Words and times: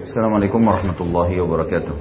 Assalamualaikum 0.00 0.64
warahmatullahi 0.64 1.36
wabarakatuh. 1.44 1.94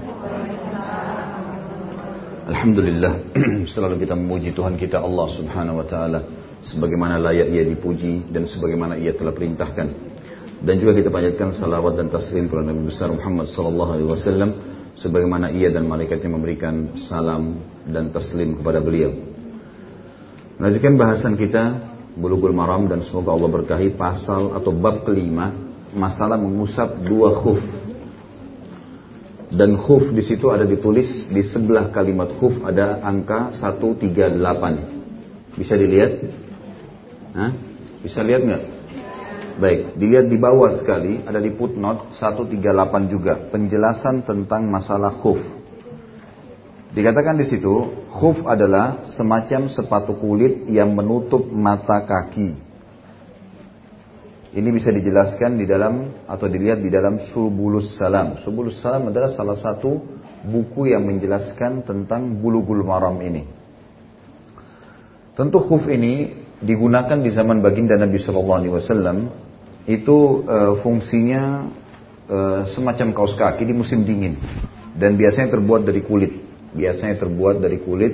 Alhamdulillah 2.48 3.14
selalu 3.76 4.08
kita 4.08 4.16
memuji 4.16 4.56
Tuhan 4.56 4.80
kita 4.80 5.04
Allah 5.04 5.28
Subhanahu 5.36 5.84
wa 5.84 5.88
taala 5.88 6.24
sebagaimana 6.64 7.20
layak 7.20 7.52
ia 7.52 7.68
dipuji 7.68 8.24
dan 8.32 8.48
sebagaimana 8.48 8.96
ia 8.96 9.12
telah 9.12 9.36
perintahkan. 9.36 9.88
Dan 10.64 10.80
juga 10.80 10.96
kita 10.96 11.12
panjatkan 11.12 11.52
salawat 11.52 12.00
dan 12.00 12.08
taslim 12.08 12.48
kepada 12.48 12.72
Nabi 12.72 12.88
besar 12.88 13.12
Muhammad 13.12 13.52
sallallahu 13.52 13.92
alaihi 13.92 14.08
wasallam 14.08 14.50
sebagaimana 14.96 15.52
ia 15.52 15.68
dan 15.68 15.84
malaikatnya 15.84 16.32
memberikan 16.32 16.96
salam 17.04 17.60
dan 17.84 18.16
taslim 18.16 18.64
kepada 18.64 18.80
beliau. 18.80 19.12
Melanjutkan 20.56 20.96
bahasan 20.96 21.36
kita 21.36 21.64
Bulughul 22.16 22.56
Maram 22.56 22.88
dan 22.88 23.04
semoga 23.04 23.36
Allah 23.36 23.52
berkahi 23.52 23.92
pasal 24.00 24.56
atau 24.56 24.72
bab 24.72 25.04
kelima 25.04 25.52
masalah 25.92 26.40
mengusap 26.40 27.02
dua 27.04 27.36
khuf 27.44 27.79
dan 29.50 29.82
khuf 29.82 30.14
di 30.14 30.22
situ 30.22 30.54
ada 30.54 30.62
ditulis 30.62 31.26
di 31.26 31.42
sebelah 31.42 31.90
kalimat 31.90 32.30
khuf 32.38 32.54
ada 32.62 33.02
angka 33.02 33.50
138. 33.58 35.58
Bisa 35.58 35.74
dilihat? 35.74 36.12
Hah? 37.34 37.52
Bisa 38.06 38.22
lihat 38.22 38.46
nggak? 38.46 38.64
Baik, 39.60 40.00
dilihat 40.00 40.30
di 40.30 40.38
bawah 40.38 40.78
sekali 40.78 41.26
ada 41.26 41.42
di 41.42 41.52
footnote 41.58 42.14
138 42.16 43.12
juga 43.12 43.50
penjelasan 43.50 44.24
tentang 44.24 44.70
masalah 44.70 45.18
khuf. 45.18 45.42
Dikatakan 46.94 47.38
di 47.38 47.46
situ, 47.50 48.06
khuf 48.10 48.46
adalah 48.46 49.04
semacam 49.04 49.68
sepatu 49.68 50.14
kulit 50.18 50.70
yang 50.70 50.94
menutup 50.94 51.50
mata 51.50 52.06
kaki 52.06 52.69
ini 54.50 54.70
bisa 54.74 54.90
dijelaskan 54.90 55.62
di 55.62 55.70
dalam 55.70 56.26
atau 56.26 56.50
dilihat 56.50 56.82
di 56.82 56.90
dalam 56.90 57.22
Subulus 57.30 57.94
Salam. 57.94 58.42
Subulus 58.42 58.82
Salam 58.82 59.14
adalah 59.14 59.30
salah 59.30 59.54
satu 59.54 60.02
buku 60.42 60.90
yang 60.90 61.06
menjelaskan 61.06 61.86
tentang 61.86 62.42
bulu-bulu 62.42 62.82
maram 62.82 63.14
ini. 63.22 63.46
Tentu 65.38 65.62
khuf 65.62 65.86
ini 65.88 66.34
digunakan 66.60 67.16
di 67.16 67.30
zaman 67.32 67.64
baginda 67.64 67.96
Nabi 67.96 68.20
Shallallahu 68.20 68.60
Alaihi 68.60 68.74
Wasallam 68.76 69.18
itu 69.88 70.44
e, 70.44 70.58
fungsinya 70.84 71.44
e, 72.28 72.38
semacam 72.76 73.16
kaos 73.16 73.40
kaki 73.40 73.64
di 73.64 73.72
musim 73.72 74.04
dingin 74.04 74.36
dan 74.98 75.16
biasanya 75.16 75.56
terbuat 75.56 75.88
dari 75.88 76.04
kulit. 76.04 76.34
Biasanya 76.70 77.18
terbuat 77.18 77.64
dari 77.64 77.80
kulit 77.82 78.14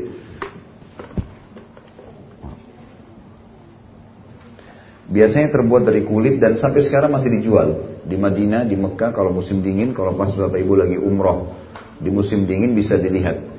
Biasanya 5.05 5.53
terbuat 5.53 5.85
dari 5.85 6.01
kulit 6.01 6.41
dan 6.41 6.57
sampai 6.57 6.81
sekarang 6.81 7.13
masih 7.13 7.29
dijual. 7.29 8.01
Di 8.05 8.17
Madinah, 8.17 8.65
di 8.65 8.73
Mekah 8.73 9.13
kalau 9.13 9.29
musim 9.29 9.61
dingin, 9.61 9.93
kalau 9.93 10.17
pas 10.17 10.33
Bapak 10.33 10.57
Ibu 10.57 10.73
lagi 10.73 10.97
umroh. 10.97 11.53
Di 12.01 12.09
musim 12.09 12.49
dingin 12.49 12.73
bisa 12.73 12.97
dilihat. 12.97 13.55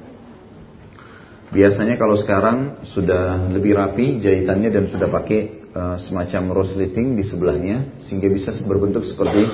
Biasanya 1.54 1.94
kalau 1.94 2.18
sekarang 2.18 2.82
sudah 2.82 3.46
lebih 3.54 3.78
rapi 3.78 4.18
jahitannya 4.18 4.74
dan 4.74 4.90
sudah 4.90 5.06
pakai 5.06 5.70
uh, 5.70 5.96
semacam 6.02 6.58
resleting 6.58 7.14
di 7.14 7.22
sebelahnya 7.22 8.02
sehingga 8.02 8.26
bisa 8.26 8.50
berbentuk 8.66 9.06
seperti 9.06 9.46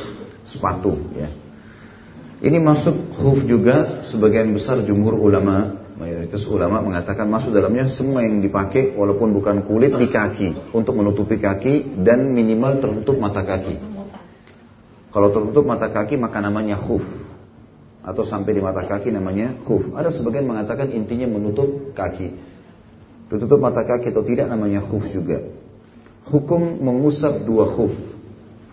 sepatu 0.48 0.97
ya. 1.13 1.29
Ini 2.43 2.59
masuk 2.59 3.15
huf 3.23 3.39
juga 3.47 4.03
sebagian 4.09 4.51
besar 4.51 4.83
jumhur 4.83 5.15
ulama 5.15 5.81
mayoritas 6.03 6.42
ulama 6.50 6.83
mengatakan 6.83 7.31
masuk 7.31 7.55
dalamnya 7.55 7.86
semua 7.95 8.27
yang 8.27 8.42
dipakai 8.42 8.98
walaupun 8.98 9.31
bukan 9.31 9.62
kulit 9.62 9.95
di 9.95 10.11
kaki 10.11 10.75
untuk 10.75 10.98
menutupi 10.98 11.39
kaki 11.39 12.03
dan 12.03 12.34
minimal 12.34 12.83
tertutup 12.83 13.22
mata 13.22 13.47
kaki. 13.47 13.78
Kalau 15.14 15.30
tertutup 15.30 15.62
mata 15.62 15.86
kaki 15.86 16.19
maka 16.19 16.42
namanya 16.42 16.83
khuf 16.83 17.06
atau 18.03 18.27
sampai 18.27 18.50
di 18.58 18.62
mata 18.64 18.83
kaki 18.83 19.14
namanya 19.14 19.62
khuf. 19.62 19.95
Ada 19.95 20.11
sebagian 20.11 20.42
mengatakan 20.42 20.91
intinya 20.91 21.30
menutup 21.30 21.95
kaki. 21.95 22.34
Tertutup 23.30 23.62
mata 23.62 23.86
kaki 23.86 24.11
atau 24.11 24.27
tidak 24.27 24.50
namanya 24.50 24.83
khuf 24.83 25.07
juga. 25.07 25.39
Hukum 26.27 26.83
mengusap 26.83 27.46
dua 27.46 27.70
khuf. 27.70 27.95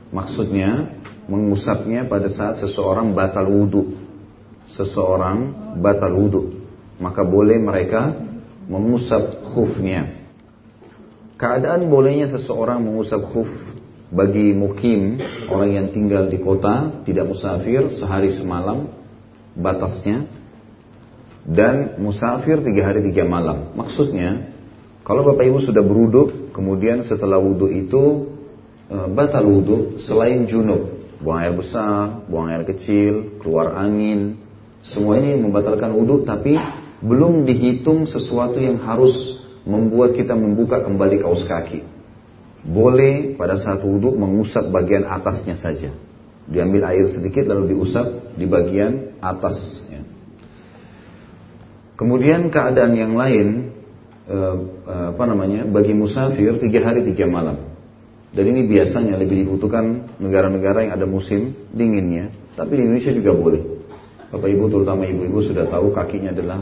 Maksudnya 0.10 0.98
mengusapnya 1.30 2.10
pada 2.10 2.26
saat 2.34 2.58
seseorang 2.58 3.14
batal 3.14 3.46
wudhu. 3.46 3.94
Seseorang 4.74 5.38
batal 5.78 6.18
wudhu 6.18 6.59
maka 7.00 7.24
boleh 7.24 7.58
mereka 7.58 8.14
mengusap 8.70 9.42
khufnya. 9.56 10.20
Keadaan 11.40 11.88
bolehnya 11.88 12.28
seseorang 12.30 12.84
mengusap 12.84 13.32
khuf 13.32 13.48
bagi 14.12 14.52
mukim, 14.52 15.18
orang 15.48 15.70
yang 15.74 15.88
tinggal 15.96 16.28
di 16.28 16.38
kota, 16.44 17.06
tidak 17.08 17.32
musafir, 17.32 17.96
sehari 17.96 18.36
semalam, 18.36 18.92
batasnya, 19.56 20.28
dan 21.48 21.98
musafir 21.98 22.60
tiga 22.62 22.92
hari 22.92 23.06
tiga 23.08 23.24
malam. 23.24 23.72
Maksudnya, 23.74 24.52
kalau 25.08 25.24
Bapak 25.26 25.48
Ibu 25.48 25.60
sudah 25.64 25.82
beruduk, 25.82 26.52
kemudian 26.52 27.02
setelah 27.08 27.40
wudhu 27.40 27.72
itu 27.72 28.36
e, 28.92 28.98
batal 29.16 29.48
wudhu 29.48 29.98
selain 30.02 30.46
junub, 30.46 31.16
buang 31.24 31.40
air 31.40 31.56
besar, 31.56 32.26
buang 32.28 32.52
air 32.52 32.68
kecil, 32.68 33.40
keluar 33.40 33.74
angin, 33.80 34.38
semua 34.84 35.18
ini 35.18 35.40
membatalkan 35.40 35.96
wudhu, 35.96 36.28
tapi 36.28 36.60
belum 37.00 37.48
dihitung 37.48 38.08
sesuatu 38.08 38.60
yang 38.60 38.84
harus 38.84 39.40
membuat 39.64 40.16
kita 40.16 40.36
membuka 40.36 40.84
kembali 40.84 41.24
kaos 41.24 41.48
kaki. 41.48 41.84
Boleh 42.60 43.40
pada 43.40 43.56
saat 43.56 43.80
wudhu 43.84 44.20
mengusap 44.20 44.68
bagian 44.68 45.08
atasnya 45.08 45.56
saja. 45.56 45.96
Diambil 46.50 46.84
air 46.92 47.08
sedikit 47.08 47.48
lalu 47.48 47.78
diusap 47.78 48.36
di 48.36 48.44
bagian 48.50 49.16
atas. 49.24 49.86
Kemudian 52.00 52.48
keadaan 52.48 52.96
yang 52.96 53.20
lain, 53.20 53.76
eh, 54.24 54.56
eh, 54.88 55.08
apa 55.12 55.24
namanya, 55.28 55.68
bagi 55.68 55.92
musafir 55.92 56.56
tiga 56.56 56.80
hari 56.88 57.04
tiga 57.04 57.28
malam. 57.28 57.60
Dan 58.32 58.56
ini 58.56 58.72
biasanya 58.72 59.20
lebih 59.20 59.44
dibutuhkan 59.44 60.16
negara-negara 60.16 60.88
yang 60.88 60.96
ada 60.96 61.04
musim 61.04 61.52
dinginnya. 61.76 62.32
Tapi 62.56 62.72
di 62.80 62.82
Indonesia 62.88 63.12
juga 63.12 63.36
boleh. 63.36 63.64
Bapak 64.32 64.48
Ibu 64.48 64.72
terutama 64.72 65.04
ibu-ibu 65.10 65.44
sudah 65.44 65.68
tahu 65.68 65.92
kakinya 65.92 66.32
adalah 66.32 66.62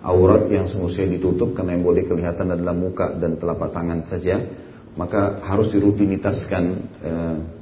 aurat 0.00 0.48
yang 0.48 0.64
semestinya 0.64 1.16
ditutup 1.16 1.52
karena 1.52 1.76
yang 1.76 1.84
boleh 1.84 2.08
kelihatan 2.08 2.56
adalah 2.56 2.72
muka 2.72 3.12
dan 3.20 3.36
telapak 3.36 3.72
tangan 3.72 4.00
saja, 4.04 4.40
maka 4.96 5.44
harus 5.44 5.68
dirutinitaskan 5.70 6.64
e, 7.00 7.12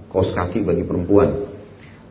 kos 0.07 0.31
kaki 0.33 0.63
bagi 0.63 0.87
perempuan. 0.87 1.51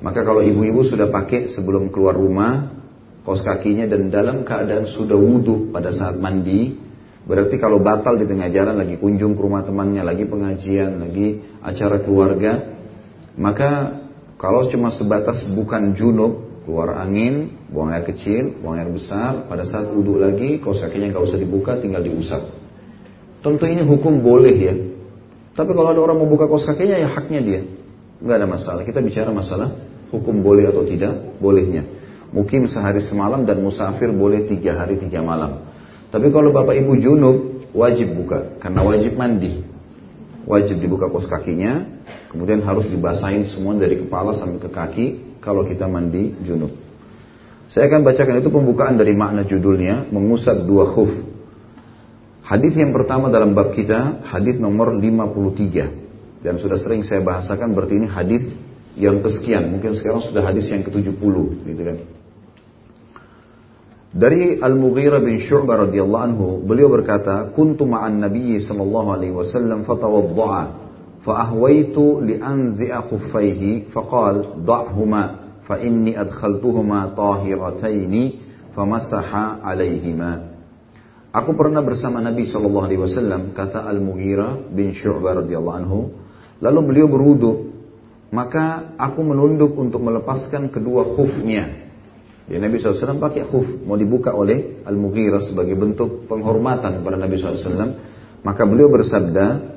Maka 0.04 0.22
kalau 0.22 0.46
ibu-ibu 0.46 0.86
sudah 0.86 1.10
pakai 1.10 1.50
sebelum 1.56 1.90
keluar 1.90 2.14
rumah 2.14 2.78
kos 3.24 3.44
kakinya 3.44 3.88
dan 3.90 4.08
dalam 4.12 4.44
keadaan 4.44 4.88
sudah 4.88 5.16
wudhu 5.16 5.72
pada 5.72 5.92
saat 5.96 6.20
mandi, 6.20 6.76
berarti 7.28 7.56
kalau 7.60 7.80
batal 7.80 8.20
di 8.20 8.28
tengah 8.28 8.52
jalan 8.52 8.78
lagi 8.78 9.00
kunjung 9.00 9.36
ke 9.36 9.42
rumah 9.42 9.64
temannya, 9.66 10.04
lagi 10.06 10.28
pengajian, 10.28 11.02
lagi 11.02 11.44
acara 11.64 12.04
keluarga, 12.04 12.78
maka 13.40 14.00
kalau 14.38 14.70
cuma 14.70 14.94
sebatas 14.94 15.50
bukan 15.50 15.98
junub, 15.98 16.62
keluar 16.64 17.02
angin, 17.02 17.57
buang 17.68 17.92
air 17.92 18.08
kecil, 18.08 18.64
buang 18.64 18.80
air 18.80 18.88
besar, 18.88 19.48
pada 19.52 19.68
saat 19.68 19.92
wudhu 19.92 20.16
lagi, 20.16 20.64
kaos 20.64 20.80
kakinya 20.80 21.12
nggak 21.12 21.24
usah 21.24 21.40
dibuka, 21.40 21.76
tinggal 21.84 22.00
diusap. 22.00 22.48
Tentu 23.44 23.64
ini 23.68 23.84
hukum 23.84 24.24
boleh 24.24 24.56
ya. 24.56 24.76
Tapi 25.58 25.72
kalau 25.74 25.90
ada 25.92 26.00
orang 26.00 26.18
mau 26.22 26.30
buka 26.30 26.48
kaos 26.48 26.64
kakinya 26.64 26.96
ya 26.96 27.10
haknya 27.12 27.40
dia. 27.44 27.62
Nggak 28.24 28.36
ada 28.40 28.48
masalah. 28.48 28.82
Kita 28.88 29.04
bicara 29.04 29.30
masalah 29.36 29.76
hukum 30.10 30.40
boleh 30.40 30.72
atau 30.72 30.88
tidak, 30.88 31.38
bolehnya. 31.44 31.84
Mungkin 32.32 32.68
sehari 32.68 33.04
semalam 33.04 33.44
dan 33.48 33.60
musafir 33.64 34.12
boleh 34.12 34.48
tiga 34.48 34.76
hari 34.80 35.00
tiga 35.00 35.24
malam. 35.24 35.68
Tapi 36.08 36.32
kalau 36.32 36.56
bapak 36.56 36.76
ibu 36.80 36.96
junub, 36.96 37.68
wajib 37.76 38.16
buka. 38.16 38.60
Karena 38.64 38.84
wajib 38.84 39.20
mandi. 39.20 39.64
Wajib 40.48 40.80
dibuka 40.80 41.12
kaos 41.12 41.28
kakinya, 41.28 41.84
kemudian 42.32 42.64
harus 42.64 42.88
dibasahin 42.88 43.44
semua 43.52 43.76
dari 43.76 44.00
kepala 44.00 44.32
sampai 44.40 44.64
ke 44.64 44.70
kaki, 44.72 45.06
kalau 45.44 45.68
kita 45.68 45.84
mandi 45.92 46.32
junub. 46.48 46.87
Saya 47.68 47.92
akan 47.92 48.08
bacakan 48.08 48.40
itu 48.40 48.48
pembukaan 48.48 48.96
dari 48.96 49.12
makna 49.12 49.44
judulnya, 49.44 50.08
mengusap 50.08 50.64
dua 50.64 50.88
khuf. 50.88 51.12
Hadis 52.48 52.80
yang 52.80 52.96
pertama 52.96 53.28
dalam 53.28 53.52
bab 53.52 53.76
kita, 53.76 54.24
hadis 54.24 54.56
nomor 54.56 54.96
53. 54.96 56.40
Dan 56.40 56.56
sudah 56.64 56.80
sering 56.80 57.04
saya 57.04 57.20
bahasakan 57.20 57.76
berarti 57.76 58.00
ini 58.00 58.08
hadis 58.08 58.48
yang 58.96 59.20
kesekian, 59.20 59.68
mungkin 59.68 60.00
sekarang 60.00 60.24
sudah 60.24 60.48
hadis 60.48 60.72
yang 60.72 60.88
ke-70 60.88 61.36
gitu 61.68 61.82
kan. 61.84 61.98
Dari 64.16 64.58
Al-Mughirah 64.64 65.20
bin 65.20 65.44
Syu'bah 65.44 65.86
radhiyallahu 65.86 66.24
anhu, 66.24 66.48
beliau 66.64 66.88
berkata, 66.88 67.52
"Kuntu 67.52 67.84
ma'an 67.84 68.24
Nabi 68.24 68.58
sallallahu 68.64 69.10
alaihi 69.12 69.36
wasallam 69.36 69.84
fatawadda'a, 69.84 70.64
fa 71.28 71.34
ahwaytu 71.52 72.24
li 72.24 72.40
anzi'a 72.40 73.04
khuffaihi, 73.12 73.92
faqal, 73.92 74.64
dha'huma." 74.64 75.47
fa 75.68 75.76
inni 75.84 76.16
adkhaltuhuma 76.16 77.12
tahirataini 77.14 78.40
famasaha 78.72 79.62
alaihima. 79.62 80.56
Aku 81.36 81.54
pernah 81.54 81.84
bersama 81.84 82.24
Nabi 82.24 82.48
Shallallahu 82.48 82.88
Alaihi 82.88 83.02
Wasallam 83.04 83.52
kata 83.52 83.84
Al 83.84 84.00
Mughira 84.00 84.58
bin 84.72 84.96
Syu'bah 84.96 85.44
radhiyallahu 85.44 85.78
anhu. 85.78 86.00
Lalu 86.64 86.80
beliau 86.88 87.08
berwudu 87.12 87.52
maka 88.32 88.96
aku 89.00 89.24
menunduk 89.24 89.76
untuk 89.76 90.04
melepaskan 90.04 90.72
kedua 90.72 91.16
khufnya. 91.16 91.88
Ya 92.48 92.64
Nabi 92.64 92.80
SAW 92.80 93.20
pakai 93.20 93.44
khuf 93.44 93.84
mau 93.84 94.00
dibuka 94.00 94.32
oleh 94.32 94.80
Al 94.88 94.96
Mughira 94.96 95.44
sebagai 95.44 95.76
bentuk 95.76 96.32
penghormatan 96.32 97.04
kepada 97.04 97.20
Nabi 97.20 97.36
SAW. 97.36 98.00
Maka 98.44 98.64
beliau 98.64 98.88
bersabda, 98.88 99.77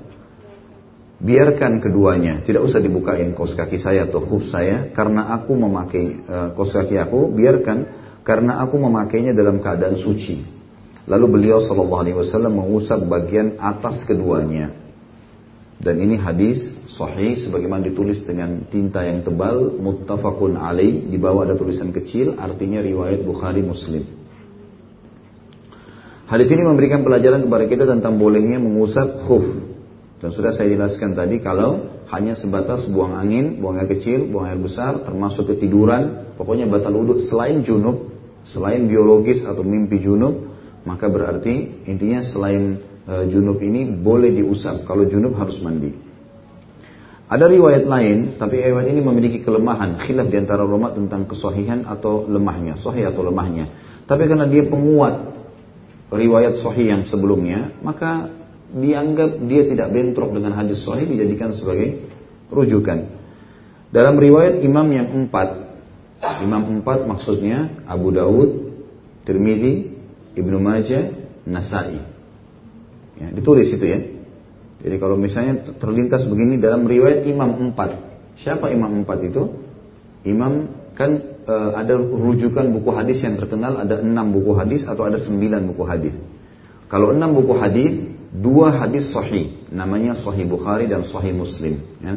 biarkan 1.21 1.85
keduanya, 1.85 2.41
tidak 2.43 2.65
usah 2.65 2.81
dibukain 2.81 3.37
kos 3.37 3.53
kaki 3.53 3.77
saya 3.77 4.09
atau 4.09 4.25
khuf 4.25 4.49
saya, 4.49 4.89
karena 4.97 5.37
aku 5.37 5.53
memakai 5.53 6.05
uh, 6.25 6.49
kos 6.57 6.73
kaki 6.73 6.97
aku, 6.97 7.29
biarkan 7.37 7.79
karena 8.25 8.65
aku 8.65 8.81
memakainya 8.81 9.37
dalam 9.37 9.61
keadaan 9.61 10.01
suci. 10.01 10.41
Lalu 11.05 11.27
beliau 11.29 11.61
Shallallahu 11.61 12.01
Alaihi 12.01 12.17
Wasallam 12.17 12.61
mengusap 12.61 13.05
bagian 13.05 13.61
atas 13.61 14.05
keduanya. 14.09 14.73
Dan 15.81 15.97
ini 15.97 16.21
hadis 16.21 16.61
sahih 16.93 17.41
sebagaimana 17.41 17.81
ditulis 17.89 18.21
dengan 18.29 18.69
tinta 18.69 19.01
yang 19.01 19.25
tebal, 19.25 19.81
muttafaqun 19.81 20.61
alaih, 20.61 21.09
di 21.09 21.17
bawah 21.17 21.49
ada 21.49 21.57
tulisan 21.57 21.89
kecil, 21.89 22.37
artinya 22.37 22.85
riwayat 22.85 23.25
Bukhari 23.25 23.65
Muslim. 23.65 24.05
Hadis 26.29 26.53
ini 26.53 26.63
memberikan 26.69 27.01
pelajaran 27.01 27.49
kepada 27.49 27.65
kita 27.65 27.85
tentang 27.89 28.21
bolehnya 28.21 28.61
mengusap 28.61 29.25
khuf. 29.25 29.70
Dan 30.21 30.37
sudah 30.37 30.53
saya 30.53 30.69
jelaskan 30.77 31.17
tadi 31.17 31.41
kalau 31.41 32.05
hanya 32.13 32.37
sebatas 32.37 32.85
buang 32.93 33.17
angin, 33.17 33.57
buang 33.57 33.81
air 33.81 33.89
kecil, 33.89 34.29
buang 34.29 34.53
air 34.53 34.61
besar, 34.61 35.01
termasuk 35.01 35.49
ketiduran, 35.49 36.37
pokoknya 36.37 36.69
batal 36.69 36.93
wudhu 36.93 37.25
selain 37.25 37.65
junub, 37.65 38.13
selain 38.45 38.85
biologis 38.85 39.49
atau 39.49 39.65
mimpi 39.65 39.97
junub, 39.97 40.53
maka 40.85 41.09
berarti 41.09 41.85
intinya 41.89 42.21
selain 42.21 42.85
e, 43.09 43.33
junub 43.33 43.65
ini 43.65 43.97
boleh 43.97 44.37
diusap. 44.37 44.85
Kalau 44.85 45.09
junub 45.09 45.41
harus 45.41 45.57
mandi. 45.65 45.97
Ada 47.31 47.47
riwayat 47.49 47.89
lain, 47.89 48.37
tapi 48.37 48.61
riwayat 48.61 48.93
ini 48.93 49.01
memiliki 49.01 49.41
kelemahan. 49.41 50.05
Khilaf 50.05 50.29
di 50.29 50.37
antara 50.37 50.69
ulama 50.69 50.93
tentang 50.93 51.25
kesohihan 51.31 51.89
atau 51.89 52.29
lemahnya. 52.29 52.77
Sahih 52.77 53.09
atau 53.09 53.25
lemahnya. 53.25 53.71
Tapi 54.05 54.27
karena 54.27 54.51
dia 54.51 54.67
penguat 54.67 55.33
riwayat 56.11 56.59
sahih 56.59 56.91
yang 56.91 57.03
sebelumnya, 57.07 57.71
maka 57.87 58.40
dianggap 58.71 59.43
dia 59.51 59.63
tidak 59.67 59.91
bentrok 59.91 60.31
dengan 60.31 60.55
hadis 60.55 60.83
sahih 60.87 61.07
dijadikan 61.11 61.55
sebagai 61.55 62.07
rujukan. 62.51 63.11
Dalam 63.91 64.15
riwayat 64.23 64.63
imam 64.63 64.87
yang 64.91 65.09
empat, 65.11 65.49
imam 66.47 66.79
empat 66.79 67.11
maksudnya 67.11 67.83
Abu 67.91 68.15
Dawud, 68.15 68.51
Tirmidzi, 69.27 69.99
Ibnu 70.39 70.59
Majah, 70.63 71.11
Nasai. 71.47 71.99
Ya, 73.19 73.29
ditulis 73.35 73.69
itu 73.75 73.85
ya. 73.85 74.01
Jadi 74.81 74.97
kalau 74.97 75.19
misalnya 75.21 75.77
terlintas 75.77 76.25
begini 76.25 76.57
dalam 76.57 76.89
riwayat 76.89 77.29
Imam 77.29 77.53
empat, 77.69 78.01
siapa 78.41 78.73
Imam 78.73 79.05
empat 79.05 79.19
itu? 79.29 79.43
Imam 80.25 80.73
kan 80.97 81.21
e, 81.45 81.55
ada 81.77 82.01
rujukan 82.01 82.65
buku 82.73 82.91
hadis 82.93 83.21
yang 83.21 83.37
terkenal 83.37 83.77
ada 83.77 84.01
enam 84.01 84.33
buku 84.33 84.57
hadis 84.57 84.89
atau 84.89 85.05
ada 85.05 85.21
sembilan 85.21 85.69
buku 85.69 85.85
hadis. 85.85 86.17
Kalau 86.89 87.13
enam 87.13 87.37
buku 87.37 87.55
hadis, 87.61 87.93
dua 88.31 88.71
hadis 88.79 89.11
sahih, 89.11 89.67
namanya 89.75 90.15
Sahih 90.23 90.47
Bukhari 90.47 90.87
dan 90.87 91.03
Sahih 91.11 91.35
Muslim. 91.35 91.83
Ya. 91.99 92.15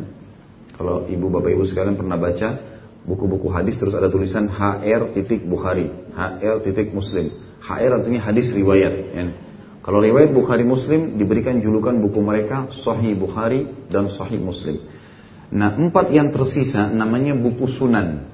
Kalau 0.78 1.06
ibu 1.10 1.30
bapak 1.30 1.54
ibu 1.54 1.66
sekalian 1.66 1.98
pernah 1.98 2.18
baca 2.18 2.58
buku-buku 3.06 3.50
hadis 3.50 3.78
terus 3.78 3.94
ada 3.94 4.10
tulisan 4.10 4.50
HR 4.50 5.14
titik 5.14 5.46
Bukhari, 5.46 5.90
HR 6.14 6.62
titik 6.62 6.94
Muslim. 6.94 7.34
HR 7.64 8.02
artinya 8.02 8.22
hadis 8.22 8.54
riwayat. 8.54 8.94
Ya. 9.14 9.24
Kalau 9.84 10.00
riwayat 10.00 10.32
Bukhari 10.32 10.64
Muslim 10.64 11.20
diberikan 11.20 11.60
julukan 11.60 11.98
buku 12.00 12.24
mereka 12.24 12.72
Sahih 12.86 13.18
Bukhari 13.18 13.68
dan 13.90 14.08
Sahih 14.14 14.40
Muslim. 14.40 14.80
Nah 15.54 15.76
empat 15.78 16.10
yang 16.10 16.34
tersisa 16.34 16.90
namanya 16.90 17.36
buku 17.36 17.68
Sunan. 17.68 18.30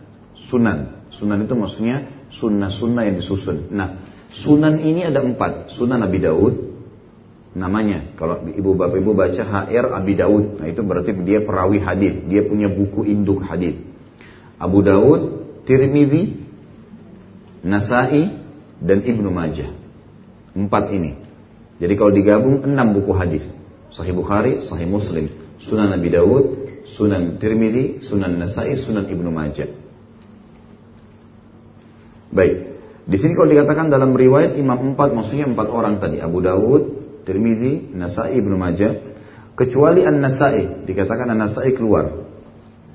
Sunan. 0.48 1.10
Sunan 1.12 1.44
itu 1.44 1.52
maksudnya 1.58 1.98
sunnah-sunnah 2.32 3.04
yang 3.10 3.16
disusun. 3.20 3.74
Nah 3.74 4.10
Sunan 4.30 4.78
ini 4.78 5.10
ada 5.10 5.26
empat. 5.26 5.74
Sunan 5.74 6.06
Abi 6.06 6.22
Daud 6.22 6.69
namanya. 7.58 8.14
Kalau 8.20 8.46
ibu 8.46 8.78
bapak 8.78 8.98
ibu 9.02 9.12
baca 9.18 9.42
HR 9.42 9.96
Abi 9.96 10.14
Daud. 10.18 10.62
Nah 10.62 10.68
itu 10.70 10.82
berarti 10.86 11.12
dia 11.26 11.42
perawi 11.42 11.82
hadis. 11.82 12.22
Dia 12.30 12.46
punya 12.46 12.70
buku 12.70 13.06
induk 13.08 13.42
hadis. 13.46 13.80
Abu 14.60 14.84
Daud, 14.84 15.22
Tirmidzi, 15.64 16.36
Nasai, 17.64 18.38
dan 18.84 19.00
Ibnu 19.02 19.30
Majah. 19.32 19.72
Empat 20.54 20.92
ini. 20.92 21.16
Jadi 21.80 21.94
kalau 21.96 22.12
digabung 22.12 22.62
enam 22.68 22.92
buku 22.92 23.16
hadis. 23.16 23.46
Sahih 23.90 24.14
Bukhari, 24.14 24.62
Sahih 24.68 24.86
Muslim, 24.86 25.32
Sunan 25.58 25.90
Nabi 25.90 26.14
Dawud, 26.14 26.46
Sunan 26.94 27.42
Tirmidzi, 27.42 28.06
Sunan 28.06 28.38
Nasai, 28.38 28.78
Sunan 28.78 29.08
Ibnu 29.10 29.32
Majah. 29.34 29.70
Baik. 32.30 32.78
Di 33.10 33.18
sini 33.18 33.34
kalau 33.34 33.50
dikatakan 33.50 33.90
dalam 33.90 34.14
riwayat 34.14 34.54
imam 34.62 34.94
empat 34.94 35.18
maksudnya 35.18 35.50
empat 35.50 35.68
orang 35.74 35.98
tadi 35.98 36.22
Abu 36.22 36.46
Dawud, 36.46 36.99
Tirmidzi, 37.26 37.96
Nasai, 37.96 38.38
Ibnu 38.40 38.56
Majah. 38.56 38.94
Kecuali 39.56 40.08
An 40.08 40.24
Nasai 40.24 40.88
dikatakan 40.88 41.34
An 41.34 41.40
Nasai 41.44 41.76
keluar. 41.76 42.28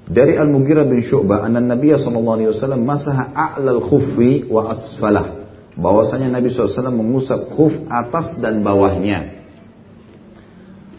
Dari 0.04 0.36
Al 0.36 0.52
Mughirah 0.52 0.84
bin 0.84 1.00
Syu'bah, 1.00 1.48
An 1.48 1.56
Nabi 1.56 1.92
sallallahu 1.96 2.36
alaihi 2.36 2.50
wasallam 2.52 2.84
masaha 2.84 3.32
a'lal 3.32 3.80
khuffi 3.84 4.48
wa 4.48 4.68
asfalah 4.68 5.44
bahwasanya 5.74 6.30
Nabi 6.30 6.54
SAW 6.54 6.94
mengusap 6.94 7.50
khuf 7.54 7.74
atas 7.90 8.38
dan 8.38 8.62
bawahnya. 8.62 9.42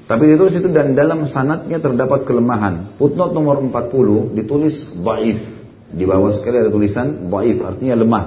Tapi 0.05 0.23
ditulis 0.29 0.53
itu 0.53 0.69
dan 0.69 0.93
dalam 0.93 1.25
sanatnya 1.25 1.81
terdapat 1.81 2.29
kelemahan. 2.29 2.93
Footnote 3.01 3.33
nomor 3.33 3.57
40 3.57 4.37
ditulis 4.37 4.93
baif. 5.01 5.41
Di 5.89 6.05
bawah 6.05 6.29
sekali 6.29 6.61
ada 6.61 6.69
tulisan 6.69 7.25
baif 7.31 7.57
artinya 7.65 7.97
lemah. 7.97 8.25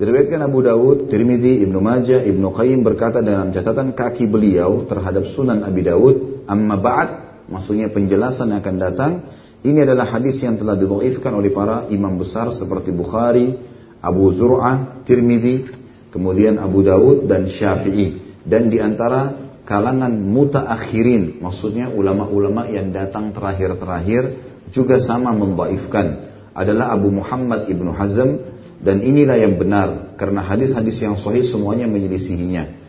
Diriwayatkan 0.00 0.40
Abu 0.40 0.64
Dawud, 0.64 1.12
Tirmidzi, 1.12 1.60
Ibnu 1.60 1.76
Majah, 1.76 2.24
Ibnu 2.24 2.56
Qayyim 2.56 2.80
berkata 2.80 3.20
dalam 3.20 3.52
catatan 3.52 3.92
kaki 3.92 4.24
beliau 4.32 4.88
terhadap 4.88 5.28
Sunan 5.36 5.60
Abi 5.60 5.84
Dawud, 5.84 6.48
amma 6.48 6.80
ba'd, 6.80 7.08
maksudnya 7.52 7.92
penjelasan 7.92 8.48
yang 8.48 8.64
akan 8.64 8.76
datang, 8.80 9.12
ini 9.60 9.84
adalah 9.84 10.08
hadis 10.08 10.40
yang 10.40 10.56
telah 10.56 10.72
didhaifkan 10.80 11.36
oleh 11.36 11.52
para 11.52 11.84
imam 11.92 12.16
besar 12.16 12.48
seperti 12.48 12.96
Bukhari, 12.96 13.60
Abu 14.00 14.32
Zur'ah, 14.32 15.04
Tirmidzi, 15.04 15.68
kemudian 16.08 16.56
Abu 16.56 16.80
Dawud 16.80 17.28
dan 17.28 17.52
Syafi'i. 17.52 18.40
Dan 18.40 18.72
di 18.72 18.80
antara 18.80 19.52
kalangan 19.68 20.16
mutaakhirin, 20.16 21.44
maksudnya 21.44 21.92
ulama-ulama 21.92 22.72
yang 22.72 22.88
datang 22.88 23.36
terakhir-terakhir 23.36 24.48
juga 24.72 24.96
sama 25.04 25.36
membaifkan 25.36 26.32
adalah 26.56 26.96
Abu 26.96 27.12
Muhammad 27.12 27.68
Ibnu 27.68 27.92
Hazm 27.92 28.49
dan 28.80 29.04
inilah 29.04 29.36
yang 29.36 29.60
benar 29.60 30.16
karena 30.16 30.40
hadis-hadis 30.40 30.96
yang 31.00 31.20
sahih 31.20 31.44
semuanya 31.48 31.84
menyelisihinya. 31.88 32.80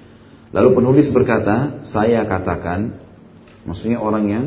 Lalu 0.52 0.70
penulis 0.76 1.08
berkata, 1.12 1.84
saya 1.88 2.28
katakan, 2.28 3.00
maksudnya 3.64 4.00
orang 4.00 4.26
yang 4.28 4.46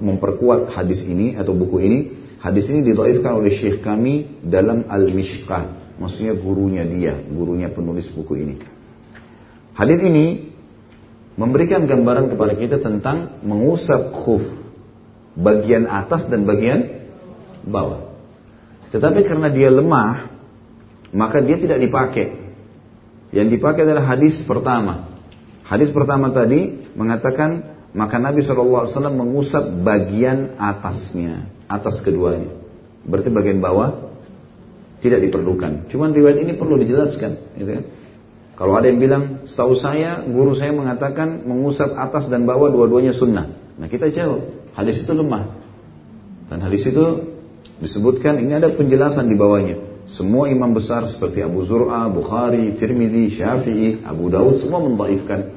memperkuat 0.00 0.72
hadis 0.72 1.04
ini 1.04 1.36
atau 1.36 1.52
buku 1.52 1.76
ini, 1.84 1.98
Hadis 2.38 2.70
ini 2.70 2.86
didoifkan 2.86 3.34
oleh 3.34 3.50
syekh 3.50 3.82
kami 3.82 4.38
dalam 4.46 4.86
Al-Mishkah. 4.86 5.98
Maksudnya 5.98 6.38
gurunya 6.38 6.86
dia, 6.86 7.18
gurunya 7.26 7.66
penulis 7.66 8.06
buku 8.14 8.38
ini. 8.38 8.54
Hadis 9.74 9.98
ini 9.98 10.54
memberikan 11.34 11.90
gambaran 11.90 12.30
kepada 12.30 12.54
kita 12.54 12.78
tentang 12.78 13.42
mengusap 13.42 14.14
khuf 14.22 14.42
bagian 15.34 15.90
atas 15.90 16.30
dan 16.30 16.46
bagian 16.46 17.10
bawah. 17.66 18.14
Tetapi 18.94 19.26
karena 19.26 19.50
dia 19.50 19.74
lemah, 19.74 20.37
maka 21.12 21.40
dia 21.40 21.56
tidak 21.56 21.78
dipakai. 21.80 22.48
Yang 23.32 23.60
dipakai 23.60 23.84
adalah 23.84 24.16
hadis 24.16 24.40
pertama. 24.48 25.12
Hadis 25.64 25.92
pertama 25.92 26.32
tadi 26.32 26.88
mengatakan 26.96 27.76
maka 27.92 28.16
Nabi 28.16 28.44
SAW 28.44 28.88
mengusap 29.12 29.84
bagian 29.84 30.56
atasnya 30.56 31.48
atas 31.68 32.00
keduanya. 32.04 32.52
Berarti 33.04 33.28
bagian 33.32 33.60
bawah 33.60 34.08
tidak 35.00 35.24
diperlukan. 35.28 35.88
Cuman 35.92 36.12
riwayat 36.12 36.40
ini 36.40 36.56
perlu 36.56 36.80
dijelaskan. 36.80 37.56
Gitu 37.56 37.70
kan? 37.70 37.84
Kalau 38.58 38.74
ada 38.74 38.90
yang 38.90 38.98
bilang, 38.98 39.46
setahu 39.46 39.78
saya, 39.78 40.26
guru 40.26 40.58
saya 40.58 40.74
mengatakan 40.74 41.46
mengusap 41.46 41.94
atas 41.94 42.26
dan 42.26 42.42
bawah 42.42 42.66
dua-duanya 42.66 43.14
sunnah. 43.14 43.54
Nah 43.78 43.86
kita 43.86 44.10
jawab, 44.10 44.50
hadis 44.74 45.06
itu 45.06 45.12
lemah. 45.14 45.54
Dan 46.50 46.66
hadis 46.66 46.82
itu 46.90 47.04
disebutkan, 47.78 48.42
ini 48.42 48.58
ada 48.58 48.74
penjelasan 48.74 49.30
di 49.30 49.38
bawahnya. 49.38 49.87
Semua 50.08 50.48
imam 50.48 50.72
besar 50.72 51.04
seperti 51.04 51.44
Abu 51.44 51.68
Zur'a, 51.68 52.08
Bukhari, 52.08 52.72
Tirmidzi, 52.80 53.36
Syafi'i, 53.36 54.00
Abu 54.08 54.32
Daud, 54.32 54.56
semua 54.56 54.80
membaifkan. 54.80 55.52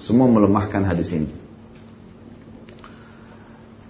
Semua 0.00 0.24
melemahkan 0.24 0.88
hadis 0.88 1.12
ini. 1.12 1.30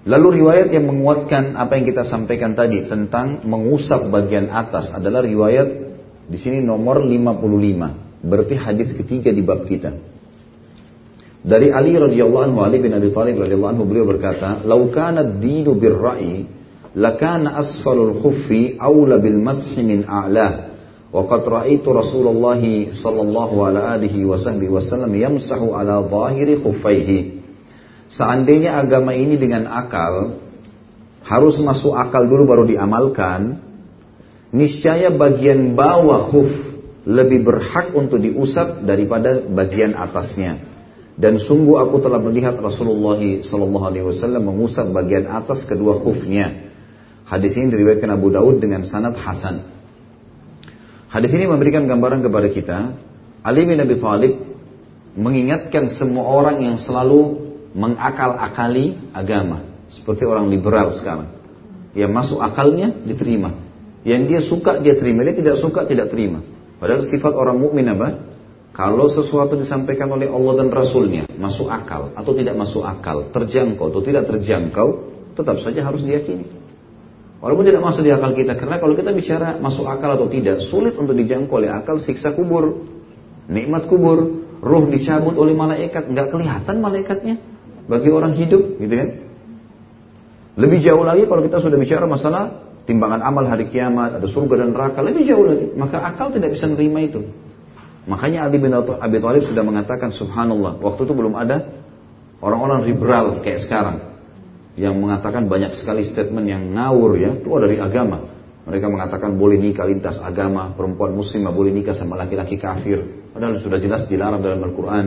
Lalu 0.05 0.43
riwayat 0.43 0.69
yang 0.69 0.85
menguatkan 0.85 1.57
apa 1.57 1.81
yang 1.81 1.87
kita 1.89 2.05
sampaikan 2.05 2.53
tadi 2.53 2.85
tentang 2.85 3.41
mengusap 3.47 4.13
bagian 4.13 4.53
atas 4.53 4.93
adalah 4.93 5.25
riwayat 5.25 5.69
di 6.29 6.37
sini 6.37 6.61
nomor 6.61 7.01
55. 7.01 8.21
Berarti 8.21 8.55
hadis 8.59 8.93
ketiga 8.93 9.33
di 9.33 9.41
bab 9.41 9.65
kita. 9.65 9.97
Dari 11.45 11.73
Ali 11.73 11.97
radhiyallahu 11.97 12.45
anhu 12.53 12.59
Ali 12.65 12.81
bin 12.81 12.93
Abi 12.93 13.13
Thalib 13.13 13.37
radhiyallahu 13.37 13.73
anhu 13.77 13.85
beliau 13.89 14.09
berkata, 14.09 14.65
"Lau 14.65 14.89
kana 14.93 15.25
ad-dinu 15.25 15.77
birra'i 15.77 16.64
lakana 16.95 17.59
asfalul 17.59 18.23
khuffi 18.23 18.79
awla 18.79 19.19
bil 19.19 19.39
mashi 19.39 19.83
min 19.83 20.07
a'lah. 20.07 20.75
Wa 21.15 21.27
qad 21.31 21.47
ra'aitu 21.47 21.95
Rasulullah 21.95 22.59
sallallahu 22.91 23.55
alaihi 23.71 24.27
wasallam 24.27 25.15
yamsahu 25.15 25.71
ala 25.75 26.03
zahiri 26.07 26.59
khuffaihi. 26.59 27.39
Seandainya 28.11 28.79
agama 28.83 29.15
ini 29.15 29.39
dengan 29.39 29.71
akal 29.71 30.43
harus 31.23 31.55
masuk 31.63 31.95
akal 31.95 32.27
dulu 32.27 32.47
baru 32.47 32.65
diamalkan, 32.67 33.63
niscaya 34.51 35.11
bagian 35.15 35.79
bawah 35.79 36.31
khuf 36.31 36.51
lebih 37.05 37.45
berhak 37.45 37.93
untuk 37.93 38.19
diusap 38.19 38.83
daripada 38.83 39.45
bagian 39.45 39.93
atasnya. 39.93 40.63
Dan 41.15 41.39
sungguh 41.39 41.79
aku 41.79 42.03
telah 42.03 42.19
melihat 42.19 42.59
Rasulullah 42.59 43.19
Wasallam 43.23 44.43
mengusap 44.51 44.91
bagian 44.91 45.31
atas 45.31 45.63
kedua 45.63 46.03
khufnya. 46.03 46.64
Hadis 47.25 47.57
ini 47.57 47.73
diriwayatkan 47.73 48.11
Abu 48.13 48.29
Daud 48.29 48.61
dengan 48.61 48.85
sanad 48.85 49.17
Hasan. 49.17 49.65
Hadis 51.09 51.33
ini 51.33 51.49
memberikan 51.49 51.89
gambaran 51.89 52.21
kepada 52.21 52.49
kita, 52.53 52.79
Ali 53.41 53.65
bin 53.65 53.81
Abi 53.81 53.97
Thalib 53.97 54.35
mengingatkan 55.17 55.89
semua 55.95 56.27
orang 56.29 56.61
yang 56.61 56.77
selalu 56.77 57.39
mengakal-akali 57.73 59.15
agama, 59.17 59.65
seperti 59.89 60.29
orang 60.29 60.53
liberal 60.53 60.93
sekarang. 61.01 61.33
Yang 61.95 62.11
masuk 62.11 62.39
akalnya 62.43 62.91
diterima, 62.93 63.57
yang 64.03 64.27
dia 64.29 64.43
suka 64.45 64.83
dia 64.83 64.99
terima, 64.99 65.23
dia 65.25 65.39
tidak 65.39 65.63
suka 65.63 65.87
tidak 65.89 66.13
terima. 66.13 66.43
Padahal 66.83 67.07
sifat 67.07 67.33
orang 67.33 67.57
mukmin 67.57 67.89
apa? 67.89 68.35
Kalau 68.75 69.07
sesuatu 69.07 69.55
disampaikan 69.55 70.11
oleh 70.11 70.27
Allah 70.27 70.67
dan 70.67 70.69
Rasulnya 70.75 71.31
masuk 71.39 71.71
akal 71.71 72.11
atau 72.19 72.33
tidak 72.35 72.59
masuk 72.59 72.83
akal, 72.83 73.31
terjangkau 73.31 73.87
atau 73.95 74.03
tidak 74.03 74.27
terjangkau, 74.27 74.89
tetap 75.39 75.63
saja 75.63 75.87
harus 75.87 76.03
diyakini. 76.03 76.64
Walaupun 77.45 77.69
tidak 77.69 77.85
masuk 77.85 78.09
di 78.09 78.09
akal 78.09 78.33
kita, 78.33 78.57
karena 78.57 78.81
kalau 78.81 78.97
kita 78.97 79.13
bicara 79.13 79.61
masuk 79.61 79.85
akal 79.85 80.17
atau 80.17 80.33
tidak, 80.33 80.65
sulit 80.65 80.97
untuk 80.97 81.13
dijangkau 81.13 81.61
oleh 81.61 81.69
akal 81.69 82.01
siksa 82.01 82.33
kubur, 82.33 82.89
nikmat 83.53 83.85
kubur, 83.85 84.49
ruh 84.65 84.85
dicabut 84.89 85.37
oleh 85.37 85.53
malaikat, 85.53 86.09
nggak 86.09 86.33
kelihatan 86.33 86.81
malaikatnya 86.81 87.37
bagi 87.85 88.09
orang 88.09 88.33
hidup, 88.33 88.81
gitu 88.81 88.95
kan? 88.97 89.09
Lebih 90.57 90.89
jauh 90.89 91.05
lagi 91.05 91.29
kalau 91.29 91.45
kita 91.45 91.61
sudah 91.61 91.77
bicara 91.77 92.09
masalah 92.09 92.65
timbangan 92.89 93.21
amal 93.21 93.45
hari 93.45 93.69
kiamat, 93.69 94.17
ada 94.17 94.25
surga 94.25 94.65
dan 94.65 94.73
neraka, 94.73 95.05
lebih 95.05 95.29
jauh 95.29 95.45
lagi, 95.45 95.69
maka 95.77 96.01
akal 96.01 96.33
tidak 96.33 96.57
bisa 96.57 96.65
menerima 96.65 97.01
itu. 97.13 97.29
Makanya 98.09 98.49
Ali 98.49 98.57
bin 98.57 98.73
Abi 98.73 99.21
Thalib 99.21 99.45
sudah 99.45 99.61
mengatakan 99.61 100.17
subhanallah, 100.17 100.81
waktu 100.81 101.05
itu 101.05 101.13
belum 101.13 101.37
ada 101.37 101.77
orang-orang 102.41 102.89
liberal 102.89 103.45
kayak 103.45 103.69
sekarang 103.69 104.14
yang 104.75 104.99
mengatakan 104.99 105.47
banyak 105.47 105.75
sekali 105.79 106.03
statement 106.03 106.47
yang 106.51 106.63
ngawur 106.75 107.15
ya, 107.19 107.33
keluar 107.39 107.67
dari 107.67 107.79
agama. 107.79 108.35
Mereka 108.65 108.87
mengatakan 108.89 109.37
boleh 109.37 109.61
nikah 109.61 109.85
lintas 109.85 110.19
agama, 110.19 110.73
perempuan 110.73 111.13
muslimah 111.13 111.53
boleh 111.53 111.71
nikah 111.71 111.93
sama 111.95 112.17
laki-laki 112.17 112.57
kafir. 112.57 113.29
Padahal 113.31 113.61
sudah 113.61 113.79
jelas 113.79 114.09
dilarang 114.09 114.41
dalam 114.41 114.65
Al-Quran. 114.65 115.05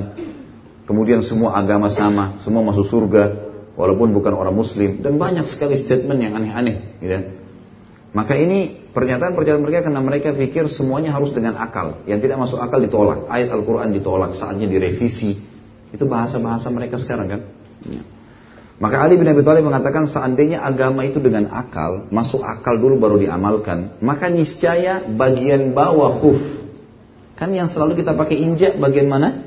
Kemudian 0.88 1.26
semua 1.26 1.58
agama 1.58 1.92
sama, 1.92 2.40
semua 2.46 2.64
masuk 2.64 2.88
surga, 2.88 3.24
walaupun 3.76 4.14
bukan 4.16 4.34
orang 4.38 4.56
muslim. 4.56 5.04
Dan 5.04 5.20
banyak 5.20 5.52
sekali 5.52 5.84
statement 5.84 6.20
yang 6.22 6.34
aneh-aneh. 6.38 7.02
Gitu. 7.02 7.18
Maka 8.16 8.34
ini 8.40 8.88
pernyataan-pernyataan 8.96 9.62
mereka 9.62 9.80
karena 9.90 10.02
mereka 10.02 10.30
pikir 10.32 10.72
semuanya 10.72 11.12
harus 11.12 11.36
dengan 11.36 11.60
akal. 11.60 12.02
Yang 12.08 12.30
tidak 12.30 12.38
masuk 12.48 12.58
akal 12.62 12.80
ditolak. 12.80 13.28
Ayat 13.28 13.52
Al-Quran 13.52 13.92
ditolak, 13.92 14.38
saatnya 14.40 14.70
direvisi. 14.70 15.38
Itu 15.92 16.08
bahasa-bahasa 16.08 16.72
mereka 16.72 16.98
sekarang 16.98 17.28
kan. 17.30 17.42
Maka 18.78 19.02
Ali 19.02 19.18
bin 19.18 19.26
Abi 19.26 19.42
Thalib 19.42 19.66
mengatakan 19.66 20.06
seandainya 20.06 20.62
agama 20.62 21.02
itu 21.02 21.18
dengan 21.18 21.50
akal, 21.50 22.06
masuk 22.14 22.46
akal 22.46 22.78
dulu 22.78 23.02
baru 23.02 23.18
diamalkan, 23.18 23.98
maka 24.06 24.30
niscaya 24.30 25.02
bagian 25.10 25.74
bawah 25.74 26.22
khuf. 26.22 26.38
Kan 27.34 27.58
yang 27.58 27.70
selalu 27.74 28.06
kita 28.06 28.14
pakai 28.14 28.38
injak 28.38 28.78
bagian 28.78 29.10
mana? 29.10 29.42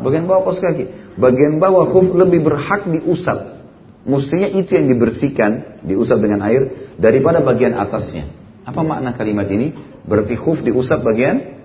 Bagian 0.00 0.24
bawah 0.24 0.48
kos 0.48 0.64
kaki. 0.64 1.16
Bagian 1.20 1.60
bawah 1.60 1.92
khuf 1.92 2.08
lebih 2.16 2.40
berhak 2.40 2.88
diusap. 2.88 3.60
Mestinya 4.08 4.48
itu 4.48 4.72
yang 4.72 4.88
dibersihkan, 4.88 5.84
diusap 5.84 6.16
dengan 6.24 6.40
air 6.48 6.96
daripada 6.96 7.44
bagian 7.44 7.76
atasnya. 7.76 8.32
Apa 8.64 8.80
makna 8.80 9.12
kalimat 9.12 9.44
ini? 9.52 9.76
Berarti 10.08 10.40
khuf 10.40 10.64
diusap 10.64 11.04
bagian 11.04 11.60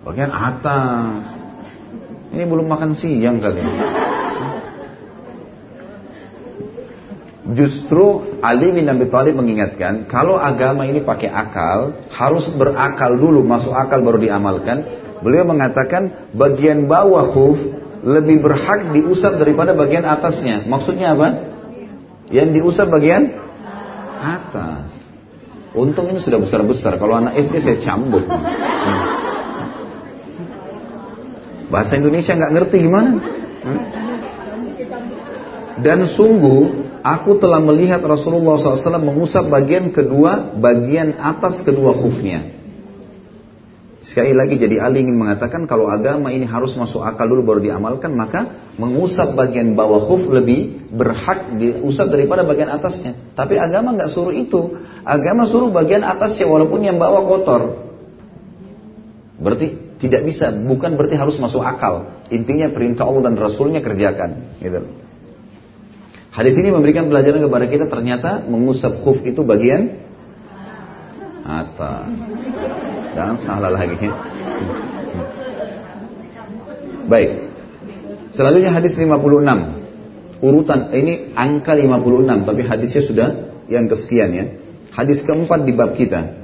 bagian 0.00 0.32
atas. 0.32 1.28
Ini 2.32 2.44
belum 2.48 2.64
makan 2.72 2.96
siang 2.96 3.36
kali. 3.36 3.60
Justru 7.46 8.34
Ali 8.42 8.74
bin 8.74 8.90
Abi 8.90 9.06
Thalib 9.06 9.38
mengingatkan, 9.38 10.10
kalau 10.10 10.34
agama 10.34 10.82
ini 10.82 11.06
pakai 11.06 11.30
akal, 11.30 12.10
harus 12.10 12.50
berakal 12.58 13.14
dulu, 13.14 13.46
masuk 13.46 13.70
akal 13.70 14.02
baru 14.02 14.18
diamalkan. 14.18 14.82
Beliau 15.22 15.46
mengatakan 15.46 16.34
bagian 16.34 16.90
bawah 16.90 17.30
khuf 17.30 17.58
lebih 18.02 18.42
berhak 18.42 18.90
diusap 18.90 19.38
daripada 19.38 19.78
bagian 19.78 20.02
atasnya. 20.02 20.66
Maksudnya 20.66 21.14
apa? 21.14 21.28
Yang 22.34 22.48
diusap 22.58 22.90
bagian 22.90 23.30
atas. 24.18 24.90
Untung 25.70 26.10
ini 26.10 26.18
sudah 26.18 26.42
besar-besar. 26.42 26.98
Kalau 26.98 27.14
anak 27.14 27.38
SD 27.46 27.62
saya 27.62 27.78
cambuk. 27.78 28.26
Bahasa 31.70 31.94
Indonesia 31.94 32.34
nggak 32.34 32.52
ngerti 32.58 32.76
gimana? 32.82 33.10
Hmm. 33.62 33.80
Dan 35.82 36.08
sungguh 36.08 36.85
Aku 37.06 37.38
telah 37.38 37.62
melihat 37.62 38.02
Rasulullah 38.02 38.58
SAW 38.58 38.98
mengusap 38.98 39.46
bagian 39.46 39.94
kedua, 39.94 40.58
bagian 40.58 41.14
atas 41.22 41.62
kedua 41.62 41.94
khufnya. 41.94 42.58
Sekali 44.02 44.34
lagi 44.34 44.58
jadi 44.58 44.82
Ali 44.82 45.06
ingin 45.06 45.14
mengatakan 45.14 45.70
kalau 45.70 45.86
agama 45.86 46.34
ini 46.34 46.46
harus 46.46 46.74
masuk 46.74 47.02
akal 47.06 47.30
dulu 47.30 47.46
baru 47.46 47.60
diamalkan, 47.62 48.10
maka 48.14 48.70
mengusap 48.74 49.38
bagian 49.38 49.78
bawah 49.78 50.02
khuf 50.02 50.26
lebih 50.30 50.90
berhak 50.94 51.54
diusap 51.54 52.10
daripada 52.10 52.42
bagian 52.42 52.74
atasnya. 52.74 53.34
Tapi 53.38 53.54
agama 53.54 53.94
nggak 53.94 54.10
suruh 54.10 54.34
itu. 54.34 54.78
Agama 55.06 55.46
suruh 55.46 55.70
bagian 55.70 56.02
atasnya 56.02 56.50
walaupun 56.50 56.82
yang 56.82 56.98
bawah 56.98 57.22
kotor. 57.22 57.62
Berarti 59.38 59.98
tidak 60.02 60.26
bisa, 60.26 60.50
bukan 60.50 60.98
berarti 60.98 61.14
harus 61.14 61.38
masuk 61.38 61.62
akal. 61.62 62.26
Intinya 62.34 62.66
perintah 62.74 63.06
Allah 63.06 63.30
dan 63.30 63.38
Rasulnya 63.38 63.78
kerjakan. 63.78 64.58
Gitu. 64.58 65.05
Hadis 66.36 66.52
ini 66.60 66.68
memberikan 66.68 67.08
pelajaran 67.08 67.48
kepada 67.48 67.64
kita 67.64 67.88
ternyata 67.88 68.44
mengusap 68.44 69.00
khuf 69.00 69.24
itu 69.24 69.40
bagian 69.40 70.04
atas. 71.48 72.12
Jangan 73.16 73.36
salah 73.40 73.72
lagi. 73.72 73.96
Baik. 77.08 77.30
Selanjutnya 78.36 78.68
hadis 78.68 78.92
56. 79.00 79.16
Urutan 80.44 80.92
ini 80.92 81.32
angka 81.32 81.72
56 81.72 82.44
tapi 82.44 82.62
hadisnya 82.68 83.02
sudah 83.08 83.28
yang 83.72 83.88
kesekian 83.88 84.30
ya. 84.36 84.44
Hadis 84.92 85.24
keempat 85.24 85.64
di 85.64 85.72
bab 85.72 85.96
kita. 85.96 86.36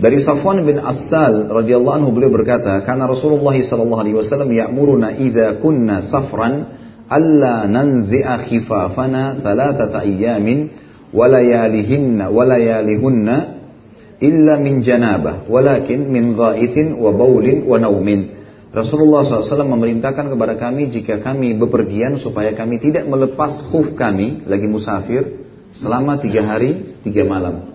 Dari 0.00 0.24
Safwan 0.24 0.64
bin 0.64 0.80
Asal 0.80 1.52
radhiyallahu 1.52 2.00
anhu 2.00 2.10
beliau 2.16 2.32
berkata, 2.32 2.80
"Karena 2.86 3.04
Rasulullah 3.04 3.52
sallallahu 3.52 4.00
alaihi 4.00 4.16
wasallam 4.16 4.48
ya'muruna 4.56 5.20
idza 5.20 5.60
kunna 5.60 6.06
safran 6.06 6.86
alla 7.08 7.64
nanzi'a 7.64 8.44
khifafana 8.46 9.40
thalathata 9.40 10.04
ayyamin 10.04 10.70
walayalihinna 11.12 12.28
walayalihunna 12.28 13.36
illa 14.20 14.54
min 14.60 14.84
janabah 14.84 15.48
walakin 15.48 16.12
min 16.12 16.36
ghaitin 16.36 17.00
wa 17.00 17.10
baulin 17.16 17.64
wa 17.64 17.80
naumin 17.80 18.38
Rasulullah 18.68 19.24
SAW 19.24 19.64
memerintahkan 19.64 20.28
kepada 20.28 20.60
kami 20.60 20.92
jika 20.92 21.24
kami 21.24 21.56
bepergian 21.56 22.20
supaya 22.20 22.52
kami 22.52 22.76
tidak 22.76 23.08
melepas 23.08 23.72
khuf 23.72 23.96
kami 23.96 24.44
lagi 24.44 24.68
musafir 24.68 25.40
selama 25.72 26.20
tiga 26.20 26.44
hari 26.44 27.00
tiga 27.00 27.24
malam. 27.24 27.72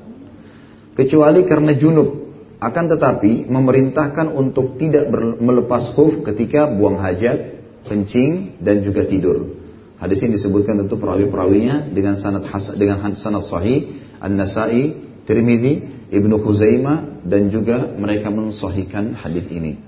Kecuali 0.94 1.50
karena 1.50 1.74
junub. 1.74 2.22
Akan 2.64 2.88
tetapi 2.88 3.52
memerintahkan 3.52 4.32
untuk 4.32 4.80
tidak 4.80 5.12
melepas 5.44 5.92
khuf 5.98 6.24
ketika 6.24 6.72
buang 6.72 6.96
hajat 6.96 7.63
kencing 7.88 8.60
dan 8.64 8.84
juga 8.84 9.04
tidur. 9.08 9.60
Hadis 10.00 10.20
ini 10.20 10.36
disebutkan 10.36 10.84
tentu 10.84 11.00
perawi-perawinya 11.00 11.94
dengan 11.96 12.20
sanad 12.20 12.44
dengan 12.76 13.16
sanad 13.16 13.48
sahih 13.48 14.04
An-Nasai, 14.20 15.00
Tirmidzi, 15.24 15.74
Ibnu 16.12 16.44
Khuzaimah 16.44 17.24
dan 17.24 17.48
juga 17.48 17.96
mereka 17.96 18.28
mensahihkan 18.28 19.16
hadis 19.16 19.48
ini. 19.48 19.80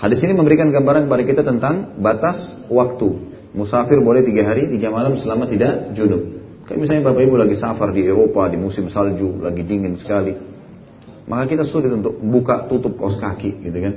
Hadis 0.00 0.24
ini 0.24 0.32
memberikan 0.32 0.72
gambaran 0.72 1.12
kepada 1.12 1.22
kita 1.28 1.42
tentang 1.44 2.00
batas 2.00 2.64
waktu. 2.72 3.28
Musafir 3.52 4.00
boleh 4.00 4.24
tiga 4.24 4.48
hari, 4.48 4.72
tiga 4.72 4.88
malam 4.88 5.20
selama 5.20 5.44
tidak 5.44 5.92
junub. 5.92 6.40
Kayak 6.64 6.86
misalnya 6.86 7.02
bapak 7.12 7.22
ibu 7.26 7.36
lagi 7.36 7.56
safar 7.58 7.92
di 7.92 8.08
Eropa, 8.08 8.48
di 8.48 8.56
musim 8.56 8.88
salju, 8.88 9.42
lagi 9.42 9.60
dingin 9.66 10.00
sekali. 10.00 10.32
Maka 11.28 11.44
kita 11.50 11.68
sulit 11.68 11.92
untuk 11.92 12.16
buka 12.16 12.70
tutup 12.70 12.96
kaos 12.96 13.20
kaki 13.20 13.60
gitu 13.60 13.78
kan. 13.78 13.94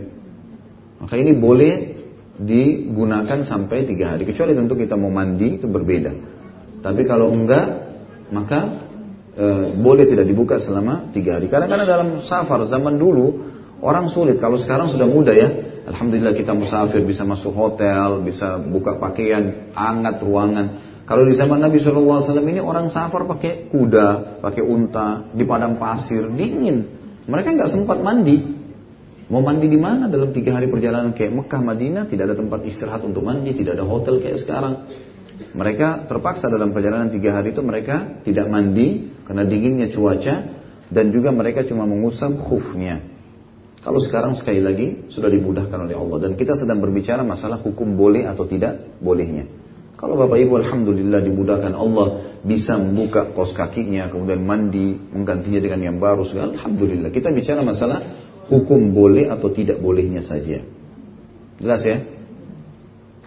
Maka 1.05 1.15
ini 1.15 1.31
boleh 1.37 2.02
digunakan 2.37 3.45
sampai 3.45 3.85
tiga 3.85 4.17
hari. 4.17 4.25
Kecuali 4.25 4.57
tentu 4.57 4.73
kita 4.73 4.97
mau 4.97 5.13
mandi 5.13 5.61
itu 5.61 5.69
berbeda. 5.69 6.11
Tapi 6.81 7.01
kalau 7.05 7.29
enggak 7.29 7.65
maka 8.33 8.59
e, 9.37 9.45
boleh 9.77 10.09
tidak 10.09 10.25
dibuka 10.25 10.57
selama 10.57 11.13
tiga 11.13 11.37
hari. 11.37 11.47
Karena 11.47 11.69
karena 11.69 11.85
dalam 11.85 12.25
safar 12.25 12.65
zaman 12.65 12.97
dulu 12.97 13.53
orang 13.85 14.09
sulit. 14.09 14.41
Kalau 14.41 14.57
sekarang 14.57 14.89
sudah 14.89 15.05
mudah 15.05 15.35
ya. 15.35 15.49
Alhamdulillah 15.83 16.31
kita 16.31 16.55
musafir 16.55 17.03
bisa 17.03 17.27
masuk 17.27 17.51
hotel, 17.51 18.23
bisa 18.23 18.55
buka 18.55 18.95
pakaian, 18.97 19.75
hangat 19.75 20.23
ruangan. 20.23 20.65
Kalau 21.03 21.27
di 21.27 21.35
zaman 21.35 21.59
Nabi 21.59 21.83
SAW 21.83 22.23
ini 22.47 22.63
orang 22.63 22.87
safar 22.87 23.27
pakai 23.27 23.67
kuda, 23.67 24.39
pakai 24.39 24.63
unta, 24.63 25.27
di 25.35 25.43
padang 25.43 25.75
pasir, 25.75 26.31
dingin. 26.31 26.87
Mereka 27.27 27.59
nggak 27.59 27.71
sempat 27.75 27.99
mandi. 27.99 28.52
Mau 29.33 29.41
mandi 29.41 29.65
di 29.65 29.81
mana 29.81 30.05
dalam 30.05 30.29
tiga 30.29 30.53
hari 30.53 30.69
perjalanan 30.69 31.09
kayak 31.09 31.33
Mekah, 31.33 31.57
Madinah, 31.65 32.05
tidak 32.05 32.29
ada 32.29 32.35
tempat 32.37 32.69
istirahat 32.69 33.01
untuk 33.01 33.25
mandi, 33.25 33.49
tidak 33.57 33.81
ada 33.81 33.85
hotel 33.89 34.21
kayak 34.21 34.45
sekarang. 34.45 34.85
Mereka 35.57 36.05
terpaksa 36.05 36.53
dalam 36.53 36.69
perjalanan 36.69 37.09
tiga 37.09 37.33
hari 37.33 37.49
itu 37.49 37.65
mereka 37.65 38.21
tidak 38.21 38.45
mandi 38.45 39.09
karena 39.25 39.41
dinginnya 39.41 39.89
cuaca 39.89 40.35
dan 40.93 41.09
juga 41.09 41.33
mereka 41.33 41.65
cuma 41.65 41.89
mengusap 41.89 42.45
khufnya. 42.45 43.01
Kalau 43.81 43.97
sekarang 44.05 44.37
sekali 44.37 44.61
lagi 44.61 45.09
sudah 45.09 45.33
dimudahkan 45.33 45.81
oleh 45.81 45.97
Allah 45.97 46.29
dan 46.29 46.37
kita 46.37 46.53
sedang 46.53 46.77
berbicara 46.77 47.25
masalah 47.25 47.57
hukum 47.57 47.97
boleh 47.97 48.29
atau 48.29 48.45
tidak 48.45 49.01
bolehnya. 49.01 49.49
Kalau 49.97 50.13
Bapak 50.13 50.37
Ibu 50.45 50.61
Alhamdulillah 50.61 51.25
dimudahkan 51.25 51.73
Allah 51.73 52.37
bisa 52.45 52.77
membuka 52.77 53.33
kos 53.33 53.49
kakinya 53.57 54.13
kemudian 54.13 54.45
mandi 54.45 54.93
menggantinya 54.93 55.57
dengan 55.57 55.79
yang 55.89 55.97
baru 55.97 56.21
segala 56.29 56.53
Alhamdulillah 56.53 57.09
kita 57.09 57.33
bicara 57.33 57.65
masalah 57.65 58.22
hukum 58.47 58.91
boleh 58.91 59.31
atau 59.31 59.51
tidak 59.51 59.79
bolehnya 59.79 60.19
saja. 60.23 60.63
Jelas 61.59 61.81
ya? 61.85 61.97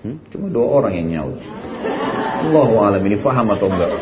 Hmm? 0.05 0.21
Cuma 0.29 0.53
dua 0.53 0.67
orang 0.83 0.93
yang 0.99 1.09
nyaut. 1.09 1.41
Allah 2.47 2.71
alam 2.93 3.03
ini 3.07 3.17
faham 3.19 3.49
atau 3.51 3.67
enggak? 3.73 3.93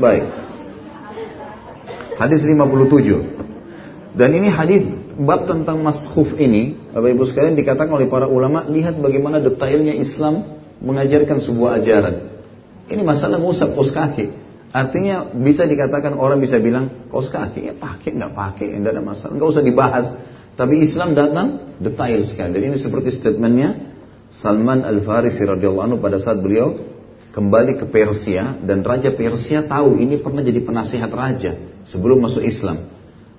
Baik. 0.00 0.24
Hadis 2.16 2.40
57. 2.44 4.16
Dan 4.16 4.30
ini 4.36 4.48
hadis 4.52 4.84
bab 5.16 5.48
tentang 5.48 5.80
maskhuf 5.80 6.36
ini, 6.36 6.76
Bapak 6.92 7.08
Ibu 7.16 7.22
sekalian 7.32 7.56
dikatakan 7.56 7.92
oleh 7.92 8.08
para 8.08 8.28
ulama, 8.28 8.64
lihat 8.68 9.00
bagaimana 9.00 9.40
detailnya 9.40 9.96
Islam 9.96 10.60
mengajarkan 10.80 11.40
sebuah 11.40 11.80
ajaran. 11.80 12.14
Ini 12.88 13.02
masalah 13.04 13.40
musab 13.40 13.72
kos. 13.72 13.92
Artinya 14.72 15.28
bisa 15.36 15.68
dikatakan 15.68 16.16
orang 16.16 16.40
bisa 16.40 16.56
bilang 16.56 17.08
kaos 17.12 17.28
kaki 17.28 17.68
ya 17.68 17.74
pakai 17.76 18.16
nggak 18.16 18.32
pakai 18.32 18.72
tidak 18.72 18.96
ada 18.96 19.02
masalah 19.04 19.32
nggak 19.36 19.50
usah 19.52 19.64
dibahas. 19.64 20.06
Tapi 20.52 20.84
Islam 20.84 21.12
datang 21.12 21.76
detail 21.80 22.20
sekali. 22.24 22.56
Dan 22.56 22.62
ini 22.72 22.78
seperti 22.80 23.12
statementnya 23.12 23.92
Salman 24.32 24.84
Al 24.84 25.04
Farisi 25.04 25.44
radhiyallahu 25.44 25.84
anhu 25.92 25.98
pada 26.00 26.16
saat 26.16 26.40
beliau 26.40 26.88
kembali 27.36 27.84
ke 27.84 27.86
Persia 27.88 28.60
dan 28.64 28.80
Raja 28.80 29.12
Persia 29.12 29.64
tahu 29.68 30.00
ini 30.00 30.20
pernah 30.20 30.40
jadi 30.40 30.60
penasihat 30.64 31.08
raja 31.12 31.52
sebelum 31.84 32.24
masuk 32.24 32.40
Islam. 32.40 32.88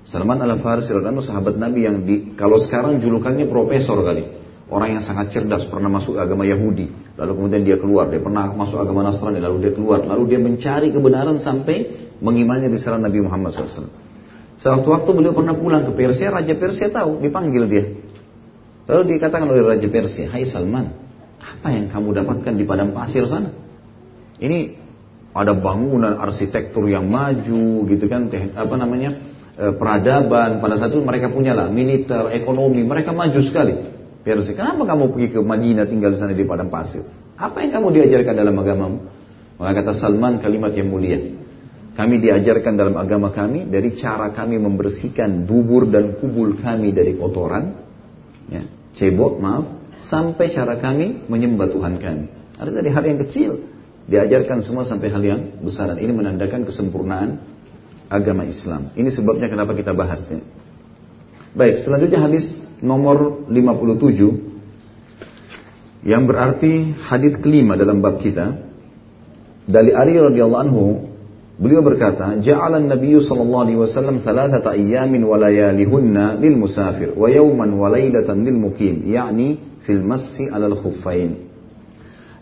Salman 0.05 0.37
Al 0.37 0.61
Farisi 0.61 0.93
radhiyallahu 0.93 1.17
anhu 1.17 1.25
sahabat 1.25 1.55
Nabi 1.57 1.79
yang 1.81 2.05
di 2.05 2.37
kalau 2.37 2.61
sekarang 2.61 3.01
julukannya 3.01 3.49
profesor 3.49 4.05
kali. 4.05 4.42
Orang 4.73 4.97
yang 4.97 5.05
sangat 5.05 5.29
cerdas 5.29 5.69
pernah 5.69 5.85
masuk 5.85 6.17
agama 6.17 6.49
Yahudi, 6.49 6.89
lalu 7.13 7.31
kemudian 7.37 7.61
dia 7.61 7.77
keluar. 7.77 8.09
Dia 8.09 8.17
pernah 8.17 8.49
masuk 8.57 8.81
agama 8.81 9.05
Nasrani, 9.05 9.37
lalu 9.37 9.69
dia 9.69 9.73
keluar. 9.77 10.01
Lalu 10.01 10.33
dia 10.33 10.39
mencari 10.41 10.89
kebenaran 10.89 11.37
sampai 11.37 12.09
mengimani 12.17 12.73
risalah 12.73 12.97
Nabi 12.97 13.21
Muhammad 13.21 13.53
SAW. 13.53 13.93
Sewaktu 14.57 14.87
waktu 14.89 15.09
beliau 15.13 15.37
pernah 15.37 15.53
pulang 15.53 15.85
ke 15.85 15.93
Persia, 15.93 16.33
Raja 16.33 16.57
Persia 16.57 16.89
tahu, 16.89 17.21
dipanggil 17.21 17.69
dia. 17.69 17.85
Lalu 18.89 19.13
dikatakan 19.13 19.45
oleh 19.45 19.61
Raja 19.61 19.85
Persia, 19.93 20.33
Hai 20.33 20.49
Salman, 20.49 20.89
apa 21.37 21.69
yang 21.69 21.93
kamu 21.93 22.25
dapatkan 22.25 22.53
di 22.57 22.65
padang 22.65 22.97
pasir 22.97 23.29
sana? 23.29 23.53
Ini 24.41 24.73
ada 25.37 25.53
bangunan 25.53 26.17
arsitektur 26.17 26.89
yang 26.89 27.05
maju 27.13 27.85
gitu 27.93 28.09
kan, 28.09 28.25
apa 28.57 28.73
namanya, 28.73 29.21
eh, 29.53 29.73
peradaban. 29.77 30.57
Pada 30.65 30.81
saat 30.81 30.97
itu 30.97 31.05
mereka 31.05 31.29
punya 31.29 31.53
lah, 31.53 31.69
militer, 31.69 32.33
ekonomi, 32.33 32.81
mereka 32.81 33.13
maju 33.13 33.37
sekali. 33.37 33.92
Persia. 34.23 34.55
Kenapa 34.55 34.87
kamu 34.87 35.11
pergi 35.11 35.27
ke 35.35 35.39
Madinah 35.43 35.85
tinggal 35.85 36.15
di 36.15 36.17
sana 36.17 36.31
di 36.31 36.47
padang 36.47 36.71
pasir? 36.71 37.03
Apa 37.35 37.59
yang 37.59 37.75
kamu 37.75 37.87
diajarkan 37.99 38.33
dalam 38.39 38.55
agamamu? 38.55 38.97
Maka 39.59 39.71
kata 39.83 39.91
Salman 39.99 40.39
kalimat 40.39 40.71
yang 40.71 40.89
mulia. 40.89 41.19
Kami 41.93 42.17
diajarkan 42.23 42.73
dalam 42.73 42.97
agama 42.97 43.29
kami 43.29 43.69
dari 43.69 43.93
cara 43.93 44.33
kami 44.33 44.57
membersihkan 44.57 45.45
dubur 45.45 45.85
dan 45.85 46.17
kubul 46.17 46.57
kami 46.57 46.89
dari 46.89 47.13
kotoran, 47.13 47.77
ya, 48.49 48.65
cebok 48.97 49.37
maaf, 49.37 49.65
sampai 50.09 50.49
cara 50.49 50.81
kami 50.81 51.29
menyembah 51.29 51.69
Tuhan 51.69 52.01
kami. 52.01 52.25
Ada 52.57 52.71
dari 52.73 52.89
hal 52.89 53.03
yang 53.05 53.19
kecil 53.21 53.51
diajarkan 54.09 54.65
semua 54.65 54.89
sampai 54.89 55.13
hal 55.13 55.21
yang 55.21 55.41
besar 55.61 55.93
dan 55.93 56.01
ini 56.01 56.11
menandakan 56.17 56.65
kesempurnaan 56.65 57.37
agama 58.09 58.43
Islam. 58.49 58.89
Ini 58.97 59.09
sebabnya 59.13 59.47
kenapa 59.47 59.77
kita 59.77 59.93
bahasnya. 59.93 60.41
Baik, 61.53 61.85
selanjutnya 61.85 62.17
hadis 62.17 62.49
nomor 62.81 63.45
57 63.45 66.01
yang 66.01 66.25
berarti 66.25 66.97
hadis 66.97 67.37
kelima 67.37 67.77
dalam 67.77 68.01
bab 68.01 68.17
kita. 68.25 68.73
Dari 69.69 69.93
Ali 69.93 70.17
radhiyallahu 70.17 70.63
anhu 70.65 71.13
beliau 71.61 71.85
berkata 71.85 72.41
ja'ala 72.41 72.81
an-nabiy 72.81 73.21
sallallahu 73.21 73.63
alaihi 73.69 73.79
wasallam 73.79 74.25
thalathata 74.25 74.73
ayyamin 74.73 75.29
wa 75.29 75.37
layalihunna 75.37 76.41
lil 76.41 76.57
musafir 76.57 77.13
wa 77.13 77.29
yawman 77.29 77.77
wa 77.77 77.85
laylatan 77.85 78.41
lil 78.41 78.57
muqim 78.57 79.05
yakni 79.05 79.61
fil 79.85 80.01
massi 80.01 80.49
'alal 80.49 80.73
khuffain. 80.73 81.53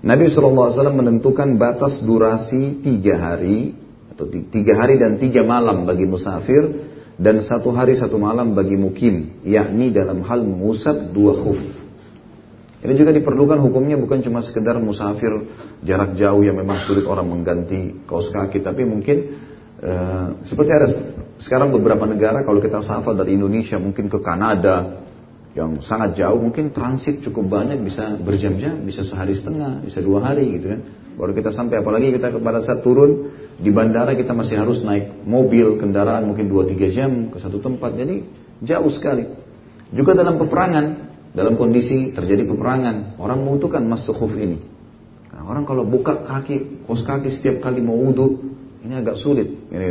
Nabi 0.02 0.34
SAW 0.34 0.74
menentukan 0.96 1.60
batas 1.60 2.00
durasi 2.02 2.80
tiga 2.80 3.20
hari 3.20 3.76
atau 4.16 4.24
tiga 4.26 4.80
hari 4.80 4.98
dan 4.98 5.20
tiga 5.20 5.44
malam 5.44 5.84
bagi 5.84 6.08
musafir 6.08 6.91
dan 7.22 7.38
satu 7.46 7.70
hari 7.70 7.94
satu 7.94 8.18
malam 8.18 8.58
bagi 8.58 8.74
mukim, 8.74 9.46
yakni 9.46 9.94
dalam 9.94 10.26
hal 10.26 10.42
mengusap 10.42 11.14
dua 11.14 11.38
khuf. 11.38 11.62
Ini 12.82 12.98
juga 12.98 13.14
diperlukan 13.14 13.62
hukumnya 13.62 13.94
bukan 13.94 14.26
cuma 14.26 14.42
sekedar 14.42 14.82
musafir 14.82 15.30
jarak 15.86 16.18
jauh 16.18 16.42
yang 16.42 16.58
memang 16.58 16.82
sulit 16.90 17.06
orang 17.06 17.30
mengganti 17.30 18.02
kaos 18.10 18.34
kaki, 18.34 18.66
tapi 18.66 18.90
mungkin 18.90 19.38
uh, 19.86 20.42
seperti 20.50 20.72
ada 20.74 20.88
sekarang 21.38 21.70
beberapa 21.70 22.10
negara 22.10 22.42
kalau 22.42 22.58
kita 22.58 22.82
safar 22.82 23.14
dari 23.14 23.38
Indonesia 23.38 23.78
mungkin 23.78 24.10
ke 24.10 24.18
Kanada 24.18 25.06
yang 25.54 25.78
sangat 25.86 26.18
jauh 26.18 26.42
mungkin 26.42 26.74
transit 26.74 27.22
cukup 27.22 27.54
banyak 27.54 27.86
bisa 27.86 28.18
berjam-jam, 28.18 28.82
bisa 28.82 29.06
sehari 29.06 29.38
setengah, 29.38 29.86
bisa 29.86 30.02
dua 30.02 30.26
hari 30.26 30.58
gitu 30.58 30.74
kan. 30.74 30.82
Baru 31.22 31.38
kita 31.38 31.54
sampai 31.54 31.86
apalagi 31.86 32.18
kita 32.18 32.34
pada 32.42 32.66
saat 32.66 32.82
turun 32.82 33.30
di 33.62 33.70
bandara 33.70 34.18
kita 34.18 34.34
masih 34.34 34.58
harus 34.58 34.82
naik 34.82 35.22
mobil, 35.22 35.78
kendaraan 35.78 36.26
mungkin 36.26 36.50
2-3 36.50 36.98
jam 36.98 37.12
ke 37.30 37.38
satu 37.38 37.62
tempat. 37.62 37.94
Jadi 37.94 38.26
jauh 38.66 38.90
sekali. 38.90 39.30
Juga 39.94 40.18
dalam 40.18 40.42
peperangan, 40.42 40.86
dalam 41.38 41.54
kondisi 41.62 42.10
terjadi 42.10 42.50
peperangan, 42.50 43.22
orang 43.22 43.46
membutuhkan 43.46 43.86
masuk 43.86 44.18
khuf 44.18 44.34
ini. 44.34 44.58
Karena 45.30 45.46
orang 45.46 45.64
kalau 45.70 45.86
buka 45.86 46.26
kaki, 46.26 46.90
kos 46.90 47.06
kaki 47.06 47.30
setiap 47.30 47.62
kali 47.62 47.86
mau 47.86 47.94
wudhu, 48.02 48.42
ini 48.82 48.98
agak 48.98 49.22
sulit. 49.22 49.48
Ini, 49.70 49.90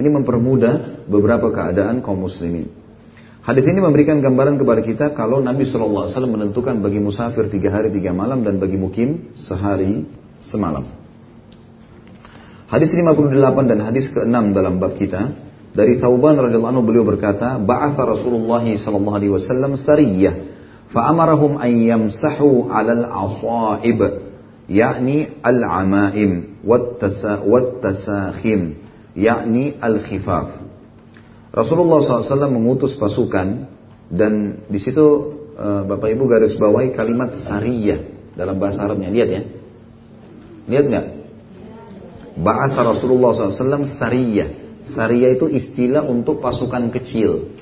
ini 0.00 0.08
mempermudah 0.08 1.04
beberapa 1.04 1.52
keadaan 1.52 2.00
kaum 2.00 2.24
muslimin. 2.24 2.72
Hadis 3.44 3.68
ini 3.68 3.84
memberikan 3.84 4.24
gambaran 4.24 4.56
kepada 4.56 4.80
kita 4.80 5.06
kalau 5.12 5.44
Nabi 5.44 5.68
SAW 5.68 6.08
menentukan 6.08 6.80
bagi 6.80 6.96
musafir 6.96 7.52
tiga 7.52 7.68
hari 7.68 7.92
tiga 7.92 8.16
malam 8.16 8.40
dan 8.40 8.56
bagi 8.56 8.80
mukim 8.80 9.36
sehari 9.36 10.08
semalam. 10.40 11.03
Hadis 12.74 12.90
58 12.90 13.70
dan 13.70 13.78
hadis 13.86 14.10
ke-6 14.10 14.50
dalam 14.50 14.82
bab 14.82 14.98
kita 14.98 15.30
dari 15.70 15.94
Thauban 16.02 16.34
radhiyallahu 16.34 16.74
anhu 16.74 16.82
beliau 16.82 17.06
berkata, 17.06 17.54
"Ba'atha 17.62 18.02
Rasulullah 18.02 18.66
sallallahu 18.66 19.14
alaihi 19.14 19.30
wasallam 19.30 19.78
sariyah 19.78 20.34
fa 20.90 21.06
amarahum 21.06 21.54
an 21.54 21.70
yamsahu 21.70 22.66
'alal 22.66 23.06
'asaib, 23.06 24.26
yakni 24.66 25.38
al-'amaim 25.38 26.58
wat-tasakhim, 26.66 28.82
yakni 29.14 29.78
al-khifaf." 29.78 30.58
Rasulullah 31.54 32.02
SAW 32.02 32.50
mengutus 32.50 32.98
pasukan 32.98 33.70
dan 34.10 34.66
di 34.66 34.82
situ 34.82 35.06
uh, 35.54 35.86
Bapak 35.86 36.10
Ibu 36.10 36.26
garis 36.26 36.58
bawahi 36.58 36.90
kalimat 36.90 37.38
sariyah 37.38 38.34
dalam 38.34 38.58
bahasa 38.58 38.82
Arabnya. 38.82 39.14
Lihat 39.14 39.28
ya. 39.30 39.42
Lihat 40.66 40.86
nggak? 40.90 41.23
Ba'atha 42.34 42.82
Rasulullah 42.82 43.30
SAW 43.34 43.86
sariyah. 43.94 44.48
Sariyah 44.90 45.30
itu 45.38 45.46
istilah 45.46 46.02
untuk 46.02 46.42
pasukan 46.42 46.90
kecil. 46.90 47.54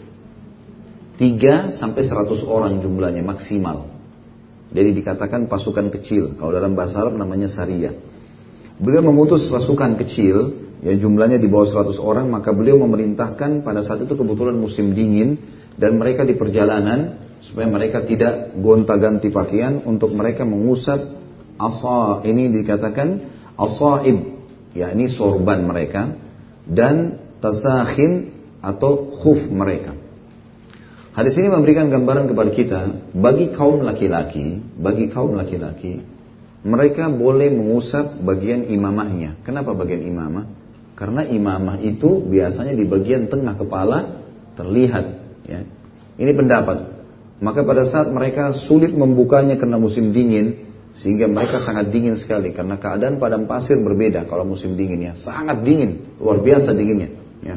3 1.20 1.76
sampai 1.76 2.02
100 2.02 2.40
orang 2.48 2.80
jumlahnya 2.80 3.20
maksimal. 3.20 3.92
Jadi 4.72 4.96
dikatakan 4.96 5.46
pasukan 5.46 5.92
kecil. 5.92 6.40
Kalau 6.40 6.50
dalam 6.56 6.72
bahasa 6.72 7.04
Arab 7.04 7.20
namanya 7.20 7.52
sariyah. 7.52 7.92
Beliau 8.80 9.04
memutus 9.04 9.44
pasukan 9.52 10.00
kecil 10.00 10.64
yang 10.82 10.98
jumlahnya 10.98 11.36
di 11.38 11.46
bawah 11.46 11.84
100 11.84 12.00
orang, 12.00 12.26
maka 12.32 12.50
beliau 12.50 12.80
memerintahkan 12.80 13.62
pada 13.62 13.84
saat 13.84 14.02
itu 14.02 14.16
kebetulan 14.16 14.56
musim 14.56 14.96
dingin 14.96 15.38
dan 15.76 16.00
mereka 16.00 16.24
di 16.24 16.34
perjalanan 16.34 17.20
supaya 17.44 17.68
mereka 17.68 18.08
tidak 18.08 18.56
gonta-ganti 18.58 19.28
pakaian 19.28 19.84
untuk 19.84 20.10
mereka 20.16 20.48
mengusap 20.48 21.20
asa 21.60 22.24
ini 22.24 22.50
dikatakan 22.50 23.28
asaib 23.60 24.31
yakni 24.72 25.12
sorban 25.12 25.64
mereka 25.64 26.16
dan 26.68 27.20
tasakhin 27.40 28.32
atau 28.62 29.10
khuf 29.20 29.48
mereka. 29.50 29.96
Hadis 31.12 31.36
ini 31.36 31.52
memberikan 31.52 31.92
gambaran 31.92 32.30
kepada 32.32 32.50
kita 32.56 32.80
bagi 33.12 33.52
kaum 33.52 33.84
laki-laki, 33.84 34.64
bagi 34.80 35.12
kaum 35.12 35.36
laki-laki 35.36 36.12
mereka 36.62 37.10
boleh 37.10 37.50
mengusap 37.50 38.22
bagian 38.22 38.70
imamahnya. 38.70 39.42
Kenapa 39.42 39.74
bagian 39.74 40.06
imamah? 40.06 40.46
Karena 40.94 41.26
imamah 41.26 41.82
itu 41.82 42.22
biasanya 42.22 42.78
di 42.78 42.86
bagian 42.86 43.26
tengah 43.26 43.58
kepala 43.58 44.22
terlihat. 44.54 45.04
Ya. 45.42 45.66
Ini 46.22 46.30
pendapat. 46.38 47.02
Maka 47.42 47.66
pada 47.66 47.82
saat 47.90 48.14
mereka 48.14 48.54
sulit 48.70 48.94
membukanya 48.94 49.58
karena 49.58 49.74
musim 49.74 50.14
dingin, 50.14 50.71
sehingga 50.92 51.24
mereka 51.24 51.64
sangat 51.64 51.88
dingin 51.88 52.20
sekali 52.20 52.52
karena 52.52 52.76
keadaan 52.76 53.16
padang 53.16 53.48
pasir 53.48 53.80
berbeda 53.80 54.28
kalau 54.28 54.44
musim 54.44 54.76
dingin 54.76 55.12
ya, 55.12 55.12
sangat 55.16 55.64
dingin, 55.64 56.20
luar 56.20 56.44
biasa 56.44 56.76
dinginnya. 56.76 57.10
Ya. 57.40 57.56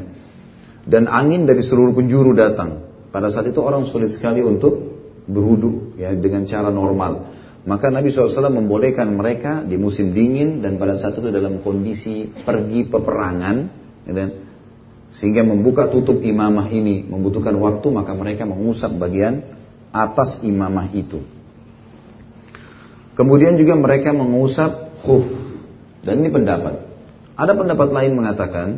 Dan 0.86 1.10
angin 1.10 1.44
dari 1.44 1.60
seluruh 1.66 1.92
penjuru 1.92 2.32
datang. 2.32 2.86
Pada 3.10 3.28
saat 3.32 3.48
itu 3.48 3.58
orang 3.60 3.88
sulit 3.90 4.14
sekali 4.14 4.40
untuk 4.40 4.96
berwudu 5.26 5.98
ya 5.98 6.14
dengan 6.14 6.46
cara 6.46 6.70
normal. 6.70 7.34
Maka 7.66 7.90
Nabi 7.90 8.14
SAW 8.14 8.46
membolehkan 8.54 9.10
mereka 9.10 9.66
di 9.66 9.74
musim 9.74 10.14
dingin 10.14 10.62
dan 10.62 10.78
pada 10.78 10.94
saat 10.94 11.18
itu 11.18 11.34
dalam 11.34 11.58
kondisi 11.66 12.30
pergi 12.30 12.86
peperangan, 12.86 13.56
ya, 14.06 14.26
sehingga 15.18 15.42
membuka 15.42 15.90
tutup 15.90 16.22
imamah 16.22 16.70
ini 16.70 17.02
membutuhkan 17.10 17.58
waktu, 17.58 17.86
maka 17.90 18.14
mereka 18.14 18.46
mengusap 18.46 18.94
bagian 18.94 19.42
atas 19.90 20.46
imamah 20.46 20.94
itu. 20.94 21.35
Kemudian 23.16 23.56
juga 23.56 23.74
mereka 23.74 24.12
mengusap 24.12 25.00
khuf. 25.00 25.24
Dan 26.04 26.22
ini 26.22 26.30
pendapat. 26.30 26.84
Ada 27.34 27.52
pendapat 27.56 27.88
lain 27.90 28.12
mengatakan, 28.14 28.68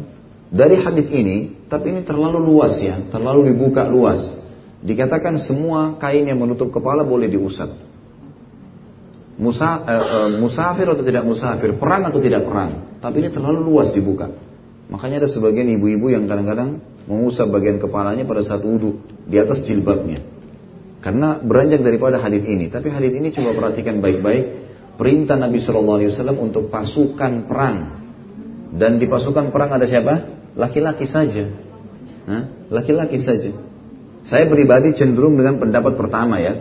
dari 0.49 0.81
hadis 0.81 1.11
ini, 1.11 1.69
tapi 1.69 1.93
ini 1.93 2.07
terlalu 2.07 2.41
luas 2.41 2.79
ya, 2.81 3.03
terlalu 3.13 3.53
dibuka 3.53 3.85
luas. 3.85 4.23
Dikatakan 4.81 5.43
semua 5.43 5.99
kain 5.99 6.25
yang 6.25 6.39
menutup 6.39 6.71
kepala 6.71 7.03
boleh 7.03 7.27
diusap 7.27 7.89
musa, 9.39 9.87
eh, 9.87 9.95
eh, 9.95 10.29
musafir 10.37 10.91
atau 10.91 11.07
tidak 11.07 11.25
musafir, 11.25 11.79
perang 11.79 12.11
atau 12.11 12.19
tidak 12.19 12.45
perang. 12.45 12.99
Tapi 12.99 13.17
ini 13.23 13.31
terlalu 13.31 13.63
luas 13.63 13.95
dibuka. 13.95 14.35
Makanya 14.91 15.25
ada 15.25 15.29
sebagian 15.31 15.71
ibu-ibu 15.79 16.11
yang 16.11 16.27
kadang-kadang 16.27 16.83
mengusap 17.07 17.47
bagian 17.55 17.79
kepalanya 17.79 18.27
pada 18.27 18.43
saat 18.43 18.61
wudhu 18.67 18.99
di 19.25 19.39
atas 19.39 19.63
jilbabnya. 19.65 20.21
Karena 20.99 21.39
beranjak 21.39 21.87
daripada 21.87 22.19
hadis 22.19 22.43
ini. 22.43 22.67
Tapi 22.69 22.91
hadis 22.91 23.15
ini 23.15 23.31
coba 23.31 23.55
perhatikan 23.55 24.03
baik-baik. 24.03 24.45
Perintah 24.99 25.39
Nabi 25.39 25.63
Shallallahu 25.63 25.99
Alaihi 26.03 26.11
Wasallam 26.11 26.39
untuk 26.43 26.75
pasukan 26.75 27.47
perang. 27.47 27.77
Dan 28.75 28.99
di 28.99 29.07
pasukan 29.07 29.55
perang 29.55 29.71
ada 29.79 29.87
siapa? 29.87 30.15
Laki-laki 30.59 31.07
saja. 31.07 31.47
Laki-laki 32.69 33.23
saja. 33.23 33.55
Saya 34.27 34.45
pribadi 34.51 34.93
cenderung 34.93 35.39
dengan 35.39 35.57
pendapat 35.57 35.95
pertama 35.95 36.43
ya. 36.43 36.59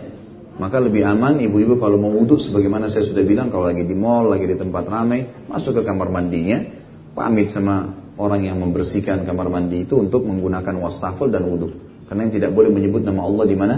Maka 0.58 0.82
lebih 0.82 1.06
aman 1.06 1.38
ibu-ibu 1.38 1.78
kalau 1.78 1.98
mau 1.98 2.10
wudhu 2.10 2.42
sebagaimana 2.42 2.90
saya 2.90 3.06
sudah 3.06 3.22
bilang 3.22 3.50
kalau 3.50 3.70
lagi 3.70 3.86
di 3.86 3.94
mall, 3.94 4.26
lagi 4.26 4.42
di 4.42 4.58
tempat 4.58 4.90
ramai, 4.90 5.46
masuk 5.46 5.78
ke 5.78 5.82
kamar 5.86 6.10
mandinya, 6.10 6.66
pamit 7.14 7.54
sama 7.54 7.94
orang 8.18 8.42
yang 8.42 8.58
membersihkan 8.58 9.22
kamar 9.22 9.46
mandi 9.46 9.86
itu 9.86 9.94
untuk 9.94 10.26
menggunakan 10.26 10.74
wastafel 10.82 11.30
dan 11.30 11.46
wudhu. 11.46 11.70
Karena 12.10 12.26
yang 12.26 12.34
tidak 12.34 12.50
boleh 12.58 12.74
menyebut 12.74 13.06
nama 13.06 13.22
Allah 13.22 13.44
di 13.46 13.54
mana? 13.54 13.76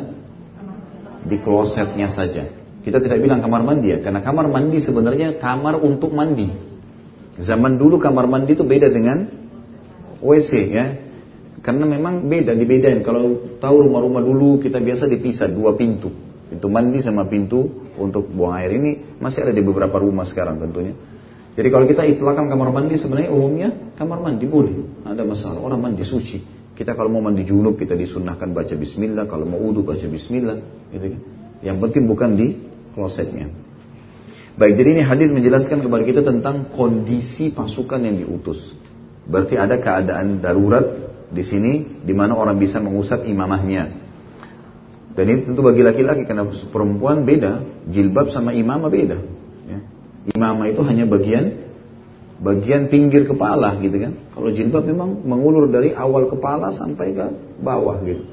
Di 1.26 1.36
klosetnya 1.40 2.08
saja. 2.08 2.48
Kita 2.80 2.96
tidak 2.96 3.20
bilang 3.20 3.44
kamar 3.44 3.60
mandi 3.60 3.92
ya, 3.92 4.00
karena 4.00 4.24
kamar 4.24 4.48
mandi 4.48 4.80
sebenarnya 4.80 5.36
kamar 5.36 5.76
untuk 5.84 6.16
mandi. 6.16 6.48
Zaman 7.36 7.76
dulu 7.76 8.00
kamar 8.00 8.24
mandi 8.24 8.56
itu 8.56 8.64
beda 8.64 8.88
dengan 8.88 9.28
WC 10.24 10.50
ya. 10.72 10.86
Karena 11.60 11.84
memang 11.84 12.24
beda, 12.24 12.56
dibedain. 12.56 13.04
Kalau 13.04 13.56
tahu 13.60 13.84
rumah-rumah 13.84 14.24
dulu 14.24 14.64
kita 14.64 14.80
biasa 14.80 15.04
dipisah 15.12 15.52
dua 15.52 15.76
pintu. 15.76 16.08
Pintu 16.48 16.66
mandi 16.72 17.04
sama 17.04 17.28
pintu 17.28 17.68
untuk 18.00 18.32
buang 18.32 18.58
air 18.58 18.80
ini 18.80 19.20
masih 19.20 19.44
ada 19.44 19.52
di 19.52 19.60
beberapa 19.60 20.00
rumah 20.00 20.24
sekarang 20.24 20.56
tentunya. 20.56 20.96
Jadi 21.54 21.68
kalau 21.68 21.84
kita 21.84 22.02
itlakkan 22.08 22.48
kamar 22.48 22.72
mandi 22.72 22.96
sebenarnya 22.96 23.30
umumnya 23.30 23.68
kamar 24.00 24.24
mandi 24.24 24.48
boleh. 24.48 25.04
Ada 25.04 25.22
masalah 25.22 25.60
orang 25.60 25.80
mandi 25.84 26.00
suci. 26.00 26.59
Kita 26.80 26.96
kalau 26.96 27.12
mau 27.12 27.20
mandi 27.20 27.44
junub 27.44 27.76
kita 27.76 27.92
disunahkan 27.92 28.56
baca 28.56 28.72
bismillah, 28.72 29.28
kalau 29.28 29.44
mau 29.44 29.60
wudhu 29.60 29.84
baca 29.84 30.08
bismillah, 30.08 30.88
gitu 30.88 31.12
kan. 31.12 31.20
Yang 31.60 31.76
penting 31.76 32.08
bukan 32.08 32.30
di 32.40 32.56
klosetnya. 32.96 33.52
Baik, 34.56 34.80
jadi 34.80 34.88
ini 34.96 35.02
hadir 35.04 35.28
menjelaskan 35.28 35.84
kepada 35.84 36.08
kita 36.08 36.24
tentang 36.24 36.72
kondisi 36.72 37.52
pasukan 37.52 38.00
yang 38.00 38.24
diutus. 38.24 38.64
Berarti 39.28 39.60
ada 39.60 39.76
keadaan 39.76 40.40
darurat 40.40 40.84
di 41.28 41.44
sini 41.44 42.00
di 42.00 42.16
mana 42.16 42.32
orang 42.32 42.56
bisa 42.56 42.80
mengusap 42.80 43.28
imamahnya. 43.28 44.00
Dan 45.12 45.24
ini 45.28 45.52
tentu 45.52 45.60
bagi 45.60 45.84
laki-laki 45.84 46.24
karena 46.24 46.48
perempuan 46.72 47.28
beda, 47.28 47.60
jilbab 47.92 48.32
sama 48.32 48.56
imamah 48.56 48.88
beda. 48.88 49.18
Ya. 49.68 49.78
Imamah 50.32 50.72
itu 50.72 50.80
hanya 50.80 51.04
bagian 51.04 51.69
bagian 52.40 52.88
pinggir 52.88 53.28
kepala 53.28 53.76
gitu 53.84 53.96
kan. 54.00 54.12
Kalau 54.32 54.48
jilbab 54.50 54.88
memang 54.88 55.22
mengulur 55.28 55.68
dari 55.68 55.92
awal 55.92 56.32
kepala 56.32 56.72
sampai 56.72 57.12
ke 57.12 57.26
bawah 57.60 58.00
gitu. 58.02 58.24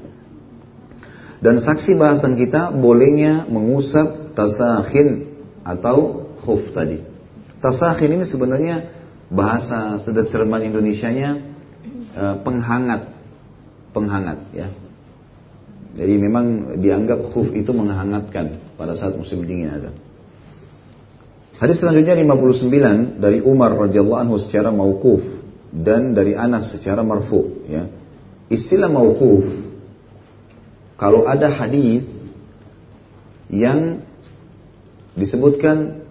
Dan 1.38 1.62
saksi 1.62 1.94
bahasan 1.94 2.34
kita 2.34 2.74
bolehnya 2.74 3.46
mengusap 3.46 4.34
tasakhin 4.34 5.38
atau 5.62 6.26
khuf 6.42 6.74
tadi. 6.74 7.04
Tasakhin 7.62 8.18
ini 8.18 8.24
sebenarnya 8.26 8.76
bahasa 9.30 10.02
sederhana 10.02 10.58
Indonesia-nya 10.64 11.30
eh, 12.16 12.36
penghangat, 12.42 13.14
penghangat 13.94 14.38
ya. 14.56 14.68
Jadi 15.98 16.14
memang 16.18 16.78
dianggap 16.78 17.30
khuf 17.34 17.50
itu 17.54 17.70
menghangatkan 17.74 18.74
pada 18.78 18.94
saat 18.98 19.14
musim 19.14 19.42
dingin 19.46 19.70
ada. 19.78 19.90
Hadis 21.58 21.82
selanjutnya 21.82 22.14
59 22.14 23.18
dari 23.18 23.42
Umar 23.42 23.74
radhiyallahu 23.74 24.20
anhu 24.22 24.36
secara 24.38 24.70
mauquf 24.70 25.26
dan 25.74 26.14
dari 26.14 26.38
Anas 26.38 26.70
secara 26.70 27.02
marfu 27.02 27.66
ya. 27.66 27.90
Istilah 28.46 28.86
mauquf 28.86 29.42
kalau 30.94 31.26
ada 31.26 31.50
hadis 31.50 32.06
yang 33.50 34.06
disebutkan 35.18 36.06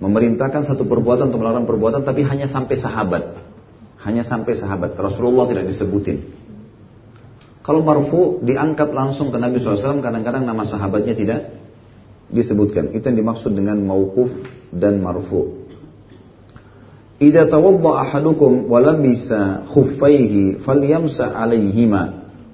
memerintahkan 0.00 0.64
satu 0.64 0.88
perbuatan 0.88 1.28
atau 1.28 1.38
melarang 1.38 1.68
perbuatan 1.68 2.00
tapi 2.02 2.24
hanya 2.24 2.48
sampai 2.48 2.76
sahabat. 2.80 3.24
Hanya 4.02 4.26
sampai 4.26 4.58
sahabat. 4.58 4.98
Rasulullah 4.98 5.46
tidak 5.46 5.70
disebutin. 5.70 6.26
Kalau 7.62 7.86
marfu 7.86 8.42
diangkat 8.42 8.90
langsung 8.90 9.30
ke 9.30 9.38
Nabi 9.38 9.62
SAW, 9.62 10.02
kadang-kadang 10.02 10.42
nama 10.42 10.66
sahabatnya 10.66 11.14
tidak 11.14 11.61
disebutkan. 12.30 12.94
Itu 12.94 13.10
yang 13.10 13.18
dimaksud 13.18 13.50
dengan 13.56 13.80
mauquf 13.82 14.30
dan 14.70 15.02
marfu. 15.02 15.62
Idza 17.22 17.46
tawadda 17.46 17.90
ahadukum 18.02 18.66
wa 18.66 18.82
labisa 18.82 19.62
khuffaihi 19.70 20.62
falyamsa 20.66 21.30
'alaihima 21.30 22.02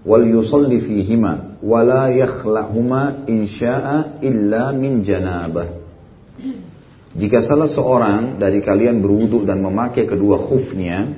wal 0.04 0.24
yusalli 0.24 0.81
fihima 0.85 1.57
wa 1.64 1.81
la 1.81 2.12
yakhla'huma 2.12 3.24
in 3.28 3.48
syaa 3.48 4.20
illa 4.20 4.72
min 4.76 5.00
janabah. 5.00 5.72
Jika 7.16 7.42
salah 7.42 7.66
seorang 7.66 8.37
dari 8.37 8.61
kalian 8.61 9.00
berwudu 9.00 9.48
dan 9.48 9.64
memakai 9.64 10.04
kedua 10.04 10.37
khufnya, 10.37 11.16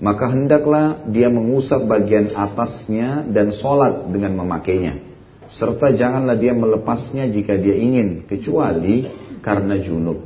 maka 0.00 0.32
hendaklah 0.32 1.04
dia 1.12 1.28
mengusap 1.28 1.84
bagian 1.84 2.32
atasnya 2.32 3.28
dan 3.28 3.52
sholat 3.52 4.08
dengan 4.08 4.40
memakainya. 4.40 5.09
Serta 5.50 5.90
janganlah 5.90 6.38
dia 6.38 6.54
melepasnya 6.54 7.26
jika 7.26 7.58
dia 7.58 7.74
ingin, 7.74 8.26
kecuali 8.26 9.10
karena 9.42 9.78
junub. 9.82 10.22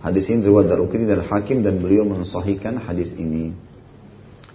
Hadis 0.00 0.30
ini 0.30 0.46
riwayat 0.46 0.72
Darukri 0.72 1.04
dan 1.04 1.26
Hakim 1.26 1.60
dan 1.60 1.82
beliau 1.82 2.06
mensahihkan 2.06 2.80
hadis 2.80 3.12
ini. 3.18 3.52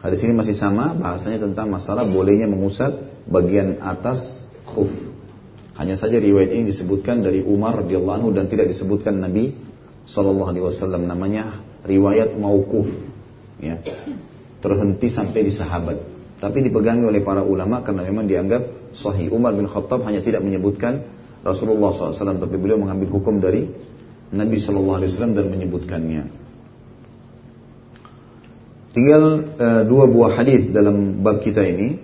Hadis 0.02 0.24
ini 0.26 0.34
masih 0.34 0.58
sama, 0.58 0.96
bahasanya 0.96 1.46
tentang 1.46 1.70
masalah 1.70 2.08
bolehnya 2.08 2.50
mengusap 2.50 2.96
bagian 3.28 3.78
atas 3.84 4.24
khuf. 4.66 4.90
Hanya 5.76 6.00
saja 6.00 6.18
riwayat 6.18 6.56
ini 6.56 6.72
disebutkan 6.72 7.20
dari 7.20 7.44
Umar 7.44 7.84
radhiyallahu 7.84 8.16
anhu 8.24 8.30
dan 8.32 8.48
tidak 8.48 8.72
disebutkan 8.72 9.20
Nabi 9.20 9.54
Shallallahu 10.08 10.50
alaihi 10.50 10.66
wasallam 10.66 11.04
namanya 11.06 11.60
riwayat 11.84 12.40
mauquf. 12.40 12.88
Ya 13.60 13.84
terhenti 14.66 15.14
sampai 15.14 15.46
di 15.46 15.54
sahabat. 15.54 15.98
Tapi 16.42 16.58
dipegangi 16.66 17.06
oleh 17.06 17.22
para 17.22 17.46
ulama 17.46 17.86
karena 17.86 18.02
memang 18.02 18.26
dianggap 18.26 18.75
sahih. 19.00 19.32
Umar 19.32 19.56
bin 19.56 19.68
Khattab 19.68 20.04
hanya 20.08 20.24
tidak 20.24 20.42
menyebutkan 20.42 21.06
Rasulullah 21.46 21.94
SAW, 21.94 22.42
tapi 22.42 22.56
beliau 22.58 22.82
mengambil 22.82 23.14
hukum 23.14 23.38
dari 23.38 23.70
Nabi 24.34 24.58
SAW 24.58 25.06
dan 25.38 25.46
menyebutkannya. 25.48 26.24
Tinggal 28.96 29.24
uh, 29.60 29.82
dua 29.84 30.08
buah 30.08 30.40
hadis 30.40 30.72
dalam 30.72 31.20
bab 31.20 31.44
kita 31.44 31.62
ini. 31.62 32.00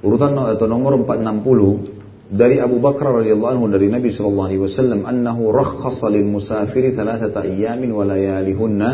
Urutan 0.00 0.32
atau 0.32 0.64
nomor 0.64 0.96
460 1.04 2.00
dari 2.30 2.62
Abu 2.62 2.78
Bakar 2.78 3.20
radhiyallahu 3.20 3.52
anhu 3.58 3.66
dari 3.68 3.90
Nabi 3.90 4.14
sallallahu 4.14 4.48
alaihi 4.48 4.62
wasallam 4.62 5.02
annahu 5.02 5.50
rakhasa 5.50 6.06
lil 6.08 6.30
musafiri 6.30 6.94
thalathata 6.94 7.42
ayyamin 7.42 7.90
wa 7.90 8.06
layalihunna 8.06 8.90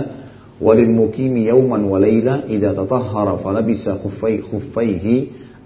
wa 0.57 0.73
lil 0.73 0.91
muqimi 0.91 1.45
yawman 1.47 1.85
wa 1.85 2.01
layla 2.01 2.49
idza 2.49 2.73
tatahhara 2.73 3.37
falabisa 3.45 4.01
khuffai 4.01 4.41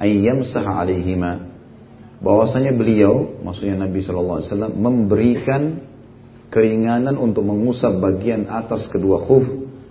khuffaihi 0.01 0.17
ay 0.17 0.25
yamsah 0.25 0.65
alaihima 0.65 1.53
bahwasanya 2.25 2.73
beliau 2.73 3.41
maksudnya 3.45 3.77
Nabi 3.77 4.01
wasallam 4.05 4.73
memberikan 4.77 5.85
keringanan 6.49 7.17
untuk 7.21 7.45
mengusap 7.45 8.01
bagian 8.01 8.49
atas 8.49 8.89
kedua 8.89 9.21
khuf 9.25 9.45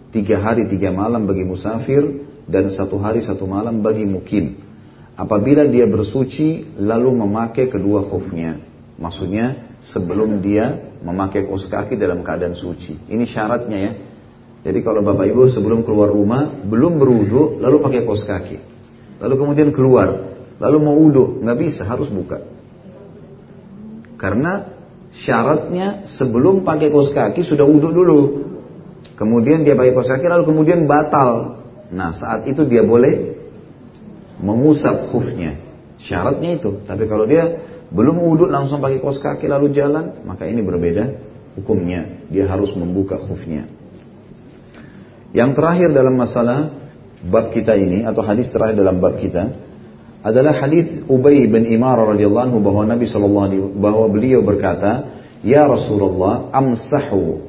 tiga 0.10 0.42
hari 0.42 0.66
tiga 0.66 0.90
malam 0.90 1.30
bagi 1.30 1.46
musafir 1.46 2.26
dan 2.50 2.74
satu 2.74 2.98
hari 2.98 3.22
satu 3.22 3.46
malam 3.46 3.86
bagi 3.86 4.06
mukim 4.06 4.58
apabila 5.18 5.66
dia 5.66 5.86
bersuci 5.86 6.80
lalu 6.82 7.12
memakai 7.26 7.70
kedua 7.70 8.08
khufnya. 8.08 8.66
Maksudnya 9.00 9.80
sebelum 9.80 10.44
dia 10.44 10.92
memakai 11.00 11.48
kaos 11.48 11.72
kaki 11.72 11.96
dalam 11.96 12.20
keadaan 12.20 12.56
suci. 12.56 13.08
Ini 13.08 13.24
syaratnya 13.24 13.78
ya. 13.80 13.92
Jadi 14.60 14.84
kalau 14.84 15.00
Bapak 15.00 15.24
Ibu 15.32 15.48
sebelum 15.56 15.88
keluar 15.88 16.12
rumah 16.12 16.52
belum 16.52 17.00
berwudu 17.00 17.64
lalu 17.64 17.80
pakai 17.80 18.04
kaos 18.04 18.28
kaki. 18.28 18.58
Lalu 19.20 19.36
kemudian 19.36 19.70
keluar, 19.76 20.08
lalu 20.58 20.78
mau 20.80 20.96
wudu, 20.96 21.44
nggak 21.44 21.58
bisa, 21.60 21.84
harus 21.84 22.08
buka. 22.08 22.40
Karena 24.20 24.80
syaratnya 25.16 26.08
sebelum 26.08 26.64
pakai 26.64 26.92
kaos 26.92 27.12
kaki 27.12 27.44
sudah 27.44 27.64
wudu 27.68 27.92
dulu. 27.92 28.20
Kemudian 29.16 29.68
dia 29.68 29.76
pakai 29.76 29.92
kaos 29.96 30.08
kaki 30.08 30.28
lalu 30.28 30.44
kemudian 30.48 30.88
batal. 30.88 31.64
Nah, 31.92 32.16
saat 32.16 32.48
itu 32.48 32.64
dia 32.68 32.84
boleh 32.84 33.36
mengusap 34.40 35.12
khufnya. 35.12 35.60
Syaratnya 36.00 36.60
itu. 36.60 36.84
Tapi 36.88 37.04
kalau 37.12 37.28
dia 37.28 37.60
belum 37.92 38.24
wudhu 38.24 38.48
langsung 38.48 38.80
pakai 38.80 39.04
kos 39.04 39.20
kaki 39.20 39.52
lalu 39.52 39.76
jalan, 39.76 40.24
maka 40.24 40.48
ini 40.48 40.64
berbeda 40.64 41.20
hukumnya. 41.60 42.28
Dia 42.32 42.48
harus 42.48 42.72
membuka 42.76 43.20
khufnya. 43.20 43.68
Yang 45.36 45.60
terakhir 45.60 45.90
dalam 45.94 46.16
masalah 46.18 46.79
bab 47.26 47.52
kita 47.52 47.76
ini 47.76 48.08
atau 48.08 48.24
hadis 48.24 48.48
terakhir 48.48 48.80
dalam 48.80 49.04
bab 49.04 49.20
kita 49.20 49.70
adalah 50.20 50.52
hadis 50.52 51.00
Ubay 51.08 51.48
bin 51.48 51.64
Imar 51.68 51.96
radhiyallahu 51.96 52.52
anhu 52.52 52.60
bahwa 52.60 52.84
Nabi 52.92 53.08
sallallahu 53.08 53.80
bahwa 53.80 54.12
beliau 54.12 54.44
berkata, 54.44 55.16
"Ya 55.44 55.64
Rasulullah, 55.64 56.52
amsahu 56.52 57.40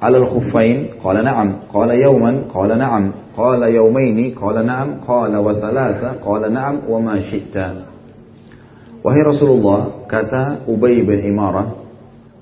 'ala 0.00 0.16
al-khuffain?" 0.20 1.00
Qala 1.00 1.24
na'am. 1.24 1.68
Qala 1.72 1.96
yawman? 1.96 2.52
Qala 2.52 2.76
na'am. 2.76 3.32
Qala 3.32 3.72
yawmaini? 3.72 4.36
Qala 4.36 4.60
na'am. 4.60 5.00
Qala 5.00 5.40
wa 5.40 5.52
thalatha? 5.56 6.20
Qala 6.20 6.52
na'am 6.52 6.84
wa 6.84 6.98
ma 7.00 7.16
syi'ta. 7.16 7.68
Wahai 9.00 9.20
Rasulullah, 9.24 10.04
kata 10.08 10.64
Ubay 10.68 11.00
bin 11.04 11.24
Imarah, 11.24 11.76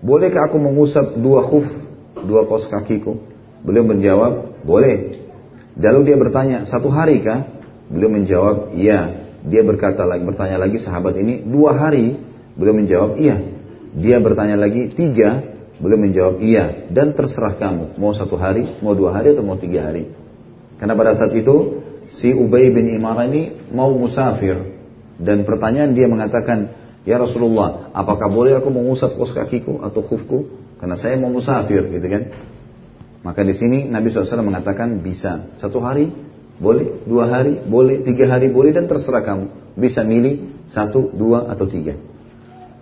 "Bolehkah 0.03 0.51
aku 0.51 0.59
mengusap 0.59 1.18
dua 1.18 1.46
khuf, 1.46 1.66
dua 2.27 2.46
kos 2.51 2.66
kakiku?" 2.66 3.18
Beliau 3.62 3.87
menjawab, 3.87 4.62
"Boleh." 4.66 5.21
Lalu 5.78 6.00
dia 6.12 6.16
bertanya, 6.20 6.58
satu 6.68 6.92
hari 6.92 7.24
kah? 7.24 7.48
Beliau 7.88 8.12
menjawab, 8.12 8.76
iya. 8.76 9.28
Dia 9.42 9.62
berkata 9.66 10.06
lagi, 10.06 10.22
bertanya 10.22 10.56
lagi 10.61 10.78
sahabat 10.78 11.16
ini, 11.18 11.42
dua 11.42 11.74
hari? 11.76 12.20
Beliau 12.54 12.76
menjawab, 12.76 13.16
iya. 13.18 13.40
Dia 13.96 14.20
bertanya 14.20 14.56
lagi, 14.56 14.92
tiga? 14.92 15.42
Beliau 15.80 15.98
menjawab, 15.98 16.40
iya. 16.44 16.88
Dan 16.92 17.16
terserah 17.16 17.56
kamu, 17.56 17.96
mau 17.96 18.12
satu 18.12 18.37
hari, 18.37 18.80
mau 18.85 18.92
dua 18.92 19.16
hari 19.16 19.32
atau 19.32 19.44
mau 19.44 19.56
tiga 19.56 19.88
hari. 19.88 20.12
Karena 20.82 20.98
pada 20.98 21.14
saat 21.14 21.30
itu 21.37 21.78
si 22.11 22.35
Ubay 22.35 22.74
bin 22.74 22.90
Imara 22.90 23.30
ini 23.30 23.70
mau 23.70 23.94
musafir 23.94 24.58
dan 25.22 25.46
pertanyaan 25.46 25.94
dia 25.94 26.11
mengatakan, 26.11 26.74
"Ya 27.06 27.22
Rasulullah, 27.22 27.94
apakah 27.94 28.26
boleh 28.26 28.58
aku 28.58 28.66
mengusap 28.74 29.14
kos 29.14 29.30
kakiku 29.30 29.78
atau 29.87 30.02
khufku? 30.02 30.50
Karena 30.82 30.98
saya 30.98 31.14
mau 31.22 31.30
musafir." 31.30 31.87
gitu 31.87 32.06
kan. 32.11 32.22
Maka 33.22 33.46
di 33.46 33.54
sini 33.54 33.87
Nabi 33.87 34.11
SAW 34.11 34.42
mengatakan 34.42 34.98
bisa 34.98 35.54
satu 35.62 35.78
hari 35.78 36.11
boleh, 36.58 37.06
dua 37.06 37.30
hari 37.30 37.58
boleh, 37.62 38.02
tiga 38.02 38.30
hari 38.30 38.50
boleh 38.50 38.74
dan 38.74 38.90
terserah 38.90 39.22
kamu. 39.22 39.46
Bisa 39.78 40.02
milih 40.02 40.66
satu, 40.68 41.11
dua 41.14 41.48
atau 41.50 41.66
tiga. 41.70 41.98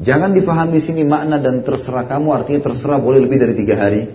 Jangan 0.01 0.33
difahami 0.33 0.81
di 0.81 0.83
sini 0.83 1.03
makna 1.05 1.37
dan 1.37 1.61
terserah 1.61 2.09
kamu 2.09 2.33
artinya 2.33 2.61
terserah 2.65 2.97
boleh 2.97 3.21
lebih 3.21 3.37
dari 3.37 3.55
tiga 3.57 3.77
hari. 3.77 4.09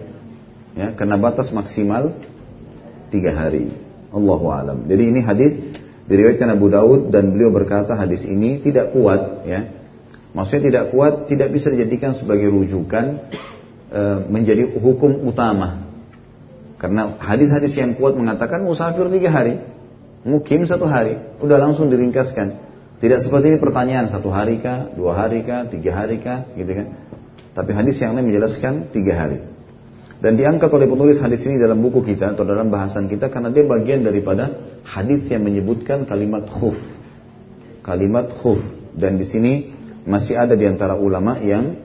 Ya, 0.76 0.92
karena 0.98 1.16
batas 1.16 1.54
maksimal 1.54 2.18
tiga 3.14 3.38
hari. 3.38 3.70
Allahu 4.10 4.50
alam. 4.50 4.78
Jadi 4.90 5.04
ini 5.14 5.20
hadis 5.22 5.52
diriwayatkan 6.10 6.50
Abu 6.58 6.74
Daud 6.74 7.14
dan 7.14 7.34
beliau 7.34 7.54
berkata 7.54 7.94
hadis 7.94 8.26
ini 8.26 8.62
tidak 8.66 8.98
kuat 8.98 9.46
ya. 9.46 9.72
Maksudnya 10.36 10.64
tidak 10.68 10.86
kuat 10.92 11.32
tidak 11.32 11.54
bisa 11.54 11.72
dijadikan 11.72 12.12
sebagai 12.12 12.52
rujukan 12.52 13.06
e, 13.88 14.02
menjadi 14.28 14.76
hukum 14.80 15.24
utama. 15.28 15.85
Karena 16.76 17.16
hadis-hadis 17.18 17.72
yang 17.80 17.96
kuat 17.96 18.20
mengatakan 18.20 18.68
musafir 18.68 19.08
tiga 19.08 19.32
hari, 19.32 19.64
mukim 20.28 20.68
satu 20.68 20.84
hari, 20.84 21.16
udah 21.40 21.58
langsung 21.60 21.88
diringkaskan. 21.88 22.64
Tidak 23.00 23.20
seperti 23.24 23.56
ini 23.56 23.60
pertanyaan 23.60 24.12
satu 24.12 24.32
hari 24.32 24.60
kah, 24.60 24.92
dua 24.92 25.16
hari 25.16 25.44
kah, 25.44 25.68
tiga 25.68 25.92
hari 25.96 26.20
kah, 26.20 26.48
gitu 26.56 26.72
kan? 26.72 26.88
Tapi 27.56 27.72
hadis 27.72 27.96
yang 28.04 28.16
lain 28.20 28.28
menjelaskan 28.28 28.92
tiga 28.92 29.16
hari. 29.16 29.40
Dan 30.20 30.40
diangkat 30.40 30.72
oleh 30.72 30.88
penulis 30.88 31.20
hadis 31.20 31.44
ini 31.44 31.60
dalam 31.60 31.80
buku 31.84 32.04
kita 32.04 32.36
atau 32.36 32.48
dalam 32.48 32.72
bahasan 32.72 33.12
kita 33.12 33.28
karena 33.28 33.52
dia 33.52 33.68
bagian 33.68 34.04
daripada 34.04 34.76
hadis 34.84 35.28
yang 35.28 35.44
menyebutkan 35.44 36.08
kalimat 36.08 36.48
khuf. 36.48 36.76
Kalimat 37.84 38.32
khuf. 38.40 38.60
Dan 38.96 39.20
di 39.20 39.28
sini 39.28 39.76
masih 40.08 40.40
ada 40.40 40.56
di 40.56 40.64
antara 40.64 40.96
ulama 40.96 41.36
yang 41.44 41.78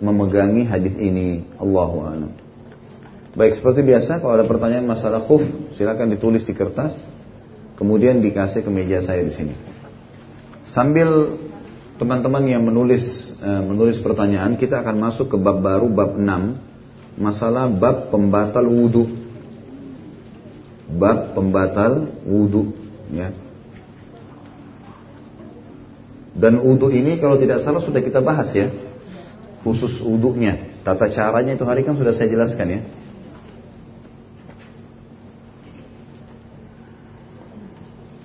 memegangi 0.00 0.64
hadis 0.64 0.96
ini. 0.96 1.44
Allahu 1.60 1.96
a'lam. 2.08 2.43
Baik, 3.34 3.58
seperti 3.58 3.82
biasa 3.82 4.22
kalau 4.22 4.38
ada 4.38 4.46
pertanyaan 4.46 4.86
masalah 4.86 5.26
khuf, 5.26 5.42
silakan 5.74 6.14
ditulis 6.14 6.46
di 6.46 6.54
kertas, 6.54 6.94
kemudian 7.74 8.22
dikasih 8.22 8.62
ke 8.62 8.70
meja 8.70 9.02
saya 9.02 9.26
di 9.26 9.34
sini. 9.34 9.54
Sambil 10.70 11.34
teman-teman 11.98 12.46
yang 12.46 12.62
menulis 12.62 13.02
eh, 13.42 13.62
menulis 13.66 13.98
pertanyaan, 14.06 14.54
kita 14.54 14.86
akan 14.86 14.96
masuk 15.02 15.34
ke 15.34 15.36
bab 15.36 15.58
baru 15.58 15.90
bab 15.90 16.14
6 16.14 17.18
masalah 17.18 17.66
bab 17.70 18.10
pembatal 18.14 18.66
wudhu. 18.66 19.10
Bab 20.94 21.34
pembatal 21.34 22.06
wudhu. 22.22 22.70
Ya. 23.10 23.34
Dan 26.34 26.62
wudhu 26.62 26.90
ini 26.90 27.18
kalau 27.18 27.38
tidak 27.38 27.62
salah 27.62 27.82
sudah 27.82 27.98
kita 27.98 28.22
bahas 28.22 28.50
ya. 28.54 28.70
Khusus 29.66 30.02
wudhunya. 30.02 30.82
Tata 30.86 31.08
caranya 31.10 31.56
itu 31.56 31.64
hari 31.66 31.82
kan 31.82 31.98
sudah 31.98 32.14
saya 32.14 32.30
jelaskan 32.30 32.66
ya. 32.68 32.80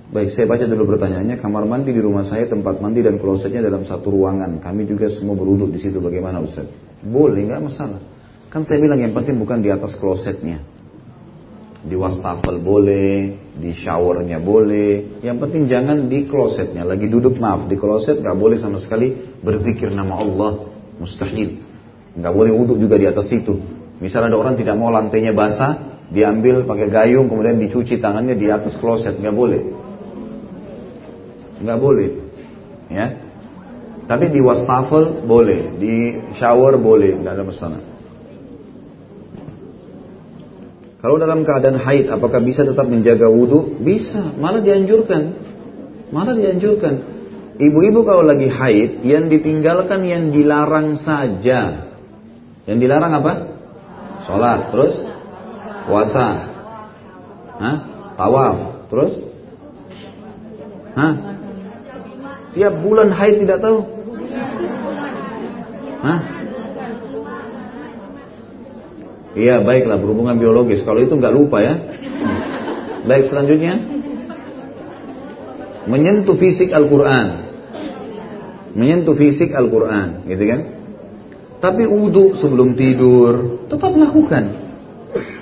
Baik, 0.09 0.33
saya 0.33 0.49
baca 0.49 0.65
dulu 0.65 0.97
pertanyaannya. 0.97 1.37
Kamar 1.37 1.69
mandi 1.69 1.93
di 1.93 2.01
rumah 2.01 2.25
saya, 2.25 2.49
tempat 2.49 2.81
mandi 2.81 3.05
dan 3.05 3.21
klosetnya 3.21 3.61
dalam 3.61 3.85
satu 3.85 4.09
ruangan. 4.09 4.57
Kami 4.57 4.89
juga 4.89 5.05
semua 5.05 5.37
beruduk 5.37 5.69
di 5.69 5.77
situ. 5.77 6.01
Bagaimana 6.01 6.41
Ustaz? 6.41 6.65
Boleh, 7.05 7.45
nggak 7.45 7.61
masalah. 7.61 8.01
Kan 8.49 8.65
saya 8.65 8.81
bilang 8.81 8.97
yang 8.97 9.13
penting 9.13 9.37
bukan 9.37 9.61
di 9.61 9.69
atas 9.69 9.93
klosetnya. 10.01 10.65
Di 11.85 11.93
wastafel 11.93 12.57
boleh, 12.57 13.37
di 13.53 13.69
showernya 13.69 14.41
boleh. 14.41 15.21
Yang 15.21 15.37
penting 15.45 15.63
jangan 15.69 16.09
di 16.09 16.25
klosetnya. 16.25 16.81
Lagi 16.89 17.05
duduk 17.05 17.37
maaf, 17.37 17.69
di 17.69 17.77
kloset 17.77 18.17
nggak 18.25 18.33
boleh 18.33 18.57
sama 18.57 18.81
sekali 18.81 19.13
berzikir 19.45 19.93
nama 19.93 20.17
Allah. 20.17 20.73
Mustahil. 20.97 21.61
Nggak 22.17 22.33
boleh 22.33 22.51
wudhu 22.57 22.81
juga 22.81 22.97
di 22.97 23.05
atas 23.05 23.29
itu. 23.29 23.61
Misal 24.01 24.25
ada 24.25 24.41
orang 24.41 24.57
tidak 24.57 24.73
mau 24.73 24.89
lantainya 24.89 25.37
basah, 25.37 26.01
diambil 26.09 26.65
pakai 26.65 26.89
gayung 26.89 27.29
kemudian 27.29 27.61
dicuci 27.61 28.01
tangannya 28.01 28.33
di 28.33 28.49
atas 28.49 28.73
kloset. 28.81 29.13
Nggak 29.21 29.37
boleh. 29.37 29.78
Nggak 31.59 31.79
boleh. 31.79 32.09
Ya. 32.89 33.07
Tapi 34.09 34.25
di 34.33 34.41
wastafel 34.41 35.21
boleh, 35.21 35.77
di 35.77 36.17
shower 36.41 36.81
boleh, 36.81 37.21
nggak 37.21 37.33
ada 37.37 37.45
masalah. 37.45 37.81
Kalau 40.99 41.15
dalam 41.15 41.45
keadaan 41.47 41.77
haid, 41.79 42.09
apakah 42.11 42.41
bisa 42.43 42.65
tetap 42.65 42.89
menjaga 42.89 43.29
wudhu? 43.29 43.79
Bisa, 43.79 44.35
malah 44.35 44.59
dianjurkan. 44.59 45.31
Malah 46.09 46.35
dianjurkan. 46.35 46.93
Ibu-ibu 47.61 48.01
kalau 48.03 48.25
lagi 48.25 48.49
haid, 48.49 49.05
yang 49.05 49.29
ditinggalkan 49.29 50.03
yang 50.03 50.33
dilarang 50.33 50.97
saja. 50.99 51.93
Yang 52.65 52.77
dilarang 52.81 53.13
apa? 53.13 53.33
Sholat, 54.25 54.73
terus 54.73 54.95
puasa, 55.87 56.27
Hah? 57.61 57.77
tawaf, 58.17 58.57
terus 58.91 59.13
Hah? 60.99 61.13
Tiap 62.49 62.73
bulan 62.81 63.13
haid 63.13 63.45
tidak 63.45 63.61
tahu? 63.61 63.79
Hah? 65.99 66.19
Iya 69.37 69.61
baiklah 69.61 70.01
berhubungan 70.01 70.41
biologis. 70.41 70.81
Kalau 70.81 70.99
itu 70.99 71.13
nggak 71.13 71.35
lupa 71.35 71.61
ya. 71.61 71.75
Baik 73.05 73.29
selanjutnya. 73.29 73.77
Menyentuh 75.89 76.37
fisik 76.37 76.73
Al-Quran. 76.73 77.49
menyentuh 78.69 79.17
fisik 79.17 79.49
Al-Quran, 79.49 80.29
gitu 80.29 80.43
kan? 80.45 80.61
Tapi 81.59 81.83
wudhu 81.89 82.37
sebelum 82.39 82.77
tidur, 82.77 83.65
tetap 83.67 83.91
lakukan. 83.97 84.55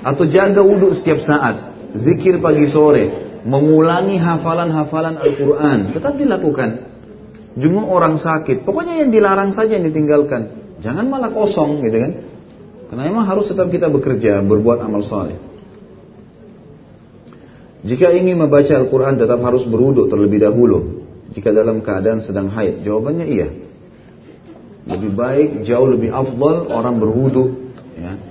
Atau 0.01 0.25
jaga 0.31 0.63
wudhu 0.63 0.95
setiap 0.95 1.21
saat, 1.27 1.75
zikir 1.99 2.39
pagi 2.39 2.71
sore, 2.71 3.11
mengulangi 3.43 4.17
hafalan-hafalan 4.17 5.19
Al-Quran, 5.19 5.91
tetap 5.93 6.15
dilakukan. 6.15 6.96
Jumlah 7.57 7.89
orang 7.89 8.21
sakit, 8.21 8.61
pokoknya 8.61 9.01
yang 9.01 9.09
dilarang 9.09 9.49
saja 9.49 9.81
yang 9.81 9.89
ditinggalkan. 9.89 10.69
Jangan 10.77 11.09
malah 11.09 11.33
kosong, 11.33 11.81
gitu 11.81 11.97
kan? 11.97 12.11
Karena 12.87 13.03
memang 13.09 13.25
harus 13.25 13.49
tetap 13.49 13.73
kita 13.73 13.89
bekerja, 13.89 14.45
berbuat 14.45 14.77
amal 14.85 15.01
saleh. 15.01 15.41
Jika 17.81 18.13
ingin 18.13 18.37
membaca 18.37 18.73
Al-Quran 18.77 19.17
tetap 19.17 19.41
harus 19.41 19.65
beruduk 19.65 20.05
terlebih 20.05 20.45
dahulu. 20.45 21.07
Jika 21.33 21.49
dalam 21.49 21.81
keadaan 21.81 22.21
sedang 22.21 22.53
haid, 22.53 22.85
jawabannya 22.85 23.25
iya. 23.25 23.49
Lebih 24.87 25.11
baik, 25.17 25.49
jauh 25.67 25.89
lebih 25.89 26.13
afdal 26.13 26.71
orang 26.71 26.95
berwudu. 27.01 27.73
Ya. 27.97 28.21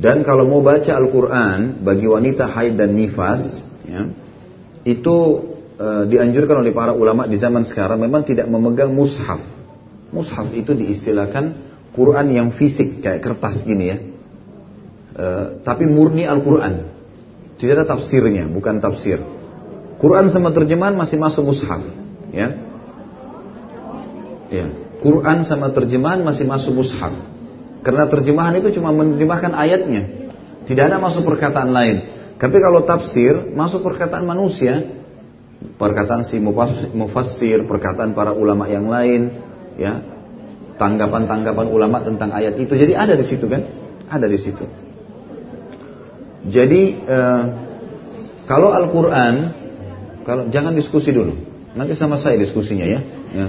Dan 0.00 0.26
kalau 0.26 0.48
mau 0.50 0.64
baca 0.64 0.90
Al-Quran 0.96 1.84
bagi 1.86 2.08
wanita 2.10 2.50
haid 2.50 2.74
dan 2.74 2.98
nifas, 2.98 3.46
ya, 3.86 4.10
itu 4.82 5.16
e, 5.78 5.86
dianjurkan 6.10 6.62
oleh 6.62 6.72
para 6.74 6.92
ulama 6.94 7.26
di 7.26 7.38
zaman 7.38 7.66
sekarang 7.66 8.00
memang 8.02 8.26
tidak 8.26 8.46
memegang 8.46 8.94
mushaf. 8.94 9.42
Mushaf 10.14 10.50
itu 10.54 10.74
diistilahkan 10.74 11.44
Quran 11.94 12.26
yang 12.30 12.48
fisik 12.54 13.02
kayak 13.02 13.22
kertas 13.22 13.62
gini 13.62 13.84
ya. 13.90 13.98
E, 15.14 15.26
tapi 15.62 15.86
murni 15.86 16.26
Al-Quran. 16.26 16.94
Tidak 17.54 17.72
ada 17.74 17.86
tafsirnya, 17.86 18.50
bukan 18.50 18.82
tafsir. 18.82 19.22
Quran 20.02 20.26
sama 20.28 20.50
terjemahan 20.50 20.98
masih 20.98 21.22
masuk 21.22 21.54
mushaf, 21.54 21.80
ya. 22.34 22.50
Ya, 24.50 24.66
Quran 25.00 25.46
sama 25.46 25.70
terjemahan 25.70 26.20
masih 26.26 26.50
masuk 26.50 26.82
mushaf. 26.82 27.14
Karena 27.84 28.08
terjemahan 28.08 28.56
itu 28.58 28.74
cuma 28.80 28.90
menerjemahkan 28.90 29.52
ayatnya. 29.52 30.02
Tidak 30.64 30.84
ada 30.88 30.96
masuk 30.96 31.28
perkataan 31.28 31.68
lain. 31.68 31.96
Tapi 32.40 32.56
kalau 32.56 32.88
tafsir, 32.88 33.52
masuk 33.52 33.84
perkataan 33.84 34.24
manusia. 34.24 35.03
Perkataan 35.74 36.22
si 36.28 36.38
mufassir, 36.94 37.66
perkataan 37.66 38.14
para 38.14 38.30
ulama 38.30 38.70
yang 38.70 38.86
lain, 38.86 39.42
ya. 39.80 40.00
Tanggapan-tanggapan 40.74 41.66
ulama 41.70 42.02
tentang 42.02 42.34
ayat 42.34 42.58
itu. 42.58 42.74
Jadi 42.74 42.92
ada 42.94 43.14
di 43.14 43.24
situ 43.26 43.46
kan? 43.46 43.62
Ada 44.10 44.26
di 44.26 44.38
situ. 44.38 44.64
Jadi 46.44 46.82
eh, 47.00 47.42
kalau 48.44 48.76
Al-Quran, 48.76 49.34
kalau 50.28 50.52
jangan 50.52 50.76
diskusi 50.76 51.14
dulu, 51.14 51.32
nanti 51.72 51.96
sama 51.96 52.20
saya 52.20 52.36
diskusinya 52.36 52.84
ya. 52.84 53.00
ya. 53.32 53.46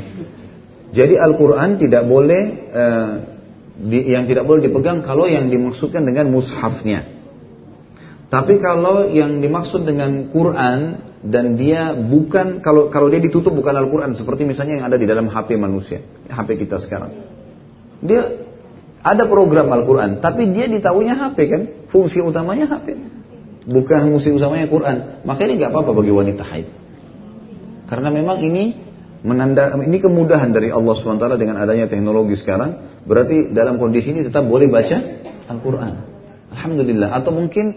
Jadi 0.96 1.20
Al-Quran 1.20 1.76
tidak 1.76 2.08
boleh 2.08 2.44
eh, 2.72 3.14
di, 3.76 4.00
yang 4.08 4.24
tidak 4.24 4.48
boleh 4.48 4.72
dipegang 4.72 5.04
kalau 5.04 5.28
yang 5.28 5.52
dimaksudkan 5.52 6.08
dengan 6.08 6.32
mushafnya. 6.32 7.12
Tapi 8.32 8.58
kalau 8.64 9.12
yang 9.12 9.44
dimaksud 9.44 9.86
dengan 9.86 10.32
Quran 10.32 11.05
dan 11.26 11.58
dia 11.58 11.98
bukan 11.98 12.62
kalau 12.62 12.94
kalau 12.94 13.10
dia 13.10 13.18
ditutup 13.18 13.50
bukan 13.50 13.74
Al-Quran 13.74 14.14
seperti 14.14 14.46
misalnya 14.46 14.78
yang 14.78 14.86
ada 14.86 14.98
di 15.02 15.10
dalam 15.10 15.26
HP 15.26 15.58
manusia, 15.58 16.06
HP 16.30 16.62
kita 16.62 16.78
sekarang. 16.86 17.12
Dia 18.06 18.46
ada 19.02 19.26
program 19.26 19.70
Al-Quran, 19.74 20.22
tapi 20.22 20.54
dia 20.54 20.70
ditahunya 20.70 21.18
HP 21.18 21.38
kan, 21.50 21.62
fungsi 21.90 22.22
utamanya 22.22 22.70
HP. 22.70 22.94
Bukan 23.66 24.14
fungsi 24.14 24.30
utamanya 24.30 24.70
Quran. 24.70 25.26
Maka 25.26 25.42
ini 25.50 25.58
nggak 25.58 25.74
apa-apa 25.74 25.92
bagi 25.98 26.14
wanita 26.14 26.46
haid. 26.46 26.68
Karena 27.90 28.14
memang 28.14 28.38
ini 28.46 28.78
menanda 29.26 29.74
ini 29.82 29.98
kemudahan 29.98 30.54
dari 30.54 30.70
Allah 30.70 30.94
SWT 30.94 31.26
dengan 31.42 31.58
adanya 31.58 31.90
teknologi 31.90 32.38
sekarang. 32.38 33.02
Berarti 33.10 33.54
dalam 33.54 33.82
kondisi 33.82 34.14
ini 34.14 34.22
tetap 34.22 34.46
boleh 34.46 34.70
baca 34.70 34.98
Al-Quran. 35.50 35.94
Alhamdulillah. 36.54 37.10
Atau 37.18 37.34
mungkin 37.34 37.74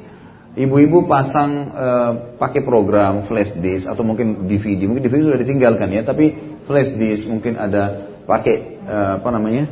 ibu-ibu 0.57 1.05
pasang 1.05 1.51
uh, 1.75 2.13
pakai 2.41 2.65
program 2.65 3.29
flash 3.29 3.53
disk 3.61 3.85
atau 3.85 4.07
mungkin 4.07 4.49
DVD. 4.49 4.89
Mungkin 4.89 5.05
DVD 5.05 5.29
sudah 5.29 5.41
ditinggalkan 5.41 5.89
ya, 5.93 6.03
tapi 6.07 6.33
flash 6.65 6.95
disk 6.97 7.29
mungkin 7.29 7.61
ada 7.61 8.15
pakai 8.25 8.57
uh, 8.85 9.13
apa 9.21 9.29
namanya 9.33 9.65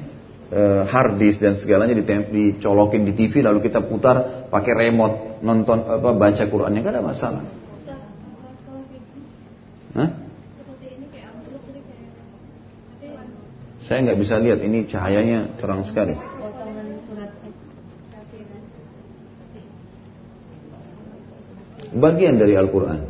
uh, 0.52 0.82
hard 0.84 1.16
disk 1.16 1.40
dan 1.40 1.56
segalanya 1.60 1.96
dicolokin 2.28 3.04
di 3.04 3.12
TV 3.16 3.40
lalu 3.40 3.64
kita 3.64 3.84
putar 3.84 4.48
pakai 4.52 4.72
remote 4.72 5.40
nonton 5.40 5.84
apa 5.84 6.10
baca 6.16 6.44
Qurannya 6.44 6.80
gak 6.84 6.94
ada 6.96 7.04
masalah. 7.04 7.44
Hah? 9.96 10.10
Saya 13.86 14.02
nggak 14.02 14.18
bisa 14.18 14.34
lihat 14.42 14.60
ini 14.66 14.90
cahayanya 14.90 15.62
terang 15.62 15.86
sekali. 15.86 16.35
Bagian 21.94 22.40
dari 22.40 22.58
Al-Quran. 22.58 23.00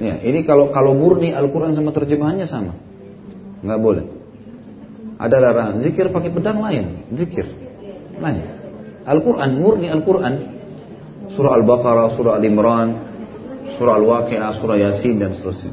Ya, 0.00 0.18
ini 0.24 0.42
kalau 0.42 0.72
kalau 0.74 0.96
murni 0.96 1.30
Al-Quran 1.30 1.76
sama 1.76 1.94
terjemahannya 1.94 2.48
sama, 2.48 2.74
nggak 3.62 3.80
boleh. 3.80 4.04
Ada 5.22 5.36
larangan. 5.38 5.78
Zikir 5.86 6.10
pakai 6.10 6.34
pedang 6.34 6.58
lain. 6.58 7.06
Zikir. 7.14 7.46
Lain. 8.18 8.42
Al-Quran, 9.06 9.50
murni 9.54 9.86
Al-Quran. 9.86 10.34
Surah 11.30 11.54
Al-Baqarah, 11.62 12.18
Surah 12.18 12.34
Al-Imran, 12.42 12.88
Surah 13.78 13.94
Al-Waqi'ah, 14.02 14.50
Surah 14.58 14.76
Yasin, 14.82 15.22
dan 15.22 15.38
seterusnya. 15.38 15.72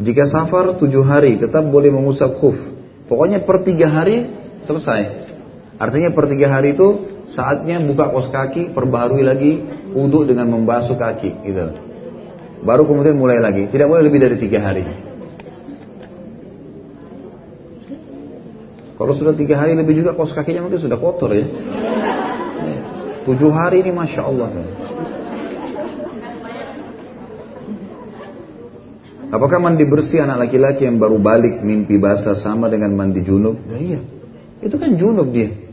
Jika 0.00 0.24
safar 0.26 0.80
tujuh 0.80 1.04
hari 1.04 1.36
tetap 1.36 1.68
boleh 1.68 1.92
mengusap 1.92 2.40
khuf. 2.40 2.56
Pokoknya 3.04 3.44
per 3.44 3.62
tiga 3.68 3.92
hari 3.92 4.32
selesai. 4.64 5.28
Artinya 5.76 6.10
per 6.16 6.24
tiga 6.30 6.48
hari 6.48 6.72
itu 6.72 7.09
saatnya 7.34 7.78
buka 7.82 8.10
kos 8.10 8.28
kaki, 8.30 8.74
perbarui 8.74 9.22
lagi 9.22 9.62
wudhu 9.94 10.26
dengan 10.26 10.50
membasuh 10.50 10.98
kaki. 10.98 11.46
Gitu. 11.46 11.64
Baru 12.66 12.84
kemudian 12.84 13.16
mulai 13.16 13.40
lagi. 13.40 13.70
Tidak 13.70 13.86
boleh 13.86 14.04
lebih 14.04 14.20
dari 14.20 14.36
tiga 14.36 14.60
hari. 14.60 14.84
Kalau 19.00 19.16
sudah 19.16 19.32
tiga 19.32 19.56
hari 19.56 19.72
lebih 19.72 20.04
juga 20.04 20.12
kos 20.12 20.36
kakinya 20.36 20.68
mungkin 20.68 20.76
sudah 20.76 21.00
kotor 21.00 21.32
ya. 21.32 21.46
Tujuh 23.24 23.48
hari 23.48 23.80
ini 23.80 23.96
masya 23.96 24.28
Allah. 24.28 24.48
Apakah 29.30 29.62
mandi 29.62 29.86
bersih 29.86 30.26
anak 30.26 30.50
laki-laki 30.50 30.90
yang 30.90 30.98
baru 30.98 31.22
balik 31.22 31.62
mimpi 31.62 31.96
basah 32.02 32.34
sama 32.34 32.66
dengan 32.66 32.90
mandi 32.98 33.22
junub? 33.22 33.62
Ya, 33.70 33.78
iya. 33.78 34.00
Itu 34.58 34.74
kan 34.74 34.98
junub 34.98 35.30
dia. 35.30 35.69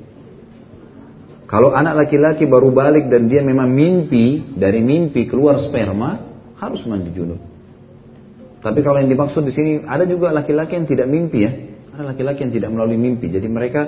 Kalau 1.47 1.71
anak 1.71 1.95
laki-laki 1.95 2.43
baru 2.43 2.75
balik 2.75 3.07
dan 3.07 3.31
dia 3.31 3.39
memang 3.39 3.71
mimpi, 3.71 4.51
dari 4.51 4.83
mimpi 4.83 5.31
keluar 5.31 5.63
sperma, 5.63 6.19
harus 6.59 6.83
mandi 6.83 7.07
junub. 7.15 7.39
Tapi 8.59 8.83
kalau 8.83 8.99
yang 8.99 9.07
dimaksud 9.07 9.47
di 9.47 9.53
sini 9.55 9.71
ada 9.87 10.03
juga 10.03 10.35
laki-laki 10.35 10.75
yang 10.75 10.83
tidak 10.83 11.07
mimpi 11.07 11.39
ya. 11.47 11.51
Ada 11.95 12.13
laki-laki 12.13 12.43
yang 12.43 12.53
tidak 12.53 12.69
melalui 12.75 12.99
mimpi. 12.99 13.31
Jadi 13.31 13.47
mereka 13.47 13.81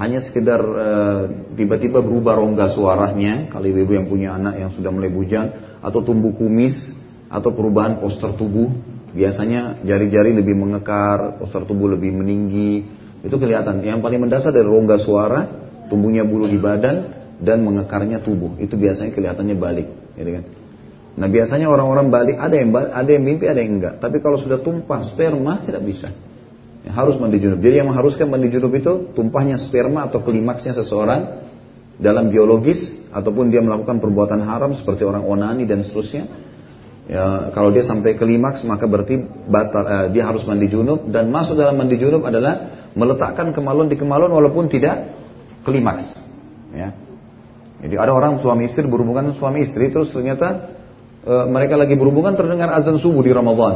hanya 0.00 0.24
sekedar 0.24 0.60
uh, 0.62 1.22
tiba-tiba 1.52 2.00
berubah 2.00 2.40
rongga 2.40 2.72
suaranya. 2.72 3.52
Kalau 3.52 3.68
ibu-ibu 3.68 3.92
yang 3.92 4.06
punya 4.08 4.32
anak 4.32 4.56
yang 4.56 4.70
sudah 4.72 4.88
mulai 4.88 5.12
bujang. 5.12 5.78
Atau 5.84 6.00
tumbuh 6.00 6.32
kumis. 6.32 6.74
Atau 7.28 7.52
perubahan 7.52 8.00
poster 8.00 8.32
tubuh. 8.34 8.72
Biasanya 9.12 9.84
jari-jari 9.84 10.32
lebih 10.32 10.56
mengekar. 10.56 11.36
Poster 11.36 11.68
tubuh 11.68 11.92
lebih 11.92 12.16
meninggi. 12.16 12.88
Itu 13.20 13.36
kelihatan. 13.36 13.84
Yang 13.84 14.00
paling 14.00 14.20
mendasar 14.26 14.50
dari 14.50 14.66
rongga 14.66 14.96
suara. 14.98 15.61
Tumbuhnya 15.92 16.24
bulu 16.24 16.48
di 16.48 16.56
badan. 16.56 17.20
Dan 17.42 17.66
mengekarnya 17.66 18.22
tubuh. 18.22 18.56
Itu 18.56 18.80
biasanya 18.80 19.12
kelihatannya 19.12 19.56
balik. 19.58 19.88
Gitu 20.16 20.30
kan? 20.40 20.44
Nah 21.12 21.28
biasanya 21.28 21.68
orang-orang 21.68 22.08
balik 22.08 22.36
ada 22.40 22.54
yang 22.56 22.72
ada 22.72 23.10
yang 23.10 23.24
mimpi 23.24 23.44
ada 23.44 23.60
yang 23.60 23.82
enggak. 23.82 24.00
Tapi 24.00 24.24
kalau 24.24 24.40
sudah 24.40 24.64
tumpah 24.64 25.04
sperma 25.04 25.60
tidak 25.60 25.84
bisa. 25.84 26.08
Ya, 26.82 26.90
harus 26.98 27.14
mandi 27.20 27.38
junub. 27.38 27.62
Jadi 27.62 27.78
yang 27.78 27.88
mengharuskan 27.92 28.26
mandi 28.26 28.48
junub 28.50 28.72
itu 28.74 29.12
tumpahnya 29.14 29.60
sperma 29.60 30.10
atau 30.10 30.24
klimaksnya 30.24 30.74
seseorang 30.74 31.46
dalam 32.00 32.32
biologis 32.32 32.82
ataupun 33.14 33.52
dia 33.52 33.62
melakukan 33.62 34.02
perbuatan 34.02 34.42
haram 34.42 34.74
seperti 34.74 35.06
orang 35.06 35.22
onani 35.22 35.68
dan 35.68 35.84
seterusnya. 35.86 36.26
Ya, 37.06 37.50
kalau 37.50 37.74
dia 37.74 37.82
sampai 37.82 38.14
klimaks 38.14 38.62
maka 38.62 38.86
berarti 38.86 39.20
batal, 39.46 39.84
eh, 39.84 40.06
dia 40.14 40.26
harus 40.26 40.46
mandi 40.46 40.70
junub 40.70 41.10
dan 41.10 41.28
masuk 41.28 41.58
dalam 41.58 41.74
mandi 41.76 41.98
junub 41.98 42.22
adalah 42.24 42.88
meletakkan 42.94 43.50
kemaluan 43.50 43.90
di 43.90 43.98
kemaluan 43.98 44.30
walaupun 44.30 44.70
tidak 44.70 45.21
klimaks. 45.62 46.14
Ya. 46.72 46.94
Jadi 47.82 47.94
ada 47.98 48.14
orang 48.14 48.38
suami 48.38 48.70
istri 48.70 48.86
berhubungan 48.86 49.34
suami 49.34 49.66
istri 49.66 49.90
terus 49.90 50.14
ternyata 50.14 50.78
e, 51.26 51.32
mereka 51.50 51.74
lagi 51.74 51.98
berhubungan 51.98 52.38
terdengar 52.38 52.70
azan 52.70 53.02
subuh 53.02 53.26
di 53.26 53.34
Ramadan. 53.34 53.74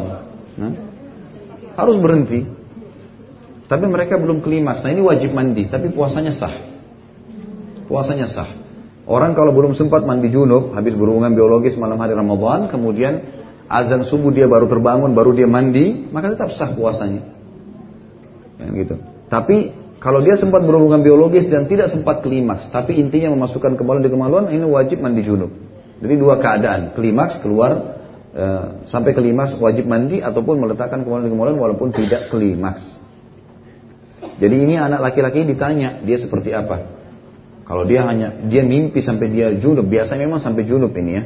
Nah, 0.56 0.72
harus 1.74 1.98
berhenti 1.98 2.56
tapi 3.66 3.84
mereka 3.90 4.14
belum 4.16 4.42
klimaks. 4.46 4.86
Nah 4.86 4.94
ini 4.94 5.02
wajib 5.02 5.34
mandi, 5.34 5.66
tapi 5.66 5.90
puasanya 5.90 6.30
sah. 6.30 6.54
Puasanya 7.90 8.30
sah. 8.30 8.50
Orang 9.06 9.34
kalau 9.38 9.54
belum 9.54 9.74
sempat 9.74 10.02
mandi 10.06 10.30
junub, 10.30 10.74
habis 10.74 10.94
berhubungan 10.94 11.34
biologis 11.34 11.78
malam 11.78 11.98
hari 11.98 12.14
Ramadan, 12.14 12.70
kemudian 12.70 13.22
azan 13.66 14.06
subuh 14.06 14.30
dia 14.34 14.46
baru 14.46 14.70
terbangun, 14.70 15.14
baru 15.14 15.34
dia 15.34 15.50
mandi, 15.50 16.06
maka 16.10 16.34
tetap 16.34 16.54
sah 16.54 16.70
puasanya. 16.74 17.22
Ya, 18.62 18.66
gitu. 18.70 18.94
Tapi 19.26 19.74
kalau 19.96 20.20
dia 20.20 20.36
sempat 20.36 20.60
berhubungan 20.60 21.00
biologis 21.00 21.48
dan 21.48 21.64
tidak 21.64 21.88
sempat 21.88 22.20
klimaks, 22.20 22.68
tapi 22.68 23.00
intinya 23.00 23.32
memasukkan 23.32 23.80
kemaluan 23.80 24.04
di 24.04 24.12
kemaluan, 24.12 24.44
ini 24.52 24.64
wajib 24.68 25.00
mandi 25.00 25.24
junub. 25.24 25.48
Jadi 26.04 26.14
dua 26.20 26.36
keadaan, 26.36 26.92
klimaks 26.92 27.40
keluar 27.40 27.96
e, 28.36 28.44
sampai 28.84 29.16
klimaks 29.16 29.56
wajib 29.56 29.88
mandi 29.88 30.20
ataupun 30.20 30.60
meletakkan 30.60 31.00
kemaluan 31.00 31.24
di 31.24 31.32
kemaluan 31.32 31.56
walaupun 31.56 31.88
tidak 31.96 32.28
klimaks. 32.28 32.84
Jadi 34.36 34.56
ini 34.68 34.76
anak 34.76 35.00
laki-laki 35.00 35.48
ditanya 35.48 36.04
dia 36.04 36.20
seperti 36.20 36.52
apa. 36.52 36.92
Kalau 37.64 37.88
dia 37.88 38.04
hanya 38.04 38.36
dia 38.44 38.68
mimpi 38.68 39.00
sampai 39.00 39.32
dia 39.32 39.48
junub, 39.56 39.88
biasanya 39.88 40.28
memang 40.28 40.44
sampai 40.44 40.68
junub 40.68 40.92
ini 40.92 41.12
ya. 41.16 41.24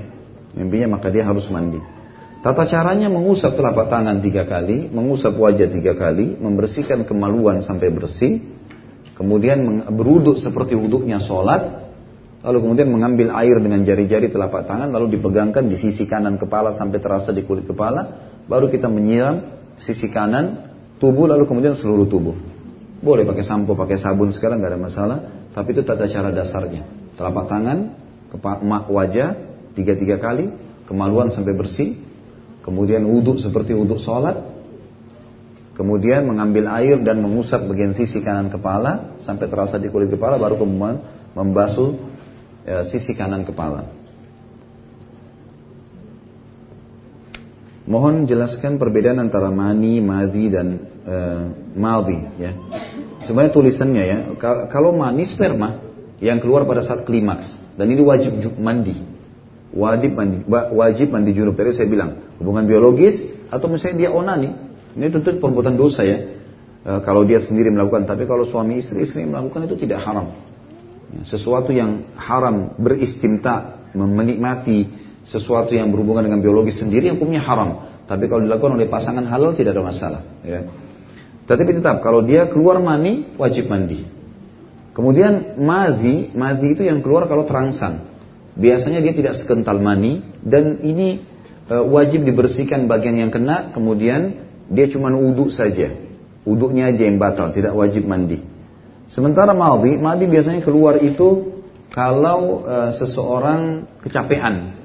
Mimpinya 0.55 0.95
maka 0.95 1.11
dia 1.11 1.27
harus 1.27 1.51
mandi. 1.51 1.83
Tata 2.41 2.65
caranya 2.65 3.13
mengusap 3.13 3.53
telapak 3.53 3.93
tangan 3.93 4.25
tiga 4.25 4.49
kali, 4.49 4.89
mengusap 4.89 5.37
wajah 5.37 5.69
tiga 5.69 5.93
kali, 5.93 6.41
membersihkan 6.41 7.05
kemaluan 7.05 7.61
sampai 7.61 7.93
bersih, 7.93 8.50
kemudian 9.21 9.85
beruduk 9.93 10.41
seperti 10.41 10.73
wuduknya 10.73 11.21
sholat, 11.21 11.93
lalu 12.41 12.65
kemudian 12.65 12.89
mengambil 12.89 13.37
air 13.37 13.61
dengan 13.61 13.85
jari-jari 13.85 14.33
telapak 14.33 14.65
tangan, 14.65 14.89
lalu 14.89 15.21
dipegangkan 15.21 15.69
di 15.69 15.77
sisi 15.77 16.09
kanan 16.09 16.41
kepala 16.41 16.73
sampai 16.81 17.05
terasa 17.05 17.29
di 17.37 17.45
kulit 17.45 17.69
kepala, 17.69 18.33
baru 18.49 18.73
kita 18.73 18.89
menyiram 18.89 19.61
sisi 19.77 20.09
kanan 20.09 20.73
tubuh, 20.97 21.29
lalu 21.29 21.45
kemudian 21.45 21.77
seluruh 21.77 22.09
tubuh. 22.09 22.33
Boleh 23.05 23.29
pakai 23.29 23.45
sampo, 23.45 23.77
pakai 23.77 24.01
sabun 24.01 24.33
sekarang 24.33 24.65
nggak 24.65 24.73
ada 24.73 24.81
masalah, 24.81 25.19
tapi 25.53 25.77
itu 25.77 25.85
tata 25.85 26.09
cara 26.09 26.33
dasarnya. 26.33 26.89
Telapak 27.21 27.45
tangan, 27.45 27.79
kepala, 28.33 28.89
wajah 28.89 29.29
tiga-tiga 29.77 30.17
kali, 30.17 30.49
kemaluan 30.89 31.29
sampai 31.29 31.53
bersih, 31.53 32.01
kemudian 32.65 33.05
wudhu 33.05 33.37
seperti 33.37 33.77
wudhu 33.77 34.01
sholat, 34.01 34.50
kemudian 35.81 36.29
mengambil 36.29 36.69
air 36.77 37.01
dan 37.01 37.25
mengusap 37.25 37.65
bagian 37.65 37.97
sisi 37.97 38.21
kanan 38.21 38.53
kepala 38.53 39.17
sampai 39.25 39.49
terasa 39.49 39.81
di 39.81 39.89
kulit 39.89 40.13
kepala, 40.13 40.37
baru 40.37 40.61
kemudian 40.61 41.01
membasuh 41.33 41.97
ya, 42.69 42.85
sisi 42.85 43.17
kanan 43.17 43.49
kepala. 43.49 43.89
Mohon 47.89 48.29
jelaskan 48.29 48.77
perbedaan 48.77 49.25
antara 49.25 49.49
mani, 49.49 50.05
madhi 50.05 50.53
dan 50.53 50.85
e, 51.01 51.17
maldi 51.75 52.19
ya. 52.37 52.53
Sebenarnya 53.25 53.51
tulisannya 53.57 54.05
ya, 54.05 54.19
kalau 54.69 54.93
mani 54.93 55.25
sperma 55.25 55.81
yang 56.21 56.45
keluar 56.45 56.69
pada 56.69 56.85
saat 56.85 57.09
klimaks 57.09 57.49
dan 57.81 57.89
ini 57.89 58.05
wajib 58.05 58.37
mandi 58.61 59.01
wajib 59.75 60.19
mandi, 60.19 60.43
wajib 60.51 61.09
mandi 61.15 61.31
junub. 61.35 61.55
Tadi 61.55 61.75
saya 61.75 61.89
bilang 61.89 62.37
hubungan 62.43 62.67
biologis 62.67 63.23
atau 63.51 63.71
misalnya 63.71 64.07
dia 64.07 64.11
onani, 64.11 64.51
ini 64.97 65.07
tentu 65.11 65.39
perbuatan 65.39 65.75
dosa 65.79 66.03
ya. 66.03 66.19
E, 66.81 66.91
kalau 67.07 67.23
dia 67.23 67.39
sendiri 67.43 67.71
melakukan, 67.71 68.09
tapi 68.09 68.27
kalau 68.27 68.49
suami 68.49 68.81
istri 68.83 69.07
istri 69.07 69.23
melakukan 69.27 69.69
itu 69.71 69.77
tidak 69.87 70.03
haram. 70.03 70.35
Ya, 71.11 71.23
sesuatu 71.27 71.71
yang 71.71 72.11
haram 72.19 72.75
beristimta, 72.79 73.87
menikmati 73.95 74.91
sesuatu 75.27 75.75
yang 75.77 75.93
berhubungan 75.93 76.27
dengan 76.27 76.41
biologis 76.41 76.81
sendiri 76.81 77.13
hukumnya 77.13 77.43
haram. 77.45 77.91
Tapi 78.11 78.27
kalau 78.27 78.43
dilakukan 78.43 78.75
oleh 78.75 78.91
pasangan 78.91 79.23
halal 79.31 79.55
tidak 79.55 79.79
ada 79.79 79.85
masalah. 79.87 80.23
Ya. 80.43 80.67
Tetapi 81.47 81.83
tetap 81.83 82.03
kalau 82.03 82.27
dia 82.27 82.51
keluar 82.51 82.83
mani 82.83 83.35
wajib 83.39 83.71
mandi. 83.71 84.07
Kemudian 84.91 85.59
madhi, 85.63 86.35
madhi 86.35 86.75
itu 86.75 86.83
yang 86.83 87.03
keluar 87.03 87.31
kalau 87.31 87.47
terangsang. 87.47 88.11
Biasanya 88.59 88.99
dia 88.99 89.15
tidak 89.15 89.39
sekental 89.39 89.79
mani 89.79 90.27
dan 90.43 90.83
ini 90.83 91.23
e, 91.71 91.75
wajib 91.79 92.27
dibersihkan 92.27 92.91
bagian 92.91 93.15
yang 93.15 93.31
kena, 93.31 93.71
kemudian 93.71 94.50
dia 94.71 94.87
cuma 94.87 95.11
uduk 95.11 95.51
saja. 95.51 95.99
Uduknya 96.47 96.89
aja 96.95 97.03
yang 97.05 97.19
batal, 97.21 97.53
tidak 97.53 97.75
wajib 97.75 98.07
mandi. 98.07 98.41
Sementara 99.11 99.53
maldi, 99.53 99.99
maldi 99.99 100.31
biasanya 100.31 100.63
keluar 100.63 101.03
itu 101.03 101.59
kalau 101.91 102.65
e, 102.65 102.77
seseorang 102.97 103.91
kecapean. 104.01 104.79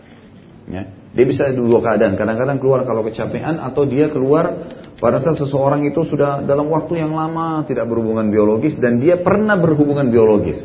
Ya. 0.65 0.89
Dia 1.15 1.25
bisa 1.29 1.47
dua 1.53 1.79
keadaan. 1.79 2.19
Kadang-kadang 2.19 2.59
keluar 2.59 2.83
kalau 2.83 3.05
kecapean 3.05 3.61
atau 3.61 3.87
dia 3.87 4.11
keluar 4.11 4.67
pada 4.99 5.21
saat 5.23 5.39
seseorang 5.39 5.87
itu 5.87 6.03
sudah 6.03 6.43
dalam 6.43 6.67
waktu 6.67 6.99
yang 6.99 7.15
lama 7.15 7.63
tidak 7.63 7.87
berhubungan 7.87 8.27
biologis 8.27 8.75
dan 8.81 8.99
dia 8.99 9.21
pernah 9.21 9.55
berhubungan 9.55 10.11
biologis. 10.11 10.59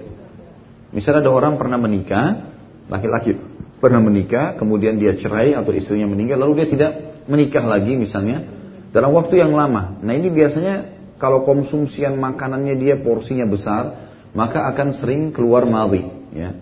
Misalnya 0.90 1.28
ada 1.28 1.30
orang 1.30 1.54
pernah 1.54 1.78
menikah, 1.78 2.50
laki-laki 2.90 3.38
pernah 3.78 4.02
menikah, 4.02 4.58
kemudian 4.58 4.98
dia 4.98 5.14
cerai 5.14 5.54
atau 5.54 5.70
istrinya 5.70 6.10
meninggal, 6.10 6.42
lalu 6.42 6.64
dia 6.64 6.68
tidak 6.72 6.90
menikah 7.30 7.62
lagi 7.62 7.94
misalnya 7.94 8.59
dalam 8.90 9.14
waktu 9.14 9.42
yang 9.42 9.54
lama. 9.54 9.98
Nah 10.02 10.12
ini 10.14 10.30
biasanya 10.30 11.00
kalau 11.20 11.44
konsumsian 11.46 12.16
makanannya 12.16 12.74
dia 12.80 12.98
porsinya 12.98 13.46
besar, 13.46 14.10
maka 14.32 14.66
akan 14.70 14.98
sering 14.98 15.22
keluar 15.30 15.66
mawi. 15.66 16.06
Ya. 16.34 16.56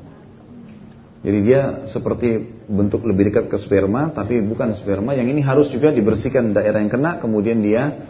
Jadi 1.19 1.39
dia 1.45 1.91
seperti 1.91 2.47
bentuk 2.71 3.03
lebih 3.03 3.33
dekat 3.33 3.51
ke 3.51 3.59
sperma, 3.59 4.15
tapi 4.15 4.39
bukan 4.41 4.75
sperma. 4.79 5.15
Yang 5.19 5.29
ini 5.35 5.41
harus 5.43 5.67
juga 5.71 5.91
dibersihkan 5.91 6.55
daerah 6.55 6.79
yang 6.79 6.93
kena, 6.93 7.19
kemudian 7.19 7.59
dia 7.59 8.07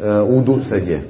e, 0.00 0.10
saja. 0.64 1.04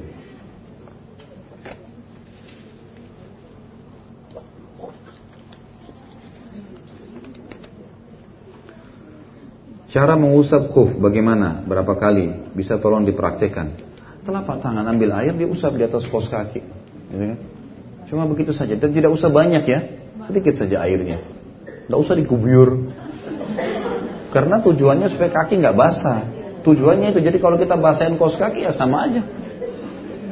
Cara 9.96 10.12
mengusap 10.12 10.76
khuf 10.76 10.92
bagaimana? 11.00 11.64
Berapa 11.64 11.96
kali? 11.96 12.52
Bisa 12.52 12.76
tolong 12.76 13.08
dipraktekkan. 13.08 13.80
Telapak 14.28 14.60
tangan 14.60 14.84
ambil 14.84 15.16
air 15.16 15.32
dia 15.32 15.48
usap 15.48 15.72
di 15.72 15.88
atas 15.88 16.04
kos 16.04 16.28
kaki. 16.28 16.60
Gitu 17.08 17.24
kan? 17.24 17.38
Cuma 18.04 18.28
begitu 18.28 18.52
saja. 18.52 18.76
Dan 18.76 18.92
tidak 18.92 19.08
usah 19.16 19.32
banyak 19.32 19.64
ya. 19.64 19.80
Sedikit 20.28 20.52
saja 20.52 20.84
airnya. 20.84 21.16
Tidak 21.88 21.96
usah 21.96 22.12
dikubur. 22.12 22.92
Karena 24.36 24.60
tujuannya 24.60 25.16
supaya 25.16 25.32
kaki 25.32 25.64
nggak 25.64 25.76
basah. 25.80 26.28
Tujuannya 26.60 27.16
itu 27.16 27.24
jadi 27.24 27.40
kalau 27.40 27.56
kita 27.56 27.80
basahin 27.80 28.20
kos 28.20 28.36
kaki 28.36 28.68
ya 28.68 28.76
sama 28.76 29.08
aja. 29.08 29.24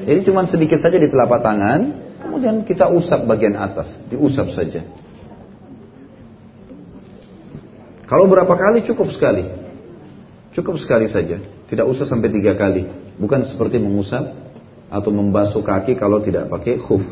Jadi 0.04 0.28
cuma 0.28 0.44
sedikit 0.44 0.76
saja 0.76 1.00
di 1.00 1.08
telapak 1.08 1.40
tangan, 1.40 1.80
kemudian 2.20 2.68
kita 2.68 2.92
usap 2.92 3.24
bagian 3.24 3.56
atas, 3.56 3.88
diusap 4.12 4.52
saja. 4.52 4.84
Kalau 8.04 8.28
berapa 8.28 8.52
kali 8.52 8.84
cukup 8.84 9.08
sekali. 9.12 9.44
Cukup 10.54 10.78
sekali 10.78 11.08
saja. 11.08 11.40
Tidak 11.66 11.86
usah 11.88 12.04
sampai 12.04 12.30
tiga 12.30 12.54
kali. 12.54 12.86
Bukan 13.16 13.42
seperti 13.48 13.80
mengusap 13.80 14.22
atau 14.92 15.10
membasuh 15.10 15.64
kaki 15.64 15.96
kalau 15.98 16.20
tidak 16.20 16.46
pakai 16.52 16.78
khuf. 16.78 17.02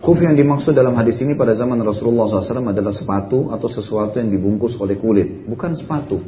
Khuf 0.00 0.16
yang 0.24 0.32
dimaksud 0.32 0.72
dalam 0.72 0.96
hadis 0.96 1.20
ini 1.20 1.36
pada 1.36 1.52
zaman 1.52 1.76
Rasulullah 1.84 2.24
SAW 2.24 2.72
adalah 2.72 2.88
sepatu 2.88 3.52
atau 3.52 3.68
sesuatu 3.68 4.16
yang 4.16 4.32
dibungkus 4.32 4.72
oleh 4.80 4.96
kulit. 4.96 5.44
Bukan 5.44 5.76
sepatu. 5.76 6.24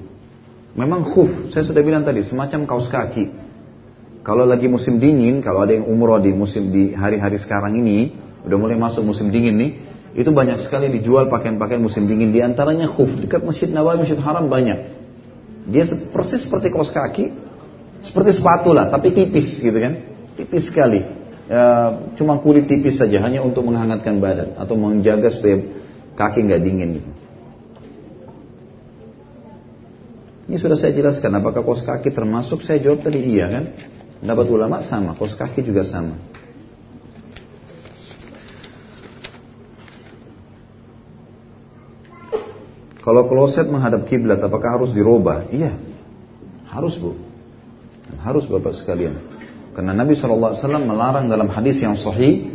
Memang 0.76 1.08
khuf, 1.08 1.52
saya 1.52 1.64
sudah 1.64 1.80
bilang 1.80 2.04
tadi, 2.04 2.20
semacam 2.20 2.68
kaos 2.68 2.92
kaki. 2.92 3.32
Kalau 4.20 4.44
lagi 4.44 4.68
musim 4.68 5.00
dingin, 5.00 5.40
kalau 5.40 5.64
ada 5.64 5.72
yang 5.72 5.88
umroh 5.88 6.20
di 6.20 6.36
musim 6.36 6.68
di 6.68 6.92
hari-hari 6.92 7.40
sekarang 7.40 7.76
ini, 7.80 8.12
udah 8.44 8.56
mulai 8.60 8.76
masuk 8.76 9.08
musim 9.08 9.32
dingin 9.32 9.56
nih, 9.56 9.70
itu 10.12 10.28
banyak 10.28 10.60
sekali 10.68 10.92
dijual 10.92 11.32
pakaian-pakaian 11.32 11.80
musim 11.80 12.04
dingin. 12.04 12.36
Di 12.36 12.44
antaranya 12.44 12.84
khuf. 12.92 13.08
Dekat 13.16 13.40
Masjid 13.48 13.72
Nawawi, 13.72 14.04
Masjid 14.04 14.20
Haram 14.20 14.44
banyak. 14.44 14.78
Dia 15.72 15.88
persis 16.12 16.44
seperti 16.44 16.68
kaos 16.68 16.92
kaki. 16.92 17.32
Seperti 18.04 18.36
sepatu 18.36 18.76
lah, 18.76 18.92
tapi 18.92 19.16
tipis 19.16 19.56
gitu 19.56 19.78
kan. 19.78 19.94
Tipis 20.36 20.68
sekali. 20.68 21.00
E, 21.48 21.60
cuma 22.20 22.36
kulit 22.44 22.68
tipis 22.68 23.00
saja, 23.00 23.24
hanya 23.24 23.40
untuk 23.40 23.64
menghangatkan 23.64 24.20
badan. 24.20 24.52
Atau 24.60 24.76
menjaga 24.76 25.32
supaya 25.32 25.64
kaki 26.12 26.44
nggak 26.44 26.60
dingin 26.60 26.88
gitu. 27.00 27.10
Ini 30.52 30.56
sudah 30.60 30.76
saya 30.76 30.92
jelaskan, 30.92 31.40
apakah 31.40 31.64
kaos 31.64 31.80
kaki 31.80 32.12
termasuk? 32.12 32.60
Saya 32.68 32.84
jawab 32.84 33.00
tadi 33.00 33.22
iya 33.22 33.48
kan. 33.48 33.64
Dapat 34.20 34.46
ulama 34.52 34.84
sama, 34.84 35.16
kaos 35.16 35.32
kaki 35.32 35.64
juga 35.64 35.88
sama. 35.88 36.20
Kalau 43.02 43.26
kloset 43.26 43.66
menghadap 43.66 44.06
kiblat, 44.06 44.38
apakah 44.38 44.78
harus 44.78 44.94
dirubah? 44.94 45.50
Iya, 45.50 45.74
harus 46.70 46.94
bu, 47.02 47.18
harus 48.22 48.46
bapak 48.46 48.78
sekalian. 48.78 49.18
Karena 49.74 49.90
Nabi 49.90 50.14
SAW 50.14 50.54
melarang 50.86 51.26
dalam 51.26 51.50
hadis 51.50 51.82
yang 51.82 51.98
sahih 51.98 52.54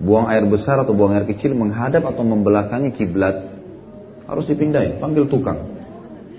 buang 0.00 0.32
air 0.32 0.48
besar 0.48 0.80
atau 0.80 0.96
buang 0.96 1.12
air 1.12 1.28
kecil 1.28 1.52
menghadap 1.52 2.08
atau 2.08 2.24
membelakangi 2.24 2.96
kiblat 2.96 3.52
harus 4.24 4.48
dipindahin, 4.48 4.96
panggil 4.96 5.28
tukang, 5.28 5.76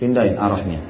pindahin 0.02 0.34
arahnya. 0.34 0.82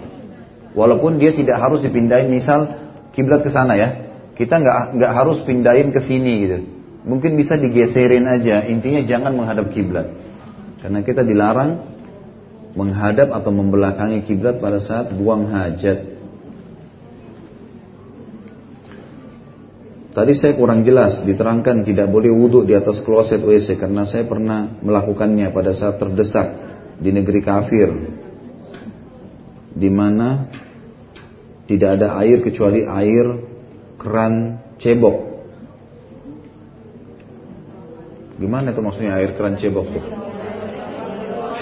Walaupun 0.71 1.19
dia 1.19 1.35
tidak 1.35 1.59
harus 1.59 1.83
dipindahin, 1.83 2.31
misal 2.31 2.65
kiblat 3.11 3.43
ke 3.43 3.51
sana 3.51 3.75
ya, 3.75 3.89
kita 4.33 4.57
nggak 4.57 4.97
nggak 4.97 5.11
harus 5.11 5.43
pindahin 5.43 5.91
ke 5.91 5.99
sini 5.99 6.33
gitu. 6.47 6.57
Mungkin 7.03 7.35
bisa 7.35 7.59
digeserin 7.59 8.23
aja. 8.25 8.63
Intinya 8.63 9.03
jangan 9.03 9.35
menghadap 9.35 9.69
kiblat. 9.75 10.15
Karena 10.79 11.03
kita 11.03 11.21
dilarang 11.27 11.92
menghadap 12.73 13.29
atau 13.29 13.53
membelakangi 13.53 14.25
kiblat 14.25 14.57
pada 14.57 14.81
saat 14.81 15.13
buang 15.13 15.45
hajat. 15.45 16.13
Tadi 20.13 20.33
saya 20.37 20.53
kurang 20.53 20.85
jelas 20.85 21.25
diterangkan 21.25 21.81
tidak 21.81 22.05
boleh 22.05 22.29
wudhu 22.29 22.61
di 22.69 22.77
atas 22.77 23.01
kloset 23.01 23.41
WC 23.41 23.81
karena 23.81 24.05
saya 24.05 24.29
pernah 24.29 24.69
melakukannya 24.85 25.49
pada 25.49 25.73
saat 25.73 25.97
terdesak 25.97 26.53
di 27.01 27.09
negeri 27.09 27.41
kafir 27.41 27.89
di 29.73 29.89
mana 29.89 30.53
tidak 31.65 31.97
ada 31.97 32.21
air 32.21 32.45
kecuali 32.45 32.85
air 32.85 33.25
keran 33.97 34.61
cebok. 34.77 35.17
Gimana 38.37 38.69
itu 38.69 38.81
maksudnya 38.85 39.17
air 39.17 39.33
keran 39.33 39.57
cebok 39.57 39.87
tuh? 39.89 40.32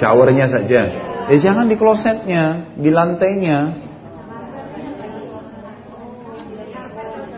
Showernya 0.02 0.50
saja. 0.50 0.82
Eh 1.30 1.38
jangan 1.38 1.70
di 1.70 1.78
klosetnya, 1.78 2.74
di 2.74 2.90
lantainya. 2.90 3.60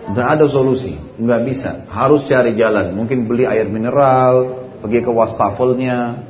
Tidak 0.08 0.28
ada 0.40 0.46
solusi, 0.48 0.96
nggak 1.20 1.42
bisa. 1.44 1.72
Harus 1.92 2.24
cari 2.32 2.56
jalan. 2.56 2.96
Mungkin 2.96 3.28
beli 3.28 3.44
air 3.44 3.68
mineral, 3.68 4.64
pergi 4.80 5.04
ke 5.04 5.12
wastafelnya. 5.12 6.24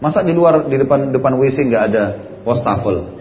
Masa 0.00 0.24
di 0.24 0.32
luar 0.32 0.64
di 0.72 0.76
depan 0.80 1.12
depan 1.12 1.36
WC 1.36 1.68
nggak 1.68 1.84
ada 1.92 2.04
wastafel? 2.48 3.12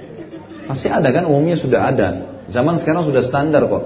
Pasti 0.72 0.88
ada 0.88 1.12
kan, 1.12 1.28
umumnya 1.28 1.60
sudah 1.60 1.92
ada. 1.92 2.08
Zaman 2.48 2.80
sekarang 2.80 3.04
sudah 3.04 3.28
standar 3.28 3.68
kok. 3.68 3.84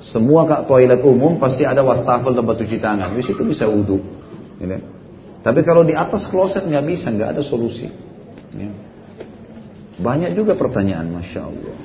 Semua 0.00 0.48
kak 0.48 0.64
toilet 0.70 1.02
umum 1.04 1.36
pasti 1.36 1.68
ada 1.68 1.84
wastafel 1.84 2.32
tempat 2.32 2.56
cuci 2.56 2.78
tangan. 2.80 3.12
Di 3.12 3.20
situ 3.20 3.44
bisa 3.44 3.68
wudhu. 3.68 4.00
Gitu. 4.56 4.97
Tapi 5.38 5.60
kalau 5.62 5.86
di 5.86 5.94
atas 5.94 6.26
kloset 6.26 6.66
nggak 6.66 6.84
bisa, 6.86 7.14
nggak 7.14 7.38
ada 7.38 7.42
solusi. 7.46 7.86
Ya. 8.52 8.70
Banyak 9.98 10.34
juga 10.38 10.54
pertanyaan, 10.54 11.10
masya 11.10 11.46
Allah. 11.46 11.76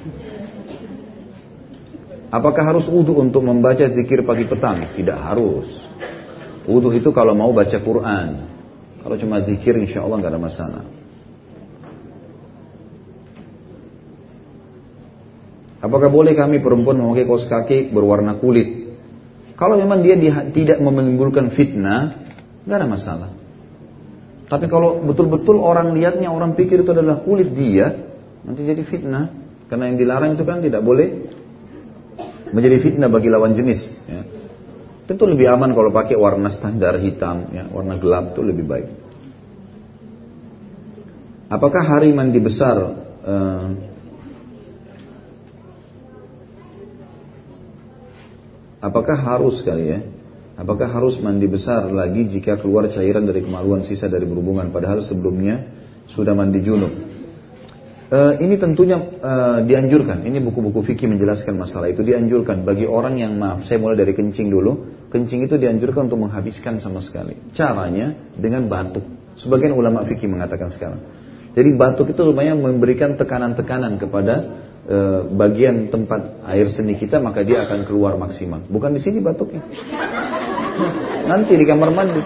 Apakah 2.34 2.64
harus 2.66 2.90
wudhu 2.90 3.14
untuk 3.22 3.46
membaca 3.46 3.86
zikir 3.86 4.26
pagi 4.26 4.50
petang? 4.50 4.94
Tidak 4.98 5.18
harus. 5.18 5.70
Wudhu 6.66 6.90
itu 6.98 7.14
kalau 7.14 7.38
mau 7.38 7.54
baca 7.54 7.78
Quran. 7.78 8.30
Kalau 9.06 9.16
cuma 9.22 9.46
zikir, 9.46 9.78
insya 9.78 10.02
Allah 10.02 10.18
nggak 10.18 10.34
ada 10.34 10.42
masalah. 10.42 10.84
Apakah 15.84 16.08
boleh 16.08 16.32
kami 16.32 16.64
perempuan 16.64 16.96
memakai 16.96 17.28
kaos 17.28 17.44
kaki 17.44 17.92
berwarna 17.92 18.40
kulit? 18.40 18.96
Kalau 19.60 19.76
memang 19.76 20.00
dia 20.02 20.16
tidak 20.50 20.80
menimbulkan 20.80 21.52
fitnah, 21.52 22.24
nggak 22.64 22.78
ada 22.80 22.88
masalah. 22.88 23.43
Tapi 24.48 24.66
kalau 24.68 25.02
betul-betul 25.02 25.58
orang 25.60 25.96
lihatnya 25.96 26.30
orang 26.30 26.54
pikir 26.54 26.84
itu 26.84 26.92
adalah 26.92 27.24
kulit 27.24 27.52
dia, 27.56 28.12
nanti 28.44 28.62
jadi 28.64 28.84
fitnah. 28.84 29.32
Karena 29.72 29.90
yang 29.90 29.98
dilarang 29.98 30.36
itu 30.36 30.44
kan 30.44 30.62
tidak 30.62 30.84
boleh 30.84 31.32
menjadi 32.54 32.78
fitnah 32.84 33.10
bagi 33.10 33.32
lawan 33.32 33.56
jenis. 33.58 33.82
Ya. 34.06 34.22
Tentu 35.10 35.28
lebih 35.28 35.50
aman 35.50 35.74
kalau 35.74 35.90
pakai 35.90 36.16
warna 36.16 36.54
standar 36.54 37.00
hitam, 37.02 37.50
ya, 37.52 37.68
warna 37.72 37.98
gelap 37.98 38.36
itu 38.36 38.42
lebih 38.46 38.66
baik. 38.68 38.88
Apakah 41.50 41.84
hari 41.86 42.16
mandi 42.16 42.40
besar 42.42 42.78
uh, 43.24 43.68
Apakah 48.84 49.16
harus 49.16 49.64
kali 49.64 49.96
ya? 49.96 50.00
Apakah 50.64 50.88
harus 50.88 51.20
mandi 51.20 51.44
besar 51.44 51.92
lagi 51.92 52.24
jika 52.32 52.56
keluar 52.56 52.88
cairan 52.88 53.28
dari 53.28 53.44
kemaluan 53.44 53.84
sisa 53.84 54.08
dari 54.08 54.24
berhubungan 54.24 54.72
padahal 54.72 55.04
sebelumnya 55.04 55.60
sudah 56.08 56.32
mandi 56.32 56.64
junub? 56.64 56.94
Uh, 58.14 58.38
ini 58.40 58.56
tentunya 58.56 58.96
uh, 59.02 59.60
dianjurkan. 59.60 60.24
Ini 60.24 60.40
buku-buku 60.40 60.86
fikih 60.88 61.12
menjelaskan 61.12 61.60
masalah 61.60 61.92
itu 61.92 62.00
dianjurkan 62.00 62.64
bagi 62.64 62.88
orang 62.88 63.20
yang 63.20 63.36
maaf. 63.36 63.68
Saya 63.68 63.82
mulai 63.82 64.00
dari 64.00 64.16
kencing 64.16 64.48
dulu. 64.48 64.72
Kencing 65.12 65.50
itu 65.52 65.60
dianjurkan 65.60 66.08
untuk 66.08 66.24
menghabiskan 66.24 66.80
sama 66.80 67.04
sekali. 67.04 67.36
Caranya 67.52 68.16
dengan 68.40 68.72
batuk. 68.72 69.04
Sebagian 69.36 69.76
ulama 69.76 70.08
fikih 70.08 70.32
mengatakan 70.32 70.72
sekarang. 70.72 71.02
Jadi 71.54 71.70
batuk 71.74 72.14
itu 72.14 72.22
lumayan 72.22 72.62
memberikan 72.62 73.14
tekanan-tekanan 73.14 74.02
kepada 74.02 74.36
e, 74.90 74.98
bagian 75.38 75.94
tempat 75.94 76.42
air 76.50 76.66
seni 76.66 76.98
kita 76.98 77.22
maka 77.22 77.46
dia 77.46 77.62
akan 77.66 77.86
keluar 77.86 78.18
maksimal. 78.18 78.66
Bukan 78.66 78.98
di 78.98 79.02
sini 79.02 79.22
batuknya. 79.22 79.62
Nanti 81.24 81.54
di 81.56 81.66
kamar 81.66 81.90
mandi. 81.94 82.22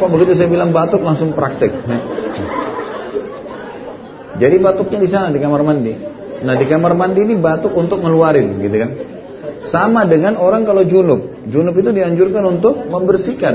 Kok 0.00 0.08
begitu 0.08 0.32
saya 0.32 0.48
bilang 0.48 0.72
batuk 0.72 1.04
langsung 1.04 1.36
praktek. 1.36 1.72
Jadi 4.40 4.56
batuknya 4.56 4.98
di 5.04 5.08
sana 5.08 5.28
di 5.28 5.40
kamar 5.40 5.60
mandi. 5.60 5.92
Nah 6.40 6.54
di 6.56 6.64
kamar 6.64 6.96
mandi 6.96 7.20
ini 7.20 7.36
batuk 7.36 7.76
untuk 7.76 8.00
ngeluarin 8.00 8.64
gitu 8.64 8.76
kan. 8.80 8.90
Sama 9.60 10.08
dengan 10.08 10.40
orang 10.40 10.64
kalau 10.64 10.80
junub. 10.88 11.44
Junub 11.52 11.76
itu 11.76 11.92
dianjurkan 11.92 12.44
untuk 12.48 12.88
membersihkan. 12.88 13.54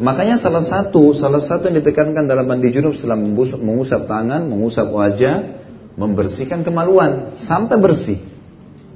Makanya 0.00 0.40
salah 0.40 0.64
satu 0.64 1.12
salah 1.12 1.44
satu 1.44 1.68
yang 1.68 1.84
ditekankan 1.84 2.24
dalam 2.24 2.48
mandi 2.48 2.72
junub 2.72 2.96
setelah 2.96 3.20
mengusap 3.60 4.08
tangan, 4.08 4.48
mengusap 4.48 4.88
wajah, 4.88 5.60
membersihkan 6.00 6.64
kemaluan 6.64 7.36
sampai 7.44 7.76
bersih. 7.76 8.18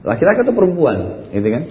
Laki-laki 0.06 0.46
atau 0.46 0.54
perempuan, 0.54 1.28
gitu 1.34 1.48
kan? 1.50 1.62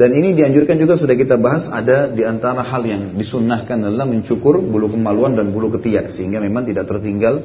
Dan 0.00 0.16
ini 0.16 0.32
dianjurkan 0.32 0.80
juga 0.80 0.96
sudah 0.96 1.12
kita 1.12 1.36
bahas 1.36 1.68
ada 1.68 2.08
di 2.08 2.24
antara 2.24 2.64
hal 2.64 2.80
yang 2.88 3.20
disunnahkan 3.20 3.84
adalah 3.84 4.08
mencukur 4.08 4.56
bulu 4.56 4.88
kemaluan 4.88 5.36
dan 5.36 5.52
bulu 5.52 5.68
ketiak 5.76 6.16
sehingga 6.16 6.40
memang 6.40 6.64
tidak 6.64 6.88
tertinggal 6.88 7.44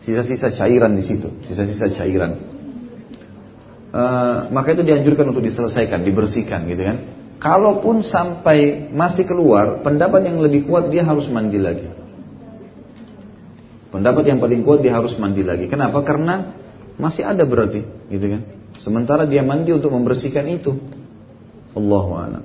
sisa-sisa 0.00 0.56
cairan 0.56 0.96
di 0.96 1.04
situ, 1.04 1.28
sisa-sisa 1.44 1.92
cairan. 1.92 2.32
Uh, 3.92 4.48
maka 4.56 4.72
itu 4.72 4.88
dianjurkan 4.88 5.36
untuk 5.36 5.44
diselesaikan, 5.44 6.00
dibersihkan 6.00 6.64
gitu 6.64 6.80
kan. 6.80 6.96
Kalaupun 7.36 8.00
sampai 8.00 8.88
masih 8.88 9.28
keluar, 9.28 9.84
pendapat 9.84 10.24
yang 10.24 10.40
lebih 10.40 10.64
kuat 10.64 10.88
dia 10.88 11.04
harus 11.04 11.28
mandi 11.28 11.60
lagi. 11.60 11.92
Pendapat 13.92 14.32
yang 14.32 14.40
paling 14.40 14.64
kuat 14.64 14.80
dia 14.80 14.96
harus 14.96 15.12
mandi 15.20 15.44
lagi. 15.44 15.68
Kenapa? 15.68 16.00
Karena 16.00 16.56
masih 16.96 17.28
ada 17.28 17.44
berarti, 17.44 17.84
gitu 18.08 18.26
kan? 18.32 18.48
Sementara 18.80 19.28
dia 19.28 19.44
mandi 19.44 19.76
untuk 19.76 19.92
membersihkan 19.92 20.48
itu. 20.48 21.01
Allahu 21.72 22.12
a'lam. 22.16 22.44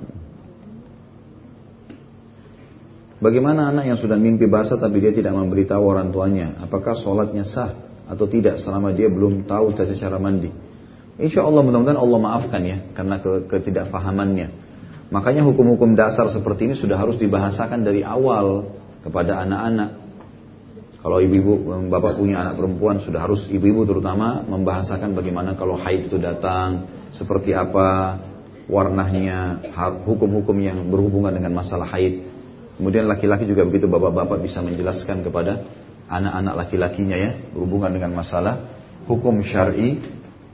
Bagaimana 3.18 3.74
anak 3.74 3.90
yang 3.90 3.98
sudah 3.98 4.14
mimpi 4.14 4.46
basah 4.46 4.78
tapi 4.78 5.02
dia 5.02 5.10
tidak 5.10 5.34
memberitahu 5.34 5.82
orang 5.82 6.14
tuanya? 6.14 6.54
Apakah 6.62 6.94
sholatnya 6.94 7.42
sah 7.42 7.74
atau 8.06 8.30
tidak 8.30 8.62
selama 8.62 8.94
dia 8.94 9.10
belum 9.10 9.42
tahu 9.42 9.74
tata 9.74 9.98
cara 9.98 10.22
mandi? 10.22 10.54
Insya 11.18 11.42
Allah 11.42 11.66
mudah-mudahan 11.66 11.98
Allah 11.98 12.18
maafkan 12.22 12.62
ya 12.62 12.78
karena 12.94 13.18
ke 13.18 13.50
ketidakfahamannya. 13.50 14.70
Makanya 15.10 15.42
hukum-hukum 15.50 15.98
dasar 15.98 16.30
seperti 16.30 16.70
ini 16.70 16.74
sudah 16.78 16.94
harus 16.94 17.18
dibahasakan 17.18 17.82
dari 17.82 18.06
awal 18.06 18.70
kepada 19.02 19.42
anak-anak. 19.42 19.90
Kalau 21.02 21.18
ibu-ibu, 21.18 21.88
bapak 21.90 22.22
punya 22.22 22.42
anak 22.42 22.54
perempuan 22.54 23.02
sudah 23.02 23.26
harus 23.26 23.50
ibu-ibu 23.50 23.82
terutama 23.82 24.46
membahasakan 24.46 25.18
bagaimana 25.18 25.58
kalau 25.58 25.74
haid 25.74 26.06
itu 26.06 26.22
datang, 26.22 26.86
seperti 27.10 27.50
apa 27.50 28.18
warnanya, 28.68 29.64
hukum-hukum 30.04 30.54
yang 30.60 30.78
berhubungan 30.92 31.32
dengan 31.32 31.56
masalah 31.56 31.88
haid. 31.96 32.28
Kemudian 32.78 33.10
laki-laki 33.10 33.48
juga 33.48 33.66
begitu 33.66 33.90
bapak-bapak 33.90 34.38
bisa 34.38 34.62
menjelaskan 34.62 35.26
kepada 35.26 35.66
anak-anak 36.06 36.54
laki-lakinya 36.64 37.16
ya 37.18 37.30
berhubungan 37.50 37.90
dengan 37.90 38.14
masalah 38.14 38.70
hukum 39.10 39.42
syar'i 39.42 39.98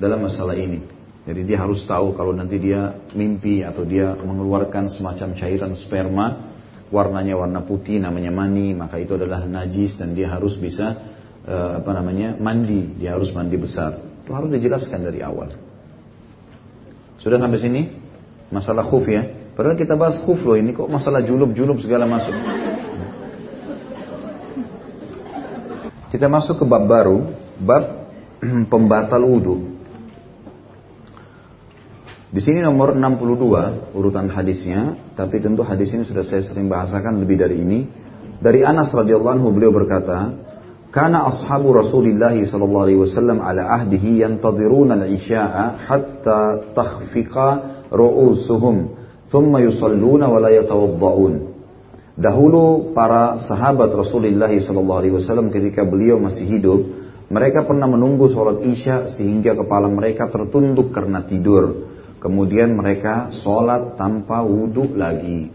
dalam 0.01 0.25
masalah 0.25 0.57
ini. 0.57 0.81
Jadi 1.25 1.41
dia 1.45 1.61
harus 1.61 1.85
tahu 1.85 2.17
kalau 2.17 2.33
nanti 2.33 2.57
dia 2.57 2.97
mimpi 3.12 3.61
atau 3.61 3.85
dia 3.85 4.12
mengeluarkan 4.17 4.89
semacam 4.93 5.37
cairan 5.37 5.73
sperma 5.77 6.55
warnanya 6.93 7.35
warna 7.35 7.65
putih 7.65 7.99
namanya 7.99 8.31
mani 8.31 8.77
maka 8.77 9.01
itu 9.01 9.17
adalah 9.17 9.43
najis 9.49 9.97
dan 9.97 10.12
dia 10.12 10.29
harus 10.29 10.55
bisa 10.61 10.95
uh, 11.49 11.81
apa 11.81 11.91
namanya 11.97 12.37
mandi 12.37 12.95
dia 13.01 13.17
harus 13.17 13.33
mandi 13.33 13.57
besar 13.57 13.99
itu 14.21 14.31
harus 14.31 14.53
dijelaskan 14.53 15.01
dari 15.01 15.25
awal 15.25 15.51
sudah 17.19 17.41
sampai 17.41 17.59
sini 17.59 17.83
masalah 18.53 18.84
khuf 18.88 19.07
ya. 19.07 19.24
Padahal 19.55 19.78
kita 19.78 19.95
bahas 19.95 20.18
khuf 20.26 20.42
loh 20.42 20.59
ini 20.59 20.74
kok 20.74 20.90
masalah 20.90 21.22
julub-julub 21.22 21.78
segala 21.78 22.11
masuk 22.11 22.34
kita 26.14 26.30
masuk 26.30 26.62
ke 26.62 26.64
bab 26.66 26.86
baru 26.86 27.26
bab 27.59 28.11
pembatal 28.72 29.22
wudhu 29.26 29.74
di 32.34 32.42
sini 32.42 32.66
nomor 32.66 32.99
62 32.99 33.95
urutan 33.95 34.26
hadisnya, 34.26 34.99
tapi 35.14 35.38
tentu 35.38 35.62
hadis 35.62 35.95
ini 35.95 36.03
sudah 36.03 36.26
saya 36.26 36.42
sering 36.42 36.66
bahasakan 36.66 37.22
lebih 37.22 37.38
dari 37.38 37.62
ini. 37.62 37.86
Dari 38.42 38.66
Anas 38.66 38.90
radhiyallahu 38.90 39.38
anhu 39.38 39.55
beliau 39.55 39.70
berkata, 39.70 40.34
"Kana 40.90 41.30
ashabu 41.30 41.70
Rasulillah 41.70 42.34
sallallahu 42.34 42.84
alaihi 42.90 42.99
wasallam 42.99 43.38
ala 43.38 43.78
ahdihi 43.78 44.26
yantadhiruna 44.26 44.99
al-isya'a 44.99 45.86
hatta 45.86 46.74
takhfiqa 46.74 47.49
ru'usuhum, 47.95 48.76
thumma 49.30 49.62
yusalluna 49.62 50.26
wa 50.26 50.42
la 50.42 50.51
yatawadda'un." 50.51 51.55
Dahulu 52.14 52.95
para 52.95 53.42
sahabat 53.42 53.90
Rasulullah 53.90 54.51
SAW 54.51 55.51
ketika 55.51 55.82
beliau 55.82 56.22
masih 56.22 56.47
hidup, 56.47 56.80
mereka 57.26 57.66
pernah 57.66 57.90
menunggu 57.90 58.30
sholat 58.30 58.62
isya 58.62 59.11
sehingga 59.11 59.59
kepala 59.59 59.90
mereka 59.90 60.30
tertunduk 60.30 60.95
karena 60.95 61.26
tidur. 61.26 61.90
Kemudian 62.22 62.78
mereka 62.78 63.34
sholat 63.42 63.99
tanpa 63.99 64.47
wudhu 64.47 64.95
lagi. 64.95 65.51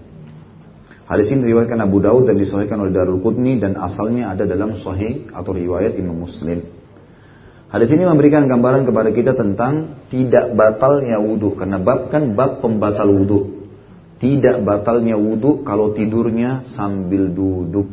Hadis 1.09 1.33
ini 1.33 1.49
diriwayatkan 1.49 1.81
Abu 1.81 1.97
Daud 2.03 2.29
dan 2.29 2.37
disahihkan 2.37 2.77
oleh 2.77 2.93
Darul 2.93 3.17
Qutni 3.23 3.57
dan 3.57 3.73
asalnya 3.73 4.29
ada 4.29 4.45
dalam 4.45 4.77
sahih 4.77 5.25
atau 5.33 5.49
riwayat 5.55 5.97
Imam 5.97 6.21
Muslim. 6.21 6.61
Hadis 7.69 7.93
ini 7.93 8.01
memberikan 8.01 8.49
gambaran 8.49 8.89
kepada 8.89 9.13
kita 9.13 9.37
tentang 9.37 10.01
tidak 10.09 10.57
batalnya 10.57 11.21
wudhu 11.21 11.53
karena 11.53 11.77
bab 11.77 12.09
kan 12.09 12.33
bab 12.33 12.65
pembatal 12.65 13.13
wudhu. 13.13 13.69
Tidak 14.17 14.65
batalnya 14.65 15.13
wudhu 15.13 15.61
kalau 15.61 15.93
tidurnya 15.93 16.65
sambil 16.73 17.29
duduk. 17.29 17.85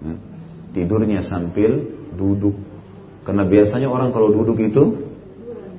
Ya. 0.00 0.16
Tidurnya 0.72 1.20
sambil 1.20 1.84
duduk. 2.16 2.56
Karena 3.28 3.44
biasanya 3.44 3.92
orang 3.92 4.08
kalau 4.08 4.32
duduk 4.32 4.56
itu 4.64 5.04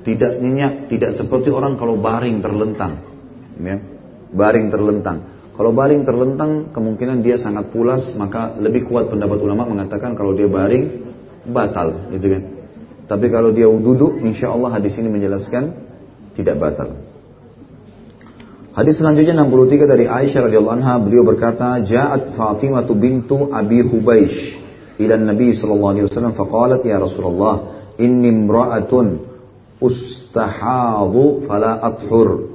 tidak 0.06 0.38
nyenyak, 0.38 0.86
tidak 0.86 1.18
seperti 1.18 1.50
orang 1.50 1.74
kalau 1.74 1.98
baring 1.98 2.46
terlentang. 2.46 3.02
Ya. 3.58 3.82
Baring 4.30 4.70
terlentang. 4.70 5.34
Kalau 5.58 5.74
baring 5.74 6.06
terlentang 6.06 6.70
kemungkinan 6.70 7.26
dia 7.26 7.42
sangat 7.42 7.74
pulas, 7.74 8.14
maka 8.14 8.54
lebih 8.54 8.86
kuat 8.86 9.10
pendapat 9.10 9.38
ulama 9.42 9.66
mengatakan 9.66 10.14
kalau 10.14 10.30
dia 10.38 10.46
baring 10.46 11.10
batal, 11.50 12.14
gitu 12.14 12.26
kan. 12.38 12.53
Tapi 13.04 13.26
kalau 13.28 13.52
dia 13.52 13.68
duduk, 13.68 14.16
insya 14.24 14.52
Allah 14.52 14.80
hadis 14.80 14.96
ini 14.96 15.12
menjelaskan 15.12 15.76
tidak 16.34 16.56
batal. 16.56 16.96
Hadis 18.74 18.98
selanjutnya 18.98 19.38
63 19.38 19.86
dari 19.86 20.04
Aisyah 20.10 20.50
radhiyallahu 20.50 20.76
anha 20.82 20.98
beliau 20.98 21.22
berkata 21.22 21.78
ja'at 21.78 22.34
Fatimah 22.34 22.82
bintu 22.90 23.54
Abi 23.54 23.86
Hubaysh 23.86 24.58
ila 24.98 25.14
Nabi 25.14 25.54
sallallahu 25.54 25.92
alaihi 25.94 26.06
wasallam 26.10 26.34
faqalat 26.34 26.82
ya 26.82 26.98
Rasulullah 26.98 27.86
inni 28.02 28.34
imra'atun 28.34 29.06
ustahadu 29.78 31.46
fala 31.46 31.78
athur. 31.86 32.50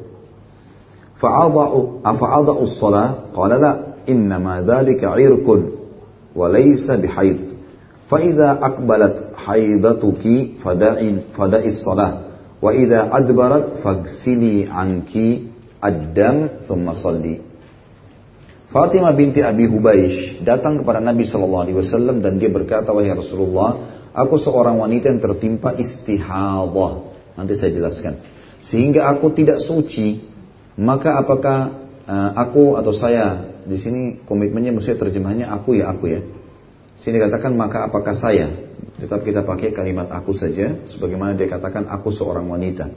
Fa'adha'u 1.24 2.04
afa'adha'u 2.04 2.60
as-salah 2.68 3.08
qala 3.32 3.56
la 3.56 3.72
innama 4.04 4.60
dhalika 4.60 5.16
'irqun 5.16 5.62
wa 6.36 6.46
laysa 6.52 7.00
bihayd 7.00 7.49
فإذا 8.09 8.51
أقبلت 8.63 9.17
حيضتك 9.37 10.25
فدعي 10.61 11.09
فدعي 11.33 11.69
الصلاة 11.69 12.13
وإذا 12.63 13.01
أدبرت 13.13 13.67
فاغسلي 13.81 14.69
عنك 14.69 15.13
Ad-dam 15.85 16.65
thumma 16.65 16.97
salli. 16.97 17.45
Fatimah 18.73 19.13
binti 19.13 19.45
Abi 19.45 19.69
Hubaish 19.69 20.41
datang 20.41 20.81
kepada 20.81 20.99
Nabi 20.99 21.29
Shallallahu 21.29 21.65
Alaihi 21.69 21.79
Wasallam 21.79 22.25
dan 22.25 22.41
dia 22.41 22.49
berkata, 22.49 22.89
wahai 22.91 23.13
Rasulullah, 23.13 24.01
aku 24.17 24.41
seorang 24.41 24.81
wanita 24.81 25.13
yang 25.13 25.21
tertimpa 25.21 25.77
istihadah. 25.77 26.93
Nanti 27.37 27.53
saya 27.61 27.77
jelaskan. 27.77 28.17
Sehingga 28.65 29.13
aku 29.13 29.37
tidak 29.37 29.61
suci, 29.61 30.25
maka 30.81 31.21
apakah 31.21 31.85
uh, 32.09 32.31
aku 32.33 32.81
atau 32.81 32.97
saya 32.97 33.53
di 33.69 33.77
sini 33.77 34.25
komitmennya 34.25 34.73
mesti 34.73 34.97
terjemahnya 34.97 35.53
aku 35.53 35.77
ya 35.77 35.93
aku 35.93 36.05
ya. 36.09 36.21
Sini 37.00 37.16
katakan 37.16 37.56
maka 37.56 37.88
apakah 37.88 38.12
saya? 38.16 38.52
Tetap 39.00 39.24
kita 39.24 39.48
pakai 39.48 39.72
kalimat 39.72 40.12
aku 40.12 40.36
saja, 40.36 40.84
sebagaimana 40.84 41.32
dia 41.32 41.48
katakan 41.48 41.88
aku 41.88 42.12
seorang 42.12 42.44
wanita. 42.52 42.92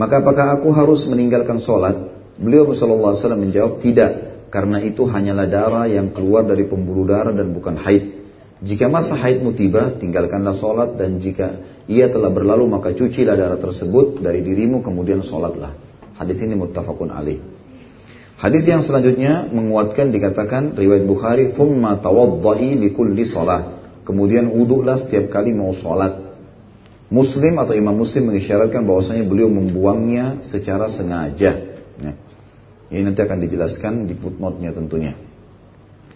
Maka 0.00 0.24
apakah 0.24 0.56
aku 0.56 0.72
harus 0.72 1.04
meninggalkan 1.04 1.60
sholat? 1.60 1.96
Beliau 2.36 2.68
Rasulullah 2.68 3.16
SAW 3.16 3.36
menjawab, 3.36 3.80
tidak. 3.84 4.12
Karena 4.48 4.80
itu 4.80 5.04
hanyalah 5.04 5.48
darah 5.48 5.84
yang 5.84 6.16
keluar 6.16 6.48
dari 6.48 6.64
pembuluh 6.64 7.04
darah 7.04 7.32
dan 7.32 7.52
bukan 7.52 7.76
haid. 7.76 8.24
Jika 8.64 8.88
masa 8.88 9.12
haidmu 9.12 9.52
tiba, 9.52 9.92
tinggalkanlah 10.00 10.56
sholat 10.56 10.96
dan 10.96 11.20
jika 11.20 11.60
ia 11.84 12.08
telah 12.08 12.32
berlalu 12.32 12.64
maka 12.72 12.96
cucilah 12.96 13.36
darah 13.36 13.60
tersebut 13.60 14.24
dari 14.24 14.40
dirimu 14.40 14.80
kemudian 14.80 15.20
sholatlah. 15.20 15.76
Hadis 16.16 16.40
ini 16.40 16.56
muttafaqun 16.56 17.12
alaih. 17.12 17.55
Hadis 18.36 18.68
yang 18.68 18.84
selanjutnya 18.84 19.48
menguatkan 19.48 20.12
dikatakan 20.12 20.76
riwayat 20.76 21.08
Bukhari, 21.08 21.56
"Tsumma 21.56 21.96
tawaddai 22.04 22.76
likulli 22.76 23.24
shalah." 23.24 23.76
Kemudian 24.06 24.52
wuduklah 24.52 25.02
setiap 25.02 25.34
kali 25.34 25.50
mau 25.50 25.74
sholat. 25.74 26.22
Muslim 27.10 27.58
atau 27.58 27.74
Imam 27.74 27.94
Muslim 27.94 28.30
mengisyaratkan 28.30 28.86
bahwasanya 28.86 29.26
beliau 29.26 29.50
membuangnya 29.50 30.46
secara 30.46 30.86
sengaja. 30.90 31.82
Ya. 31.98 32.12
Ini 32.86 33.02
nanti 33.02 33.20
akan 33.22 33.38
dijelaskan 33.42 34.06
di 34.06 34.14
footnote-nya 34.14 34.70
tentunya. 34.70 35.18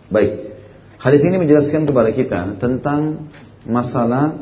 Baik. 0.06 0.54
Hadis 1.02 1.22
ini 1.26 1.40
menjelaskan 1.42 1.86
kepada 1.86 2.10
kita 2.14 2.40
tentang 2.62 3.30
masalah 3.66 4.38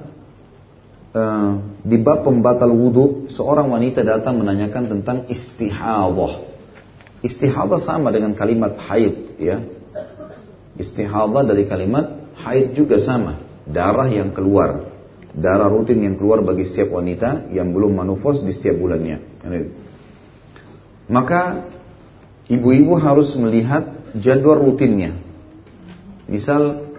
uh, 1.13 1.53
di 1.85 1.97
bab 2.01 2.25
pembatal 2.25 2.73
wudhu 2.73 3.33
seorang 3.33 3.69
wanita 3.69 4.05
datang 4.05 4.41
menanyakan 4.41 4.93
tentang 4.93 5.25
istihadah. 5.29 6.48
Istihadah 7.19 7.83
sama 7.83 8.15
dengan 8.15 8.35
kalimat 8.39 8.79
haid 8.79 9.39
ya. 9.43 9.63
Istihadah 10.79 11.43
dari 11.43 11.67
kalimat 11.67 12.31
haid 12.39 12.79
juga 12.79 13.03
sama, 13.03 13.43
darah 13.67 14.07
yang 14.07 14.31
keluar 14.31 14.89
darah 15.39 15.69
rutin 15.69 16.01
yang 16.03 16.17
keluar 16.17 16.41
bagi 16.41 16.65
setiap 16.65 16.97
wanita 16.97 17.53
yang 17.53 17.71
belum 17.71 17.95
manufos 17.95 18.41
di 18.41 18.53
setiap 18.55 18.81
bulannya. 18.81 19.23
Maka 21.09 21.71
ibu-ibu 22.49 22.97
harus 22.97 23.33
melihat 23.37 24.13
jadwal 24.17 24.61
rutinnya. 24.61 25.17
Misal 26.29 26.93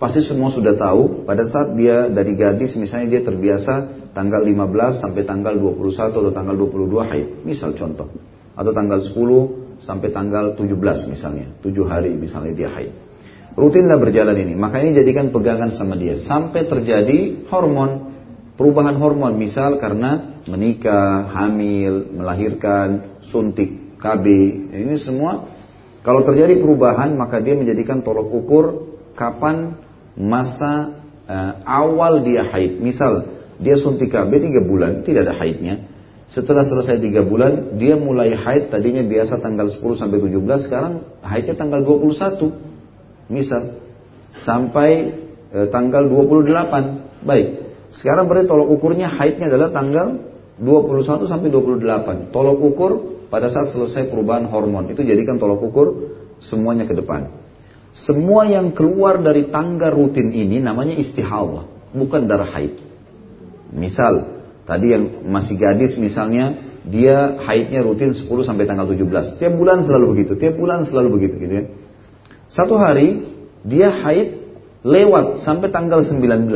pasti 0.00 0.26
semua 0.26 0.50
sudah 0.50 0.74
tahu 0.74 1.22
pada 1.22 1.46
saat 1.46 1.78
dia 1.78 2.10
dari 2.10 2.34
gadis 2.34 2.74
misalnya 2.74 3.18
dia 3.18 3.22
terbiasa 3.22 4.02
tanggal 4.10 4.42
15 4.42 5.02
sampai 5.02 5.22
tanggal 5.22 5.54
21 5.54 6.10
atau 6.10 6.32
tanggal 6.34 6.54
22 6.58 7.10
haid. 7.10 7.28
Misal 7.46 7.74
contoh. 7.78 8.10
Atau 8.54 8.70
tanggal 8.70 9.02
10 9.02 9.82
sampai 9.82 10.08
tanggal 10.14 10.54
17 10.54 11.10
misalnya. 11.10 11.50
7 11.58 11.90
hari 11.90 12.14
misalnya 12.14 12.54
dia 12.54 12.70
haid. 12.70 12.92
Rutinlah 13.54 13.98
berjalan 14.02 14.34
ini. 14.34 14.54
Makanya 14.58 15.02
jadikan 15.02 15.30
pegangan 15.30 15.74
sama 15.74 15.94
dia. 15.94 16.18
Sampai 16.18 16.66
terjadi 16.66 17.46
hormon. 17.50 18.14
Perubahan 18.58 18.98
hormon. 18.98 19.38
Misal 19.38 19.78
karena 19.78 20.42
menikah, 20.46 21.30
hamil, 21.30 22.14
melahirkan, 22.14 23.18
suntik, 23.30 23.98
KB. 23.98 24.26
Ini 24.74 24.96
semua. 24.98 25.50
Kalau 26.04 26.20
terjadi 26.26 26.60
perubahan 26.60 27.16
maka 27.16 27.40
dia 27.40 27.56
menjadikan 27.56 28.04
tolok 28.04 28.28
ukur 28.28 28.64
kapan 29.16 29.78
masa 30.18 31.00
uh, 31.24 31.52
awal 31.64 32.20
dia 32.20 32.44
haid. 32.44 32.82
Misal 32.82 33.32
dia 33.56 33.78
suntik 33.78 34.10
KB 34.10 34.28
3 34.28 34.60
bulan, 34.66 35.06
tidak 35.06 35.30
ada 35.30 35.34
haidnya. 35.38 35.93
Setelah 36.34 36.66
selesai 36.66 36.98
3 36.98 37.30
bulan, 37.30 37.78
dia 37.78 37.94
mulai 37.94 38.34
haid 38.34 38.74
tadinya 38.74 39.06
biasa 39.06 39.38
tanggal 39.38 39.70
10 39.70 39.78
sampai 39.94 40.18
17, 40.18 40.66
sekarang 40.66 40.92
haidnya 41.22 41.54
tanggal 41.54 41.86
21. 41.86 43.30
Misal 43.30 43.78
sampai 44.42 45.14
e, 45.54 45.58
tanggal 45.70 46.10
28. 46.10 47.22
Baik. 47.22 47.46
Sekarang 47.94 48.26
berarti 48.26 48.50
tolok 48.50 48.66
ukurnya 48.66 49.14
haidnya 49.14 49.46
adalah 49.46 49.70
tanggal 49.70 50.26
21 50.58 51.30
sampai 51.30 51.48
28. 51.54 52.34
Tolok 52.34 52.58
ukur 52.66 52.92
pada 53.30 53.46
saat 53.46 53.70
selesai 53.70 54.10
perubahan 54.10 54.50
hormon. 54.50 54.90
Itu 54.90 55.06
jadikan 55.06 55.38
tolok 55.38 55.70
ukur 55.70 55.86
semuanya 56.42 56.82
ke 56.82 56.98
depan. 56.98 57.30
Semua 57.94 58.42
yang 58.50 58.74
keluar 58.74 59.22
dari 59.22 59.54
tangga 59.54 59.86
rutin 59.86 60.34
ini 60.34 60.58
namanya 60.58 60.98
istihadah, 60.98 61.94
bukan 61.94 62.26
darah 62.26 62.50
haid. 62.50 62.82
Misal, 63.70 64.33
tadi 64.64 64.92
yang 64.92 65.24
masih 65.28 65.56
gadis 65.56 65.96
misalnya, 65.96 66.74
dia 66.84 67.40
haidnya 67.40 67.80
rutin 67.80 68.12
10 68.12 68.28
sampai 68.44 68.68
tanggal 68.68 68.84
17. 68.84 69.40
Tiap 69.40 69.52
bulan 69.56 69.88
selalu 69.88 70.04
begitu, 70.16 70.32
tiap 70.36 70.60
bulan 70.60 70.84
selalu 70.84 71.08
begitu 71.20 71.34
gitu 71.40 71.54
ya. 71.54 71.64
Satu 72.52 72.76
hari 72.76 73.24
dia 73.64 73.88
haid 73.88 74.44
lewat 74.84 75.40
sampai 75.40 75.72
tanggal 75.72 76.04
19. 76.04 76.52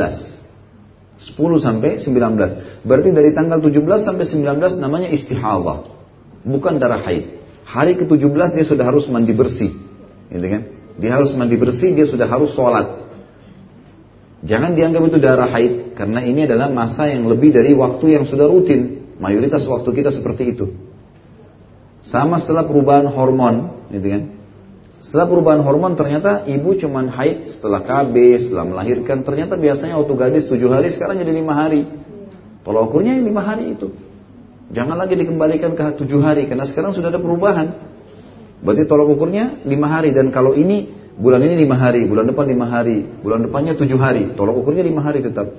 10 1.19 1.35
sampai 1.59 1.99
19. 1.99 2.85
Berarti 2.85 3.09
dari 3.11 3.33
tanggal 3.33 3.59
17 3.59 4.05
sampai 4.05 4.23
19 4.23 4.79
namanya 4.79 5.09
istihadah. 5.11 5.89
Bukan 6.45 6.79
darah 6.79 7.03
haid. 7.03 7.41
Hari 7.67 7.99
ke-17 7.99 8.55
dia 8.55 8.65
sudah 8.65 8.85
harus 8.87 9.09
mandi 9.11 9.33
bersih. 9.35 9.73
Gitu 10.29 10.47
kan? 10.47 10.61
Dia 11.01 11.11
harus 11.17 11.33
mandi 11.35 11.57
bersih, 11.57 11.91
dia 11.91 12.05
sudah 12.07 12.29
harus 12.29 12.53
sholat. 12.53 13.08
Jangan 14.39 14.71
dianggap 14.71 15.01
itu 15.11 15.17
darah 15.19 15.49
haid. 15.51 15.95
Karena 15.95 16.23
ini 16.23 16.47
adalah 16.47 16.71
masa 16.71 17.11
yang 17.11 17.27
lebih 17.27 17.51
dari 17.51 17.75
waktu 17.75 18.15
yang 18.15 18.23
sudah 18.23 18.47
rutin. 18.47 19.11
Mayoritas 19.19 19.67
waktu 19.67 19.89
kita 19.91 20.15
seperti 20.15 20.55
itu. 20.55 20.71
Sama 21.99 22.39
setelah 22.39 22.63
perubahan 22.63 23.11
hormon, 23.11 23.87
gitu 23.91 24.07
kan? 24.07 24.23
Setelah 25.03 25.27
perubahan 25.27 25.61
hormon 25.63 25.99
ternyata 25.99 26.47
ibu 26.47 26.71
cuman 26.79 27.11
haid 27.11 27.59
setelah 27.59 27.83
KB, 27.83 28.15
setelah 28.47 28.63
melahirkan. 28.63 29.27
Ternyata 29.27 29.59
biasanya 29.59 29.99
waktu 29.99 30.13
gadis 30.15 30.43
7 30.47 30.55
hari 30.71 30.95
sekarang 30.95 31.19
jadi 31.19 31.35
5 31.35 31.51
hari. 31.51 31.81
Tolak 32.63 32.87
ukurnya 32.87 33.19
5 33.19 33.27
hari 33.43 33.75
itu. 33.75 33.91
Jangan 34.71 34.95
lagi 34.95 35.19
dikembalikan 35.19 35.75
ke 35.75 35.99
7 35.99 36.07
hari 36.23 36.47
karena 36.47 36.63
sekarang 36.63 36.95
sudah 36.95 37.11
ada 37.11 37.19
perubahan. 37.19 37.89
Berarti 38.59 38.83
tolok 38.91 39.15
ukurnya 39.15 39.63
lima 39.63 39.87
hari 39.87 40.11
dan 40.11 40.35
kalau 40.35 40.51
ini 40.51 40.98
bulan 41.19 41.43
ini 41.43 41.67
lima 41.67 41.75
hari, 41.75 42.07
bulan 42.07 42.25
depan 42.31 42.47
lima 42.47 42.65
hari, 42.71 43.03
bulan 43.19 43.43
depannya 43.43 43.75
tujuh 43.75 43.99
hari, 43.99 44.33
tolok 44.39 44.63
ukurnya 44.63 44.81
lima 44.87 45.03
hari 45.03 45.19
tetap. 45.19 45.51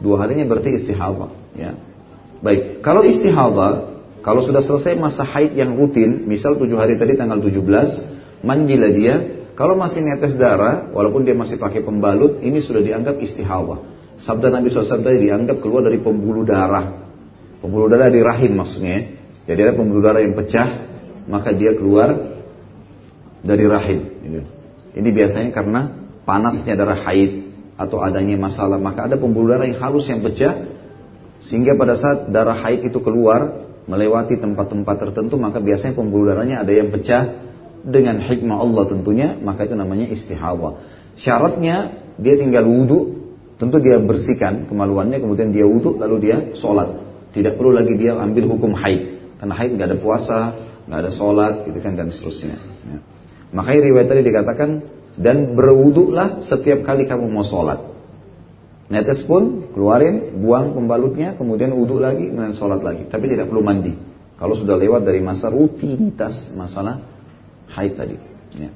Dua 0.00 0.20
harinya 0.24 0.44
berarti 0.48 0.76
istihadah. 0.76 1.30
Ya. 1.56 1.76
Baik, 2.40 2.80
kalau 2.80 3.04
istihadah, 3.04 3.96
kalau 4.20 4.40
sudah 4.44 4.60
selesai 4.64 4.96
masa 4.96 5.24
haid 5.24 5.56
yang 5.56 5.76
rutin, 5.76 6.24
misal 6.28 6.56
tujuh 6.56 6.76
hari 6.76 7.00
tadi 7.00 7.16
tanggal 7.16 7.40
17, 7.40 8.44
mandilah 8.44 8.90
dia, 8.92 9.14
kalau 9.56 9.76
masih 9.76 10.04
netes 10.04 10.36
darah, 10.36 10.92
walaupun 10.92 11.24
dia 11.24 11.32
masih 11.32 11.56
pakai 11.56 11.80
pembalut, 11.80 12.44
ini 12.44 12.60
sudah 12.60 12.84
dianggap 12.84 13.16
istihadah. 13.16 13.96
Sabda 14.20 14.48
Nabi 14.48 14.72
SAW 14.72 15.04
tadi 15.04 15.28
dianggap 15.28 15.60
keluar 15.60 15.84
dari 15.84 16.00
pembuluh 16.00 16.44
darah. 16.44 17.04
Pembuluh 17.60 17.88
darah 17.88 18.12
di 18.12 18.20
rahim 18.20 18.56
maksudnya. 18.56 19.16
Jadi 19.48 19.60
ada 19.60 19.72
pembuluh 19.76 20.04
darah 20.04 20.20
yang 20.20 20.36
pecah, 20.36 20.68
maka 21.28 21.52
dia 21.56 21.72
keluar 21.76 22.36
dari 23.44 23.64
rahim. 23.64 24.00
Ini 24.96 25.08
biasanya 25.12 25.52
karena 25.52 25.92
panasnya 26.24 26.72
darah 26.72 26.96
haid 27.04 27.52
atau 27.76 28.00
adanya 28.00 28.40
masalah, 28.40 28.80
maka 28.80 29.04
ada 29.04 29.20
pembuluh 29.20 29.52
darah 29.52 29.68
yang 29.68 29.76
halus 29.84 30.08
yang 30.08 30.24
pecah, 30.24 30.72
sehingga 31.44 31.76
pada 31.76 32.00
saat 32.00 32.32
darah 32.32 32.56
haid 32.56 32.88
itu 32.88 32.98
keluar 33.04 33.68
melewati 33.84 34.40
tempat-tempat 34.40 34.96
tertentu, 34.96 35.36
maka 35.36 35.60
biasanya 35.60 35.94
pembuluh 35.94 36.32
darahnya 36.32 36.64
ada 36.64 36.72
yang 36.72 36.88
pecah 36.88 37.44
dengan 37.84 38.18
hikmah 38.18 38.56
Allah 38.56 38.84
tentunya, 38.88 39.36
maka 39.36 39.68
itu 39.68 39.76
namanya 39.76 40.08
istihawa. 40.08 40.80
Syaratnya 41.20 42.02
dia 42.16 42.34
tinggal 42.40 42.64
wudhu, 42.64 43.28
tentu 43.60 43.76
dia 43.78 44.00
bersihkan 44.00 44.64
kemaluannya, 44.66 45.20
kemudian 45.20 45.52
dia 45.52 45.68
wudhu, 45.68 46.00
lalu 46.00 46.32
dia 46.32 46.56
sholat. 46.56 47.04
Tidak 47.36 47.60
perlu 47.60 47.76
lagi 47.76 47.94
dia 48.00 48.16
ambil 48.16 48.48
hukum 48.48 48.72
haid, 48.72 49.36
karena 49.38 49.54
haid 49.54 49.70
nggak 49.76 49.88
ada 49.92 49.98
puasa, 50.00 50.38
nggak 50.88 50.98
ada 51.04 51.10
sholat, 51.12 51.54
gitu 51.68 51.78
kan 51.84 51.92
dan 51.94 52.08
seterusnya. 52.08 52.56
Ya. 52.88 52.98
Makanya 53.54 53.80
riwayat 53.92 54.08
tadi 54.10 54.22
dikatakan 54.26 54.70
dan 55.16 55.54
berwuduklah 55.54 56.44
setiap 56.46 56.82
kali 56.82 57.06
kamu 57.06 57.30
mau 57.30 57.46
sholat. 57.46 57.96
Netes 58.86 59.26
pun 59.26 59.74
keluarin, 59.74 60.38
buang 60.38 60.78
pembalutnya, 60.78 61.34
kemudian 61.34 61.74
wudhu 61.74 61.98
lagi, 61.98 62.30
kemudian 62.30 62.54
sholat 62.54 62.86
lagi. 62.86 63.10
Tapi 63.10 63.26
tidak 63.26 63.50
perlu 63.50 63.66
mandi. 63.66 63.98
Kalau 64.36 64.54
sudah 64.54 64.78
lewat 64.78 65.02
dari 65.02 65.18
masa 65.24 65.50
rutinitas 65.50 66.52
masalah 66.54 67.02
haid 67.72 67.98
tadi. 67.98 68.16
Ya. 68.54 68.70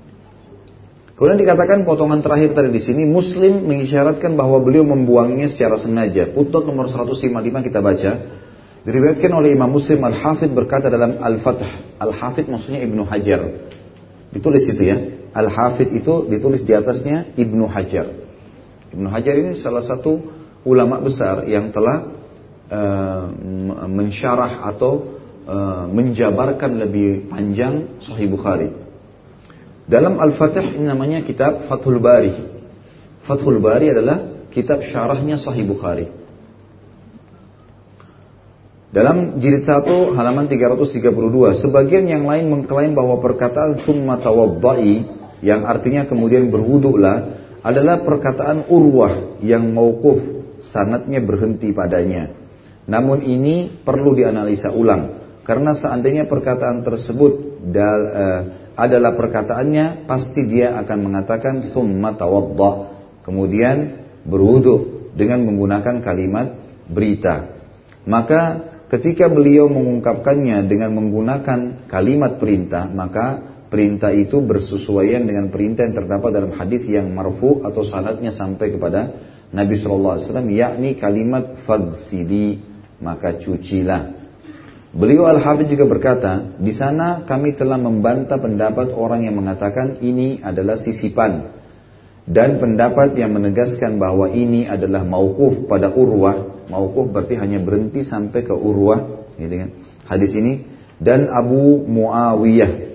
Kemudian 1.14 1.36
dikatakan 1.36 1.84
potongan 1.84 2.24
terakhir 2.24 2.56
tadi 2.56 2.72
di 2.72 2.80
sini 2.80 3.04
Muslim 3.04 3.68
mengisyaratkan 3.68 4.40
bahwa 4.40 4.56
beliau 4.64 4.88
membuangnya 4.88 5.52
secara 5.52 5.76
sengaja. 5.76 6.32
Putut 6.32 6.64
nomor 6.64 6.88
155 6.88 7.28
kita 7.60 7.84
baca. 7.84 8.10
Diriwayatkan 8.88 9.28
oleh 9.36 9.52
Imam 9.52 9.68
Muslim 9.68 10.00
Al-Hafidh 10.00 10.56
berkata 10.56 10.88
dalam 10.88 11.20
Al-Fath. 11.20 11.60
Al-Hafidh 12.00 12.48
maksudnya 12.48 12.80
Ibnu 12.80 13.04
Hajar. 13.04 13.68
Ditulis 14.30 14.66
itu 14.66 14.82
ya. 14.82 14.98
Al-Hafidh 15.30 15.94
itu 15.94 16.26
ditulis 16.26 16.66
di 16.66 16.74
atasnya 16.74 17.34
Ibnu 17.38 17.66
Hajar. 17.70 18.06
Ibnu 18.90 19.06
Hajar 19.06 19.34
ini 19.38 19.54
salah 19.58 19.86
satu 19.86 20.18
ulama 20.66 20.98
besar 20.98 21.46
yang 21.46 21.70
telah 21.70 22.10
uh, 22.70 23.26
mensyarah 23.86 24.66
atau 24.74 25.20
Eh, 25.50 25.84
menjabarkan 25.90 26.78
lebih 26.78 27.26
panjang 27.26 27.98
Sahih 28.06 28.30
Bukhari. 28.30 28.70
Dalam 29.90 30.14
Al-Fatih 30.22 30.78
ini 30.78 30.86
namanya 30.86 31.26
kitab 31.26 31.66
Fathul 31.66 31.98
Bari. 31.98 32.30
Fathul 33.26 33.58
Bari 33.58 33.90
adalah 33.90 34.46
kitab 34.54 34.86
syarahnya 34.86 35.42
Sahih 35.42 35.66
Bukhari. 35.66 36.06
Dalam 38.90 39.38
jilid 39.38 39.62
1 39.62 40.18
halaman 40.18 40.50
332, 40.50 41.62
sebagian 41.62 42.10
yang 42.10 42.26
lain 42.26 42.50
mengklaim 42.50 42.90
bahwa 42.90 43.22
perkataan 43.22 43.86
summa 43.86 44.18
tawaddai 44.18 45.06
yang 45.46 45.62
artinya 45.62 46.10
kemudian 46.10 46.50
berwuduklah 46.50 47.38
adalah 47.62 48.02
perkataan 48.02 48.66
urwah 48.66 49.38
yang 49.46 49.70
mauquf 49.70 50.42
sanatnya 50.58 51.22
berhenti 51.22 51.70
padanya. 51.70 52.34
Namun 52.90 53.22
ini 53.22 53.78
perlu 53.78 54.10
dianalisa 54.18 54.74
ulang. 54.74 55.22
Karena 55.46 55.70
seandainya 55.70 56.26
perkataan 56.26 56.82
tersebut 56.82 57.62
dal, 57.70 58.00
uh, 58.10 58.40
adalah 58.74 59.14
perkataannya, 59.14 60.10
pasti 60.10 60.50
dia 60.50 60.74
akan 60.82 60.98
mengatakan 60.98 61.70
thumma 61.70 62.18
tawaddah. 62.18 62.74
Kemudian 63.22 64.02
berwudu 64.26 65.06
dengan 65.14 65.46
menggunakan 65.46 66.02
kalimat 66.02 66.58
berita. 66.90 67.60
Maka 68.08 68.70
ketika 68.90 69.30
beliau 69.30 69.70
mengungkapkannya 69.70 70.66
dengan 70.66 70.92
menggunakan 70.98 71.86
kalimat 71.86 72.42
perintah, 72.42 72.90
maka 72.90 73.38
perintah 73.70 74.10
itu 74.10 74.42
bersesuaian 74.42 75.22
dengan 75.22 75.48
perintah 75.48 75.86
yang 75.86 75.94
terdapat 75.94 76.30
dalam 76.34 76.52
hadis 76.58 76.82
yang 76.90 77.06
marfu 77.14 77.62
atau 77.62 77.86
sanadnya 77.86 78.34
sampai 78.34 78.74
kepada 78.74 79.00
Nabi 79.50 79.78
SAW, 79.78 80.18
yakni 80.50 80.98
kalimat 80.98 81.62
fagsili, 81.66 82.62
maka 82.98 83.38
cucilah. 83.38 84.20
Beliau 84.90 85.30
Al-Hafidh 85.30 85.70
juga 85.70 85.86
berkata, 85.86 86.58
di 86.58 86.74
sana 86.74 87.22
kami 87.22 87.54
telah 87.54 87.78
membantah 87.78 88.42
pendapat 88.42 88.90
orang 88.90 89.22
yang 89.22 89.38
mengatakan 89.38 90.02
ini 90.02 90.42
adalah 90.42 90.74
sisipan. 90.82 91.62
Dan 92.26 92.62
pendapat 92.62 93.14
yang 93.18 93.34
menegaskan 93.34 93.98
bahwa 93.98 94.30
ini 94.30 94.66
adalah 94.66 95.02
mauquf 95.06 95.66
pada 95.66 95.90
urwah. 95.94 96.59
Mauquf 96.70 97.10
berarti 97.10 97.34
hanya 97.36 97.58
berhenti 97.58 98.06
sampai 98.06 98.46
ke 98.46 98.54
urwah. 98.54 99.28
Gitu 99.34 99.54
kan? 99.54 99.70
Hadis 100.06 100.30
ini. 100.38 100.64
Dan 101.02 101.26
Abu 101.28 101.82
Muawiyah. 101.84 102.88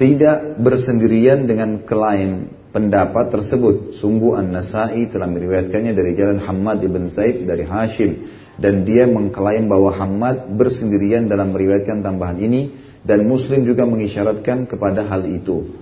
Tidak 0.00 0.56
bersendirian 0.56 1.44
dengan 1.44 1.84
klaim 1.84 2.48
pendapat 2.72 3.28
tersebut. 3.28 4.00
Sungguh 4.00 4.38
An-Nasai 4.40 5.10
telah 5.12 5.28
meriwayatkannya 5.28 5.92
dari 5.92 6.16
jalan 6.16 6.40
Hamad 6.40 6.80
ibn 6.80 7.10
Said 7.12 7.44
dari 7.44 7.68
Hashim 7.68 8.40
dan 8.60 8.84
dia 8.84 9.08
mengklaim 9.08 9.66
bahwa 9.66 9.90
Hamad 9.96 10.52
bersendirian 10.52 11.26
dalam 11.26 11.56
meriwayatkan 11.56 12.04
tambahan 12.04 12.36
ini 12.36 12.76
dan 13.00 13.24
Muslim 13.24 13.64
juga 13.64 13.88
mengisyaratkan 13.88 14.68
kepada 14.68 15.08
hal 15.08 15.24
itu. 15.24 15.79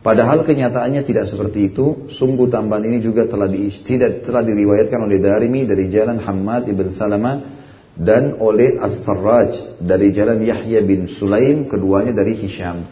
Padahal 0.00 0.48
kenyataannya 0.48 1.04
tidak 1.04 1.28
seperti 1.28 1.72
itu. 1.72 2.08
Sungguh 2.08 2.48
tambahan 2.48 2.88
ini 2.88 2.98
juga 3.04 3.28
telah 3.28 3.44
di, 3.44 3.68
tidak 3.84 4.24
telah 4.24 4.40
diriwayatkan 4.40 4.96
oleh 4.96 5.20
Darimi 5.20 5.68
dari 5.68 5.92
jalan 5.92 6.16
Hamad 6.24 6.64
ibn 6.72 6.88
Salama 6.88 7.60
dan 8.00 8.40
oleh 8.40 8.80
As-Sarraj 8.80 9.76
dari 9.76 10.08
jalan 10.16 10.40
Yahya 10.40 10.80
bin 10.80 11.04
Sulaim 11.04 11.68
keduanya 11.68 12.16
dari 12.16 12.32
Hisham. 12.32 12.88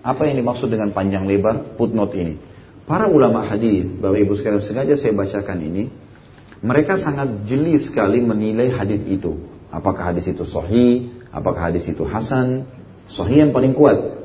Apa 0.00 0.24
yang 0.24 0.40
dimaksud 0.40 0.72
dengan 0.72 0.96
panjang 0.96 1.28
lebar 1.28 1.76
footnote 1.76 2.16
ini? 2.16 2.40
Para 2.88 3.04
ulama 3.12 3.44
hadis, 3.44 3.84
Bapak 4.00 4.18
Ibu 4.24 4.32
sekalian 4.40 4.64
sengaja 4.64 4.96
saya 4.96 5.12
bacakan 5.12 5.60
ini 5.60 5.84
mereka 6.60 7.00
sangat 7.00 7.48
jeli 7.48 7.80
sekali 7.80 8.20
menilai 8.20 8.68
hadis 8.68 9.00
itu. 9.08 9.40
Apakah 9.72 10.12
hadis 10.12 10.28
itu 10.28 10.44
sahih, 10.44 11.08
apakah 11.32 11.72
hadis 11.72 11.88
itu 11.88 12.04
hasan. 12.04 12.68
Sahih 13.08 13.48
yang 13.48 13.52
paling 13.56 13.72
kuat. 13.72 14.19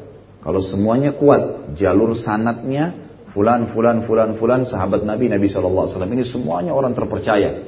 Kalau 0.46 0.62
semuanya 0.62 1.18
kuat, 1.18 1.74
jalur 1.74 2.14
sanatnya 2.14 2.94
fulan, 3.34 3.74
fulan, 3.74 4.06
fulan, 4.06 4.38
fulan, 4.38 4.62
sahabat 4.62 5.02
Nabi, 5.02 5.26
Nabi 5.26 5.50
SAW. 5.50 5.90
Ini 5.90 6.22
semuanya 6.30 6.78
orang 6.78 6.94
terpercaya. 6.94 7.66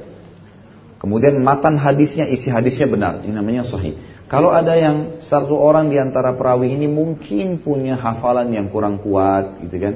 Kemudian 1.02 1.42
matan 1.42 1.74
hadisnya, 1.74 2.30
isi 2.30 2.46
hadisnya 2.54 2.86
benar. 2.86 3.26
Ini 3.26 3.34
namanya 3.34 3.66
sahih. 3.66 3.98
Kalau 4.30 4.54
ada 4.54 4.78
yang 4.78 5.18
satu 5.26 5.58
orang 5.58 5.90
di 5.90 5.98
antara 5.98 6.38
perawi 6.38 6.70
ini 6.78 6.86
mungkin 6.86 7.58
punya 7.58 7.98
hafalan 7.98 8.54
yang 8.54 8.70
kurang 8.70 9.02
kuat, 9.02 9.58
gitu 9.66 9.76
kan. 9.82 9.94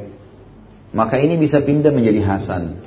Maka 0.91 1.23
ini 1.23 1.39
bisa 1.39 1.63
pindah 1.63 1.95
menjadi 1.95 2.19
hasan 2.27 2.83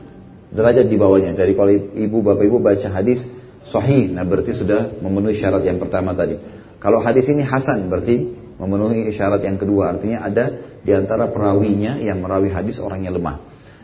derajat 0.51 0.91
di 0.91 0.95
bawahnya. 0.99 1.39
Jadi 1.39 1.53
kalau 1.55 1.71
ibu 1.71 2.17
bapak 2.19 2.43
ibu 2.43 2.57
baca 2.59 2.87
hadis 2.91 3.23
sahih, 3.71 4.11
nah 4.11 4.27
berarti 4.27 4.59
sudah 4.59 4.99
memenuhi 4.99 5.39
syarat 5.39 5.63
yang 5.63 5.79
pertama 5.79 6.11
tadi. 6.13 6.35
Kalau 6.83 7.01
hadis 7.01 7.25
ini 7.31 7.41
hasan 7.41 7.89
berarti 7.89 8.44
memenuhi 8.59 9.11
syarat 9.11 9.43
yang 9.43 9.59
kedua. 9.59 9.95
Artinya 9.95 10.23
ada 10.25 10.45
di 10.85 10.91
antara 10.93 11.31
perawinya 11.33 11.97
yang 11.99 12.21
merawi 12.21 12.53
hadis 12.53 12.77
orangnya 12.77 13.11
lemah. 13.11 13.37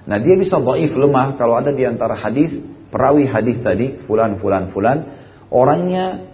Nah 0.06 0.18
dia 0.18 0.34
bisa 0.38 0.58
dhaif 0.58 0.94
lemah 0.94 1.38
kalau 1.38 1.58
ada 1.58 1.70
di 1.74 1.86
antara 1.86 2.18
hadis 2.18 2.58
perawi 2.90 3.30
hadis 3.30 3.62
tadi 3.62 4.02
fulan 4.06 4.42
fulan 4.42 4.74
fulan 4.74 4.98
orangnya 5.54 6.26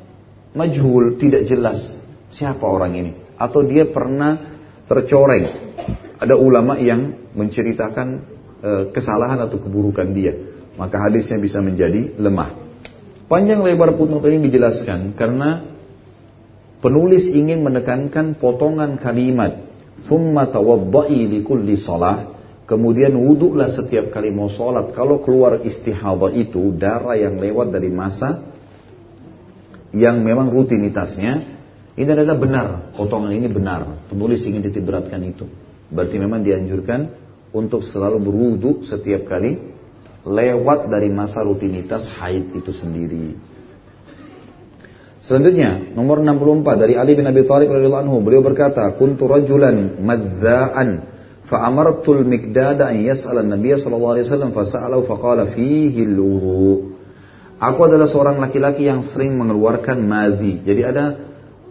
majhul 0.55 1.19
tidak 1.19 1.45
jelas 1.45 1.83
siapa 2.31 2.63
orang 2.63 2.95
ini 2.95 3.11
atau 3.37 3.61
dia 3.63 3.87
pernah 3.87 4.57
tercoreng. 4.89 5.45
Ada 6.17 6.33
ulama 6.33 6.81
yang 6.81 7.29
menceritakan 7.37 8.07
e, 8.57 8.69
kesalahan 8.89 9.37
atau 9.45 9.61
keburukan 9.61 10.09
dia. 10.17 10.33
Maka 10.73 10.97
hadisnya 10.97 11.37
bisa 11.37 11.61
menjadi 11.61 12.17
lemah. 12.17 12.57
Panjang 13.29 13.61
lebar 13.61 13.93
putnot 13.93 14.25
ini 14.25 14.49
dijelaskan 14.49 15.13
karena 15.13 15.76
penulis 16.83 17.29
ingin 17.31 17.63
menekankan 17.65 18.37
potongan 18.37 19.01
kalimat 19.01 19.65
thumma 20.05 20.49
tawaddai 20.49 21.27
li 21.27 21.39
kulli 21.41 21.75
salah 21.77 22.37
kemudian 22.69 23.15
wuduklah 23.15 23.71
setiap 23.73 24.13
kali 24.13 24.29
mau 24.29 24.51
sholat 24.51 24.93
kalau 24.93 25.23
keluar 25.23 25.63
istihadah 25.63 26.31
itu 26.35 26.75
darah 26.75 27.17
yang 27.17 27.39
lewat 27.39 27.73
dari 27.73 27.89
masa 27.89 28.45
yang 29.95 30.19
memang 30.21 30.51
rutinitasnya 30.51 31.57
Ini 31.97 32.13
adalah 32.13 32.37
benar, 32.37 32.67
potongan 32.93 33.33
ini 33.33 33.49
benar. 33.49 34.05
Penulis 34.05 34.45
ingin 34.45 34.61
titik 34.61 34.85
itu. 34.85 35.49
Berarti 35.89 36.15
memang 36.21 36.45
dianjurkan 36.45 37.09
untuk 37.49 37.81
selalu 37.81 38.21
berwudu 38.21 38.85
setiap 38.85 39.25
kali 39.25 39.57
lewat 40.21 40.93
dari 40.93 41.09
masa 41.09 41.41
rutinitas 41.41 42.05
haid 42.21 42.53
itu 42.53 42.69
sendiri. 42.69 43.33
Selanjutnya, 45.27 45.91
nomor 45.91 46.23
64 46.23 46.87
dari 46.87 46.95
Ali 46.95 47.11
bin 47.11 47.27
Abi 47.27 47.43
Thalib 47.43 47.67
radhiyallahu 47.67 48.03
anhu, 48.07 48.23
beliau 48.23 48.39
berkata, 48.39 48.95
"Kuntu 48.95 49.27
rajulan 49.27 49.99
madza'an 49.99 51.03
fa'amartu 51.51 52.23
al-miqdad 52.23 52.79
an 52.79 52.95
yas'ala 52.95 53.43
an-nabiy 53.43 53.75
sallallahu 53.75 54.13
alaihi 54.15 54.25
wasallam 54.31 54.55
fasa'alahu 54.55 55.03
faqala 55.03 55.51
fihi 55.51 55.99
al-wudu." 56.07 56.95
Aku 57.59 57.79
adalah 57.83 58.07
seorang 58.07 58.39
laki-laki 58.39 58.87
yang 58.87 59.03
sering 59.03 59.35
mengeluarkan 59.35 59.99
madhi. 59.99 60.63
Jadi 60.63 60.81
ada 60.87 61.05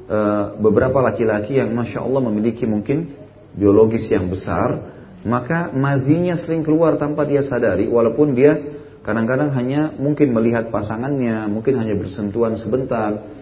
uh, 0.05 0.45
beberapa 0.61 1.01
laki-laki 1.01 1.57
yang 1.57 1.73
masya 1.73 2.05
Allah 2.05 2.29
memiliki 2.29 2.69
mungkin 2.69 3.17
biologis 3.57 4.05
yang 4.13 4.29
besar, 4.29 4.85
maka 5.25 5.73
madhinya 5.73 6.37
sering 6.45 6.61
keluar 6.61 7.01
tanpa 7.01 7.25
dia 7.25 7.41
sadari, 7.41 7.89
walaupun 7.89 8.37
dia 8.37 8.53
kadang-kadang 9.01 9.49
hanya 9.57 9.97
mungkin 9.97 10.37
melihat 10.37 10.69
pasangannya, 10.69 11.49
mungkin 11.49 11.81
hanya 11.81 11.97
bersentuhan 11.97 12.61
sebentar. 12.61 13.33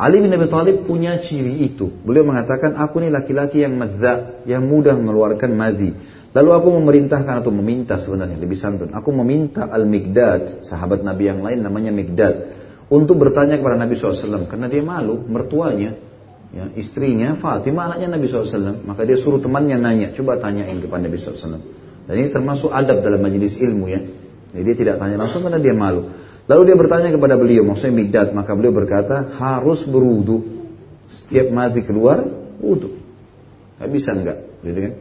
Ali 0.00 0.24
bin 0.24 0.32
Abi 0.32 0.48
Thalib 0.48 0.88
punya 0.88 1.20
ciri 1.20 1.60
itu. 1.60 1.92
Beliau 1.92 2.24
mengatakan, 2.24 2.72
aku 2.72 3.04
ini 3.04 3.12
laki-laki 3.12 3.60
yang 3.60 3.76
madza, 3.76 4.40
yang 4.48 4.64
mudah 4.64 4.96
mengeluarkan 4.96 5.52
madhi. 5.52 5.92
Lalu 6.32 6.50
aku 6.56 6.68
memerintahkan 6.80 7.44
atau 7.44 7.52
meminta 7.52 8.00
sebenarnya 8.00 8.40
lebih 8.40 8.56
santun. 8.56 8.96
Aku 8.96 9.12
meminta 9.12 9.68
Al-Mikdad, 9.68 10.64
sahabat 10.64 11.04
Nabi 11.04 11.28
yang 11.28 11.44
lain 11.44 11.60
namanya 11.60 11.92
Mikdad, 11.92 12.34
untuk 12.90 13.22
bertanya 13.22 13.54
kepada 13.56 13.78
Nabi 13.78 13.94
SAW 13.94 14.50
karena 14.50 14.66
dia 14.66 14.82
malu 14.82 15.22
mertuanya 15.30 15.94
ya, 16.50 16.74
istrinya 16.74 17.38
Fatimah 17.38 17.94
anaknya 17.94 18.18
Nabi 18.18 18.26
SAW 18.26 18.82
maka 18.82 19.06
dia 19.06 19.16
suruh 19.22 19.38
temannya 19.38 19.78
nanya 19.78 20.10
coba 20.18 20.42
tanyain 20.42 20.82
kepada 20.82 21.06
Nabi 21.06 21.16
SAW 21.16 21.62
dan 22.10 22.14
ini 22.18 22.28
termasuk 22.34 22.74
adab 22.74 23.06
dalam 23.06 23.22
majelis 23.22 23.54
ilmu 23.56 23.86
ya 23.86 24.02
jadi 24.50 24.62
dia 24.66 24.76
tidak 24.76 24.96
tanya 24.98 25.22
langsung 25.22 25.46
karena 25.46 25.62
dia 25.62 25.70
malu 25.70 26.10
lalu 26.50 26.62
dia 26.66 26.76
bertanya 26.76 27.14
kepada 27.14 27.38
beliau 27.38 27.62
maksudnya 27.62 27.94
Mikdad 27.94 28.34
maka 28.34 28.58
beliau 28.58 28.74
berkata 28.74 29.38
harus 29.38 29.86
berwudu. 29.86 30.58
Setiap 31.10 31.50
mati 31.54 31.86
keluar 31.86 32.26
wudu. 32.58 32.98
Nggak 33.78 33.90
bisa 33.94 34.10
enggak 34.10 34.38
gitu 34.66 34.78
kan? 34.90 34.94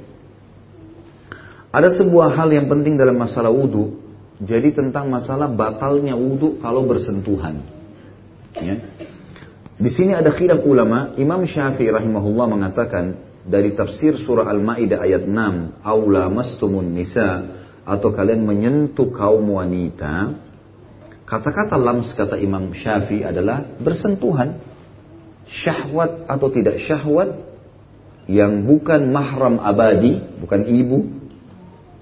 Ada 1.69 1.89
sebuah 2.01 2.33
hal 2.37 2.49
yang 2.53 2.69
penting 2.69 2.97
dalam 2.97 3.17
masalah 3.17 3.49
wudu 3.49 4.09
jadi 4.39 4.71
tentang 4.71 5.11
masalah 5.11 5.51
batalnya 5.51 6.15
wudu 6.15 6.63
kalau 6.63 6.87
bersentuhan. 6.87 7.59
Ya. 8.55 8.79
Di 9.75 9.91
sini 9.91 10.15
ada 10.15 10.31
khilaf 10.31 10.63
ulama. 10.63 11.11
Imam 11.19 11.43
Syafi'i 11.43 11.91
rahimahullah 11.91 12.47
mengatakan 12.47 13.19
dari 13.43 13.75
tafsir 13.75 14.15
surah 14.23 14.47
Al-Maidah 14.47 15.03
ayat 15.03 15.27
6, 15.27 15.83
"Aula 15.83 16.31
mastumun 16.31 16.87
nisa" 16.95 17.59
atau 17.83 18.15
kalian 18.15 18.47
menyentuh 18.47 19.11
kaum 19.11 19.59
wanita. 19.59 20.39
Kata-kata 21.29 21.77
lams 21.77 22.09
kata 22.17 22.41
Imam 22.41 22.73
Syafi'i 22.73 23.21
adalah 23.21 23.61
bersentuhan. 23.77 24.57
Syahwat 25.45 26.25
atau 26.29 26.49
tidak 26.49 26.81
syahwat 26.81 27.37
yang 28.29 28.65
bukan 28.65 29.09
mahram 29.09 29.57
abadi, 29.61 30.21
bukan 30.41 30.61
ibu, 30.65 31.09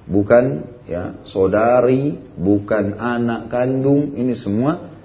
bukan 0.08 0.68
ya 0.88 1.20
saudari, 1.28 2.20
bukan 2.36 3.00
anak 3.00 3.52
kandung, 3.52 4.16
ini 4.16 4.36
semua 4.36 4.96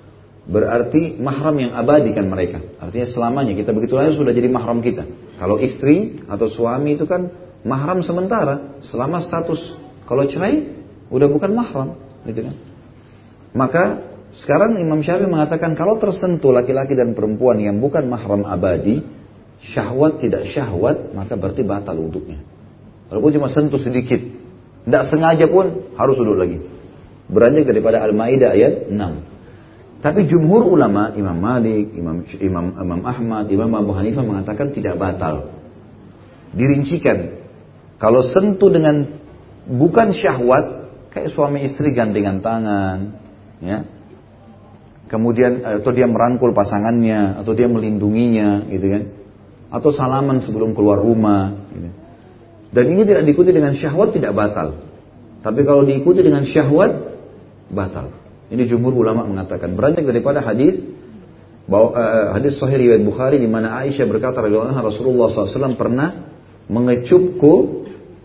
berarti 0.43 1.19
mahram 1.23 1.55
yang 1.59 1.73
abadi 1.79 2.11
kan 2.11 2.27
mereka. 2.27 2.59
Artinya 2.83 3.07
selamanya 3.07 3.55
kita 3.55 3.71
begitu 3.71 3.95
lahir 3.95 4.15
sudah 4.15 4.35
jadi 4.35 4.51
mahram 4.51 4.83
kita. 4.83 5.07
Kalau 5.39 5.63
istri 5.63 6.23
atau 6.27 6.51
suami 6.51 6.99
itu 6.99 7.07
kan 7.07 7.31
mahram 7.63 8.03
sementara 8.03 8.79
selama 8.87 9.23
status. 9.23 9.63
Kalau 10.07 10.27
cerai 10.27 10.67
udah 11.11 11.31
bukan 11.31 11.51
mahram, 11.55 11.95
gitu 12.27 12.51
kan. 12.51 12.55
Maka 13.55 14.12
sekarang 14.33 14.81
Imam 14.81 15.05
Syafi'i 15.05 15.29
mengatakan 15.29 15.77
kalau 15.77 16.01
tersentuh 16.01 16.57
laki-laki 16.57 16.97
dan 16.97 17.13
perempuan 17.13 17.61
yang 17.61 17.77
bukan 17.85 18.09
mahram 18.09 18.49
abadi, 18.49 19.05
syahwat 19.61 20.25
tidak 20.25 20.49
syahwat, 20.49 21.13
maka 21.13 21.37
berarti 21.37 21.61
batal 21.61 22.01
wuduknya. 22.01 22.41
Walaupun 23.13 23.31
cuma 23.37 23.53
sentuh 23.53 23.77
sedikit, 23.77 24.25
tidak 24.89 25.05
sengaja 25.13 25.45
pun 25.53 25.93
harus 26.01 26.17
duduk 26.17 26.37
lagi. 26.41 26.59
Beranjak 27.29 27.69
daripada 27.69 28.01
Al-Maidah 28.09 28.51
ayat 28.57 28.75
6. 28.89 30.03
Tapi 30.03 30.21
jumhur 30.27 30.67
ulama, 30.67 31.15
Imam 31.15 31.39
Malik, 31.39 31.93
Imam, 31.95 32.27
Imam, 32.43 32.67
Imam 32.75 33.01
Ahmad, 33.07 33.47
Imam 33.53 33.71
Abu 33.77 33.93
Hanifah 33.95 34.25
mengatakan 34.27 34.75
tidak 34.75 34.99
batal. 34.99 35.55
Dirincikan. 36.57 37.39
Kalau 38.03 38.25
sentuh 38.27 38.73
dengan 38.73 39.07
bukan 39.69 40.11
syahwat, 40.11 40.91
kayak 41.15 41.31
suami 41.31 41.69
istri 41.69 41.95
gandengan 41.95 42.43
tangan, 42.43 42.99
ya. 43.63 43.87
Kemudian 45.13 45.61
atau 45.61 45.93
dia 45.93 46.09
merangkul 46.09 46.57
pasangannya, 46.57 47.37
atau 47.45 47.53
dia 47.53 47.69
melindunginya, 47.69 48.65
gitu 48.73 48.87
kan. 48.89 49.03
Atau 49.69 49.93
salaman 49.93 50.41
sebelum 50.41 50.73
keluar 50.73 51.05
rumah. 51.05 51.53
Gitu. 51.69 51.93
Dan 52.73 52.85
ini 52.97 53.05
tidak 53.05 53.29
diikuti 53.29 53.53
dengan 53.53 53.77
syahwat 53.77 54.17
tidak 54.17 54.33
batal. 54.33 54.81
Tapi 55.45 55.61
kalau 55.69 55.85
diikuti 55.85 56.25
dengan 56.25 56.49
syahwat, 56.49 57.13
batal. 57.69 58.09
Ini 58.49 58.65
jumhur 58.65 58.97
ulama 58.97 59.29
mengatakan 59.29 59.77
beranjak 59.77 60.09
daripada 60.09 60.41
hadis 60.41 60.81
bahwa 61.69 61.93
uh, 61.93 62.27
hadis 62.37 62.57
sahih 62.57 62.81
riwayat 62.81 63.05
Bukhari 63.05 63.37
di 63.41 63.49
mana 63.49 63.81
Aisyah 63.81 64.09
berkata 64.09 64.45
Rasulullah 64.45 65.29
SAW 65.33 65.77
pernah 65.77 66.33
mengecupku 66.69 67.55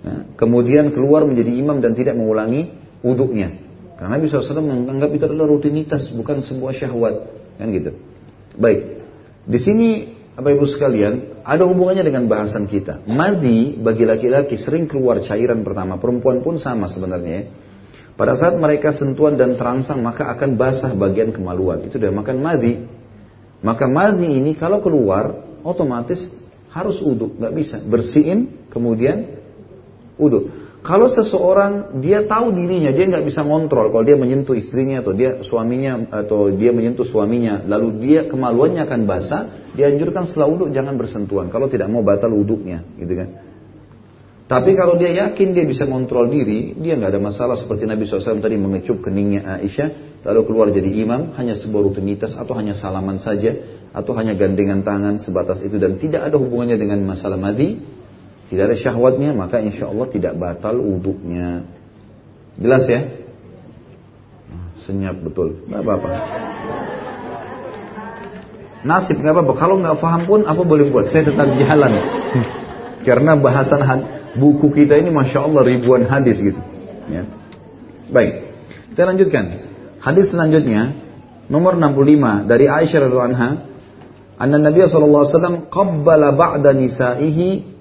ya, 0.04 0.16
kemudian 0.36 0.92
keluar 0.92 1.24
menjadi 1.24 1.52
imam 1.52 1.80
dan 1.80 1.96
tidak 1.96 2.16
mengulangi 2.16 2.76
wuduknya. 3.04 3.67
Karena 3.98 4.18
Nabi 4.18 4.30
SAW 4.30 4.62
menganggap 4.62 5.10
itu 5.10 5.24
adalah 5.26 5.50
rutinitas 5.50 6.14
bukan 6.14 6.46
sebuah 6.46 6.74
syahwat 6.78 7.16
kan 7.58 7.68
gitu. 7.74 7.98
Baik. 8.54 9.02
Di 9.50 9.58
sini 9.58 9.88
Bapak 10.38 10.54
Ibu 10.54 10.66
sekalian, 10.70 11.42
ada 11.42 11.66
hubungannya 11.66 12.06
dengan 12.06 12.30
bahasan 12.30 12.70
kita. 12.70 13.02
Madi 13.10 13.74
bagi 13.82 14.06
laki-laki 14.06 14.54
sering 14.54 14.86
keluar 14.86 15.18
cairan 15.26 15.66
pertama, 15.66 15.98
perempuan 15.98 16.46
pun 16.46 16.62
sama 16.62 16.86
sebenarnya. 16.94 17.34
Ya. 17.34 17.44
Pada 18.14 18.38
saat 18.38 18.58
mereka 18.58 18.94
sentuhan 18.94 19.38
dan 19.38 19.58
terangsang 19.58 20.02
maka 20.02 20.30
akan 20.34 20.58
basah 20.58 20.94
bagian 20.94 21.34
kemaluan. 21.34 21.86
Itu 21.86 21.98
dia 21.98 22.14
makan 22.14 22.38
madhi. 22.42 22.86
Maka 23.66 23.90
madhi 23.90 24.30
ini 24.30 24.54
kalau 24.54 24.82
keluar 24.82 25.42
otomatis 25.66 26.22
harus 26.70 27.02
uduk, 27.02 27.38
nggak 27.42 27.54
bisa 27.58 27.78
bersihin 27.82 28.70
kemudian 28.70 29.42
uduk. 30.22 30.50
Kalau 30.88 31.12
seseorang 31.12 32.00
dia 32.00 32.24
tahu 32.24 32.56
dirinya, 32.56 32.96
dia 32.96 33.12
nggak 33.12 33.28
bisa 33.28 33.44
ngontrol 33.44 33.92
kalau 33.92 34.08
dia 34.08 34.16
menyentuh 34.16 34.56
istrinya 34.56 35.04
atau 35.04 35.12
dia 35.12 35.44
suaminya 35.44 36.08
atau 36.16 36.48
dia 36.48 36.72
menyentuh 36.72 37.04
suaminya, 37.04 37.68
lalu 37.68 38.08
dia 38.08 38.32
kemaluannya 38.32 38.88
akan 38.88 39.02
basah, 39.04 39.42
dianjurkan 39.76 40.24
setelah 40.24 40.48
uduk 40.48 40.72
jangan 40.72 40.96
bersentuhan. 40.96 41.52
Kalau 41.52 41.68
tidak 41.68 41.92
mau 41.92 42.08
batal 42.08 42.32
uduknya, 42.32 42.88
gitu 42.96 43.20
kan? 43.20 43.30
Tapi 44.48 44.80
kalau 44.80 44.96
dia 44.96 45.28
yakin 45.28 45.52
dia 45.52 45.68
bisa 45.68 45.84
mengontrol 45.84 46.32
diri, 46.32 46.72
dia 46.80 46.96
nggak 46.96 47.12
ada 47.12 47.20
masalah 47.20 47.60
seperti 47.60 47.84
Nabi 47.84 48.08
SAW 48.08 48.40
tadi 48.40 48.56
mengecup 48.56 49.04
keningnya 49.04 49.60
Aisyah, 49.60 50.24
lalu 50.24 50.48
keluar 50.48 50.72
jadi 50.72 50.88
imam, 50.88 51.36
hanya 51.36 51.60
sebuah 51.60 51.84
rutinitas 51.84 52.32
atau 52.32 52.56
hanya 52.56 52.72
salaman 52.80 53.20
saja, 53.20 53.52
atau 53.92 54.16
hanya 54.16 54.40
gandengan 54.40 54.88
tangan 54.88 55.20
sebatas 55.20 55.60
itu 55.68 55.76
dan 55.76 56.00
tidak 56.00 56.32
ada 56.32 56.40
hubungannya 56.40 56.80
dengan 56.80 57.04
masalah 57.04 57.36
madi, 57.36 57.76
tidak 58.48 58.64
ada 58.72 58.78
syahwatnya, 58.80 59.36
maka 59.36 59.60
insya 59.60 59.92
Allah 59.92 60.08
tidak 60.08 60.40
batal 60.40 60.80
uduknya. 60.80 61.68
Jelas 62.56 62.88
ya? 62.88 63.02
Senyap 64.88 65.20
betul, 65.20 65.68
nggak 65.68 65.82
apa-apa. 65.84 66.10
Nasib 68.88 69.20
nggak 69.20 69.34
apa-apa. 69.36 69.54
Kalau 69.60 69.76
nggak 69.84 70.00
paham 70.00 70.22
pun 70.24 70.40
apa 70.48 70.62
boleh 70.64 70.88
buat? 70.88 71.12
Saya 71.12 71.28
tetap 71.28 71.60
jalan. 71.60 71.92
Karena 73.08 73.36
bahasan 73.36 73.84
buku 74.40 74.72
kita 74.72 74.96
ini 74.96 75.12
masya 75.12 75.44
Allah 75.44 75.68
ribuan 75.68 76.08
hadis 76.08 76.40
gitu. 76.40 76.60
Ya. 77.12 77.28
Baik, 78.08 78.56
kita 78.96 79.04
lanjutkan. 79.04 79.46
Hadis 80.00 80.32
selanjutnya 80.32 80.96
nomor 81.52 81.76
65 81.76 82.48
dari 82.48 82.66
Aisyah 82.72 83.00
radhiallahu 83.04 83.30
anha, 83.36 83.50
anna 84.40 84.58
Nabi 84.60 84.88
sallallahu 84.88 85.24
alaihi 85.28 85.36
wasallam 85.36 85.58
qabbala 85.68 86.28
ba'da 86.32 86.72
nisaihi 86.72 87.77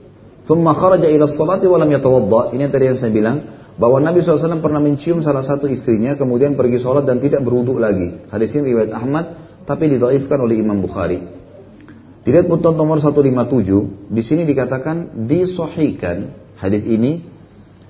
thumma 0.47 0.73
kharaja 0.73 1.11
ila 1.11 1.27
salati 1.29 1.67
wa 1.67 1.77
lam 1.77 1.91
yatawadda. 1.93 2.55
Ini 2.55 2.67
yang 2.67 2.73
tadi 2.73 2.85
yang 2.89 2.99
saya 2.99 3.13
bilang 3.13 3.37
bahwa 3.77 4.01
Nabi 4.01 4.25
SAW 4.25 4.63
pernah 4.65 4.81
mencium 4.81 5.21
salah 5.21 5.45
satu 5.45 5.69
istrinya 5.69 6.17
kemudian 6.17 6.57
pergi 6.57 6.81
sholat 6.81 7.05
dan 7.05 7.21
tidak 7.21 7.45
berwudhu 7.45 7.77
lagi. 7.77 8.25
Hadis 8.33 8.57
ini 8.57 8.73
riwayat 8.73 8.95
Ahmad 8.97 9.25
tapi 9.69 9.93
didoifkan 9.93 10.39
oleh 10.41 10.63
Imam 10.63 10.81
Bukhari. 10.81 11.21
Dilihat 12.27 12.51
putun 12.51 12.75
nomor 12.75 12.99
157, 12.99 14.11
di 14.11 14.23
sini 14.23 14.43
dikatakan 14.43 15.31
disohikan 15.31 16.35
hadis 16.59 16.83
ini 16.83 17.37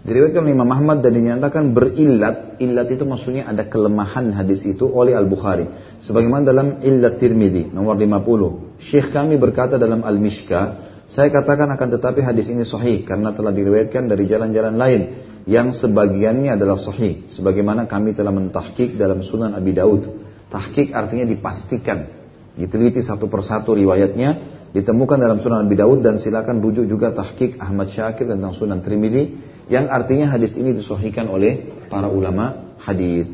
Diriwayatkan 0.07 0.47
oleh 0.47 0.55
Imam 0.55 0.71
Ahmad 0.71 1.03
dan 1.03 1.19
dinyatakan 1.19 1.75
berillat. 1.75 2.63
Illat 2.63 2.89
itu 2.95 3.03
maksudnya 3.03 3.51
ada 3.51 3.67
kelemahan 3.67 4.31
hadis 4.39 4.63
itu 4.63 4.87
oleh 4.87 5.19
Al-Bukhari. 5.19 5.67
Sebagaimana 5.99 6.47
dalam 6.47 6.79
Illat 6.79 7.19
Tirmidzi 7.19 7.75
nomor 7.75 7.99
50. 7.99 8.79
Syekh 8.79 9.11
kami 9.11 9.35
berkata 9.35 9.83
dalam 9.83 10.07
Al-Mishka, 10.07 10.79
saya 11.07 11.31
katakan 11.31 11.71
akan 11.71 11.89
tetapi 11.99 12.19
hadis 12.19 12.51
ini 12.51 12.67
sahih 12.67 13.07
karena 13.07 13.31
telah 13.31 13.55
diriwayatkan 13.55 14.11
dari 14.11 14.27
jalan-jalan 14.27 14.75
lain 14.75 15.03
yang 15.47 15.71
sebagiannya 15.71 16.59
adalah 16.59 16.75
sahih. 16.75 17.31
Sebagaimana 17.31 17.87
kami 17.87 18.11
telah 18.19 18.35
mentahkik 18.35 18.99
dalam 18.99 19.23
Sunan 19.23 19.55
Abi 19.55 19.71
Daud. 19.71 20.03
Tahkik 20.51 20.91
artinya 20.91 21.23
dipastikan. 21.23 22.11
Diteliti 22.59 23.07
satu 23.07 23.31
persatu 23.31 23.79
riwayatnya 23.79 24.59
ditemukan 24.75 25.19
dalam 25.23 25.39
Sunan 25.39 25.71
Abi 25.71 25.79
Daud 25.79 26.03
dan 26.03 26.19
silakan 26.19 26.59
rujuk 26.59 26.91
juga 26.91 27.15
tahkik 27.15 27.63
Ahmad 27.63 27.95
Syakir 27.95 28.27
tentang 28.27 28.59
Sunan 28.59 28.83
Trimidi 28.83 29.39
yang 29.71 29.87
artinya 29.87 30.35
hadis 30.35 30.59
ini 30.59 30.75
disahihkan 30.75 31.31
oleh 31.31 31.87
para 31.87 32.11
ulama 32.11 32.75
hadis. 32.83 33.31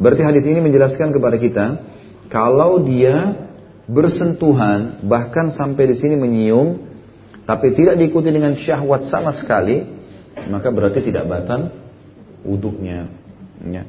Berarti 0.00 0.22
hadis 0.24 0.44
ini 0.48 0.64
menjelaskan 0.64 1.12
kepada 1.12 1.36
kita 1.36 1.64
kalau 2.32 2.80
dia 2.80 3.47
bersentuhan, 3.88 5.02
bahkan 5.08 5.48
sampai 5.50 5.88
di 5.90 5.96
sini 5.96 6.14
menyium, 6.14 6.76
tapi 7.48 7.72
tidak 7.72 7.96
diikuti 7.96 8.28
dengan 8.28 8.52
syahwat 8.52 9.08
sama 9.08 9.32
sekali, 9.32 9.88
maka 10.52 10.68
berarti 10.68 11.00
tidak 11.00 11.24
batal 11.24 11.72
wuduknya. 12.44 13.08
Ya. 13.64 13.88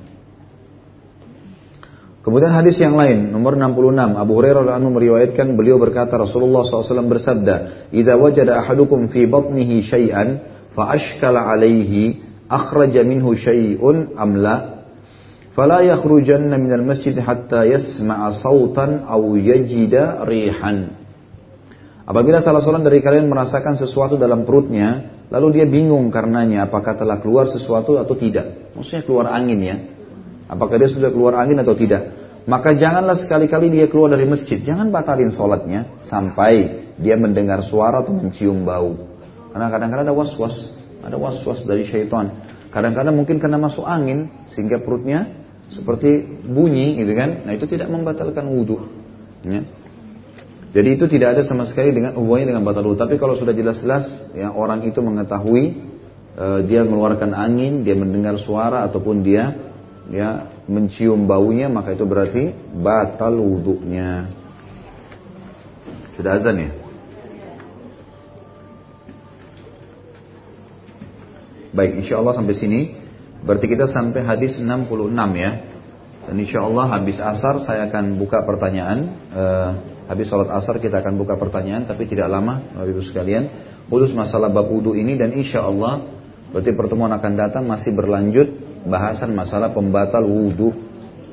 Kemudian 2.20 2.52
hadis 2.52 2.80
yang 2.80 2.96
lain, 2.96 3.32
nomor 3.32 3.56
66, 3.56 4.16
Abu 4.16 4.34
Hurairah 4.40 4.76
anhu 4.76 4.92
meriwayatkan 4.92 5.56
beliau 5.56 5.80
berkata 5.80 6.20
Rasulullah 6.20 6.68
SAW 6.68 7.08
bersabda, 7.08 7.56
"Idza 7.96 8.16
wajada 8.20 8.60
ahadukum 8.60 9.08
fi 9.12 9.24
batnihi 9.24 9.84
syai'an 9.88 10.28
fa 10.76 10.96
ashkala 10.96 11.48
alaihi 11.48 12.20
akhraja 12.52 13.04
minhu 13.08 13.36
syai'un 13.36 14.20
amla." 14.20 14.79
فلا 15.60 15.84
يخرجن 15.84 16.56
من 16.56 16.72
masjid 16.88 17.20
hatta 17.20 17.68
يسمع 17.68 18.20
صوتا 18.40 19.04
أو 19.12 19.36
yajida 19.36 20.24
rihan. 20.24 20.96
Apabila 22.08 22.40
salah 22.40 22.64
seorang 22.64 22.88
dari 22.88 23.04
kalian 23.04 23.28
merasakan 23.28 23.76
sesuatu 23.76 24.16
dalam 24.16 24.48
perutnya, 24.48 25.20
lalu 25.28 25.60
dia 25.60 25.68
bingung 25.68 26.08
karenanya 26.16 26.72
apakah 26.72 26.96
telah 26.96 27.20
keluar 27.20 27.52
sesuatu 27.52 28.00
atau 28.00 28.16
tidak. 28.16 28.72
Maksudnya 28.72 29.04
keluar 29.04 29.28
angin 29.36 29.60
ya. 29.60 29.76
Apakah 30.48 30.80
dia 30.80 30.88
sudah 30.88 31.12
keluar 31.12 31.36
angin 31.36 31.60
atau 31.60 31.76
tidak. 31.76 32.08
Maka 32.48 32.74
janganlah 32.74 33.20
sekali-kali 33.20 33.68
dia 33.70 33.92
keluar 33.92 34.16
dari 34.16 34.26
masjid. 34.26 34.64
Jangan 34.64 34.90
batalin 34.90 35.30
sholatnya 35.36 36.02
sampai 36.08 36.88
dia 36.98 37.20
mendengar 37.20 37.62
suara 37.62 38.02
atau 38.02 38.16
mencium 38.16 38.64
bau. 38.64 38.96
Karena 39.52 39.68
kadang-kadang 39.70 40.10
ada 40.10 40.16
was-was. 40.16 40.72
Ada 41.04 41.20
was-was 41.20 41.62
dari 41.68 41.86
syaitan. 41.86 42.42
Kadang-kadang 42.74 43.14
mungkin 43.14 43.38
karena 43.38 43.62
masuk 43.62 43.86
angin 43.86 44.34
sehingga 44.50 44.82
perutnya 44.82 45.39
seperti 45.70 46.26
bunyi 46.46 46.98
gitu 46.98 47.14
kan. 47.14 47.46
Nah 47.46 47.54
itu 47.54 47.66
tidak 47.70 47.90
membatalkan 47.94 48.46
wudhu. 48.50 48.90
Ya. 49.46 49.62
Jadi 50.70 50.90
itu 51.02 51.06
tidak 51.10 51.38
ada 51.38 51.42
sama 51.46 51.66
sekali 51.66 51.90
dengan 51.90 52.14
hubungannya 52.18 52.54
dengan 52.54 52.66
batal 52.66 52.86
wudhu. 52.86 53.02
Tapi 53.02 53.18
kalau 53.18 53.38
sudah 53.38 53.54
jelas-jelas 53.54 54.34
ya 54.34 54.54
orang 54.54 54.86
itu 54.86 55.02
mengetahui 55.02 55.64
uh, 56.38 56.62
dia 56.66 56.86
mengeluarkan 56.86 57.34
angin, 57.34 57.86
dia 57.86 57.94
mendengar 57.98 58.38
suara 58.42 58.86
ataupun 58.86 59.22
dia 59.22 59.56
ya 60.10 60.50
mencium 60.66 61.30
baunya 61.30 61.70
maka 61.70 61.94
itu 61.94 62.06
berarti 62.06 62.54
batal 62.74 63.38
wudhunya. 63.38 64.30
Sudah 66.18 66.36
azan 66.36 66.58
ya? 66.60 66.72
Baik, 71.70 72.02
insya 72.02 72.18
Allah 72.18 72.34
sampai 72.34 72.58
sini. 72.58 72.99
Berarti 73.44 73.66
kita 73.72 73.88
sampai 73.88 74.24
hadis 74.28 74.60
66 74.60 74.90
ya. 75.36 75.52
Dan 76.30 76.36
insya 76.38 76.62
Allah 76.62 76.86
habis 77.00 77.18
asar 77.18 77.64
saya 77.64 77.88
akan 77.88 78.20
buka 78.20 78.44
pertanyaan. 78.44 79.00
Uh, 79.32 79.70
habis 80.10 80.26
sholat 80.26 80.50
asar 80.50 80.82
kita 80.82 81.06
akan 81.06 81.22
buka 81.22 81.38
pertanyaan, 81.38 81.86
tapi 81.86 82.10
tidak 82.10 82.34
lama, 82.34 82.62
Bapak 82.74 82.90
Ibu 82.90 83.02
sekalian. 83.06 83.44
Khusus 83.90 84.14
masalah 84.14 84.50
bab 84.54 84.70
wudhu 84.70 84.94
ini 84.94 85.18
dan 85.18 85.34
insya 85.34 85.66
Allah 85.66 86.06
berarti 86.54 86.74
pertemuan 86.78 87.10
akan 87.14 87.34
datang 87.34 87.66
masih 87.66 87.94
berlanjut 87.98 88.54
bahasan 88.86 89.34
masalah 89.34 89.74
pembatal 89.74 90.26
wudhu. 90.26 90.74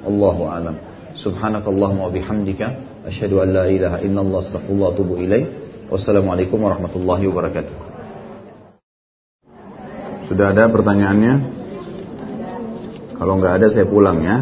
Allahu 0.07 0.49
alam. 0.49 0.77
Subhanakallahumma 1.17 2.09
wa 2.09 2.13
bihamdika 2.13 2.67
asyhadu 3.09 3.41
an 3.43 3.49
la 3.53 3.65
ilaha 3.69 4.01
illallah 4.05 4.41
astaghfirullah 4.45 4.89
wa 4.89 4.95
atubu 4.95 5.13
ilaih. 5.21 5.45
Wassalamualaikum 5.89 6.61
warahmatullahi 6.61 7.25
wabarakatuh. 7.29 7.75
Sudah 10.29 10.53
ada 10.53 10.69
pertanyaannya? 10.69 11.56
Kalau 13.17 13.33
nggak 13.41 13.55
ada 13.61 13.67
saya 13.73 13.89
pulang 13.89 14.21
ya. 14.21 14.37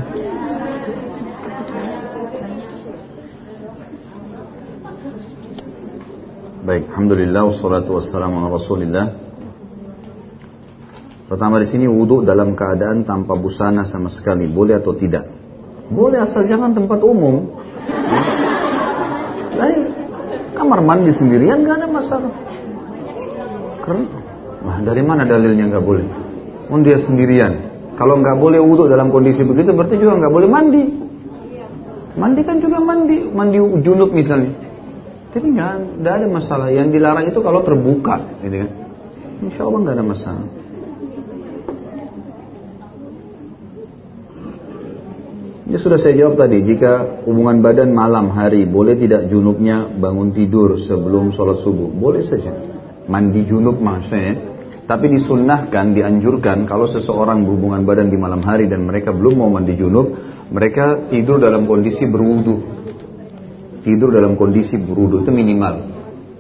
Baik, 6.65 6.89
alhamdulillah 6.91 7.43
wassalatu 7.45 8.01
wassalamu 8.01 8.41
ala 8.41 8.57
Rasulillah. 8.57 9.07
Pertama 11.29 11.61
di 11.61 11.69
sini 11.69 11.85
wudhu 11.85 12.25
dalam 12.25 12.57
keadaan 12.57 13.05
tanpa 13.05 13.37
busana 13.37 13.85
sama 13.85 14.09
sekali, 14.09 14.49
boleh 14.49 14.81
atau 14.81 14.97
tidak? 14.97 15.29
Boleh 15.93 16.25
asal 16.25 16.49
jangan 16.49 16.73
tempat 16.73 17.05
umum. 17.05 17.53
Lain 19.61 19.81
kamar 20.57 20.81
mandi 20.81 21.13
sendirian 21.13 21.63
nggak 21.63 21.85
ada 21.85 21.89
masalah. 21.89 22.33
Karena 23.85 24.25
Nah, 24.65 24.81
dari 24.81 25.05
mana 25.05 25.29
dalilnya 25.29 25.69
nggak 25.69 25.85
boleh? 25.85 26.07
Oh 26.73 26.81
dia 26.81 26.97
sendirian. 27.05 27.74
Kalau 27.95 28.19
nggak 28.19 28.37
boleh 28.43 28.59
wudhu 28.59 28.91
dalam 28.91 29.15
kondisi 29.15 29.47
begitu, 29.47 29.71
berarti 29.71 29.95
juga 30.03 30.19
nggak 30.19 30.35
boleh 30.35 30.49
mandi. 30.51 30.83
Mandi 32.15 32.41
kan 32.47 32.59
juga 32.59 32.79
mandi, 32.83 33.27
mandi 33.31 33.59
junub 33.83 34.11
misalnya. 34.11 34.55
Jadi 35.35 35.47
nggak, 35.51 36.03
ada 36.03 36.27
masalah. 36.31 36.71
Yang 36.71 36.99
dilarang 36.99 37.27
itu 37.27 37.39
kalau 37.43 37.67
terbuka, 37.67 38.39
gitu 38.43 38.67
kan? 38.67 38.71
Insya 39.43 39.63
Allah 39.67 39.81
nggak 39.83 39.97
ada 39.99 40.07
masalah. 40.07 40.47
Ya 45.65 45.79
sudah 45.81 45.99
saya 45.99 46.15
jawab 46.15 46.39
tadi, 46.39 46.63
jika 46.63 47.25
hubungan 47.27 47.59
badan 47.65 47.91
malam 47.91 48.31
hari 48.31 48.63
boleh 48.63 48.95
tidak 48.95 49.27
junubnya 49.27 49.91
bangun 49.91 50.31
tidur 50.31 50.79
sebelum 50.79 51.35
sholat 51.35 51.67
subuh? 51.67 51.91
Boleh 51.91 52.23
saja. 52.23 52.55
Mandi 53.11 53.43
junub 53.43 53.83
maksudnya 53.83 54.54
tapi 54.85 55.09
disunnahkan, 55.17 55.97
dianjurkan 55.97 56.69
kalau 56.69 56.85
seseorang 56.85 57.41
berhubungan 57.49 57.89
badan 57.89 58.13
di 58.13 58.21
malam 58.21 58.45
hari 58.45 58.69
dan 58.69 58.85
mereka 58.85 59.17
belum 59.17 59.41
mau 59.41 59.49
mandi 59.49 59.73
junub, 59.81 60.13
mereka 60.53 61.09
tidur 61.09 61.41
dalam 61.41 61.65
kondisi 61.65 62.05
berwudu. 62.05 62.57
Tidur 63.81 64.13
dalam 64.13 64.37
kondisi 64.37 64.77
berwudu 64.77 65.25
itu 65.25 65.33
minimal. 65.33 65.75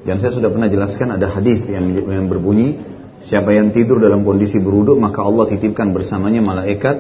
Dan 0.05 0.20
saya 0.20 0.36
sudah 0.36 0.53
pernah 0.53 0.68
jelaskan 0.68 1.16
ada 1.16 1.32
hadis 1.32 1.64
yang, 1.64 1.88
yang 1.97 2.28
berbunyi, 2.28 2.76
siapa 3.24 3.49
yang 3.57 3.72
tidur 3.72 3.97
dalam 3.97 4.20
kondisi 4.20 4.61
berwudu 4.61 4.92
maka 5.01 5.24
Allah 5.24 5.49
titipkan 5.49 5.97
bersamanya 5.97 6.45
malaikat 6.45 6.97